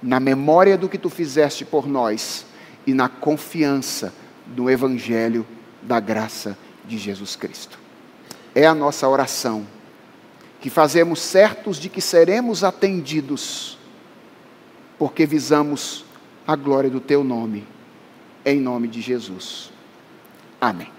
na 0.02 0.20
memória 0.20 0.78
do 0.78 0.88
que 0.88 0.98
tu 0.98 1.10
fizeste 1.10 1.64
por 1.64 1.86
nós 1.86 2.45
e 2.86 2.94
na 2.94 3.08
confiança 3.08 4.12
do 4.46 4.70
Evangelho 4.70 5.46
da 5.82 5.98
graça 5.98 6.56
de 6.86 6.96
Jesus 6.96 7.36
Cristo. 7.36 7.78
É 8.54 8.66
a 8.66 8.74
nossa 8.74 9.08
oração, 9.08 9.66
que 10.60 10.70
fazemos 10.70 11.20
certos 11.20 11.78
de 11.78 11.88
que 11.88 12.00
seremos 12.00 12.64
atendidos, 12.64 13.78
porque 14.98 15.26
visamos 15.26 16.04
a 16.46 16.56
glória 16.56 16.88
do 16.88 17.00
teu 17.00 17.22
nome, 17.22 17.66
em 18.44 18.60
nome 18.60 18.88
de 18.88 19.00
Jesus. 19.00 19.70
Amém. 20.60 20.95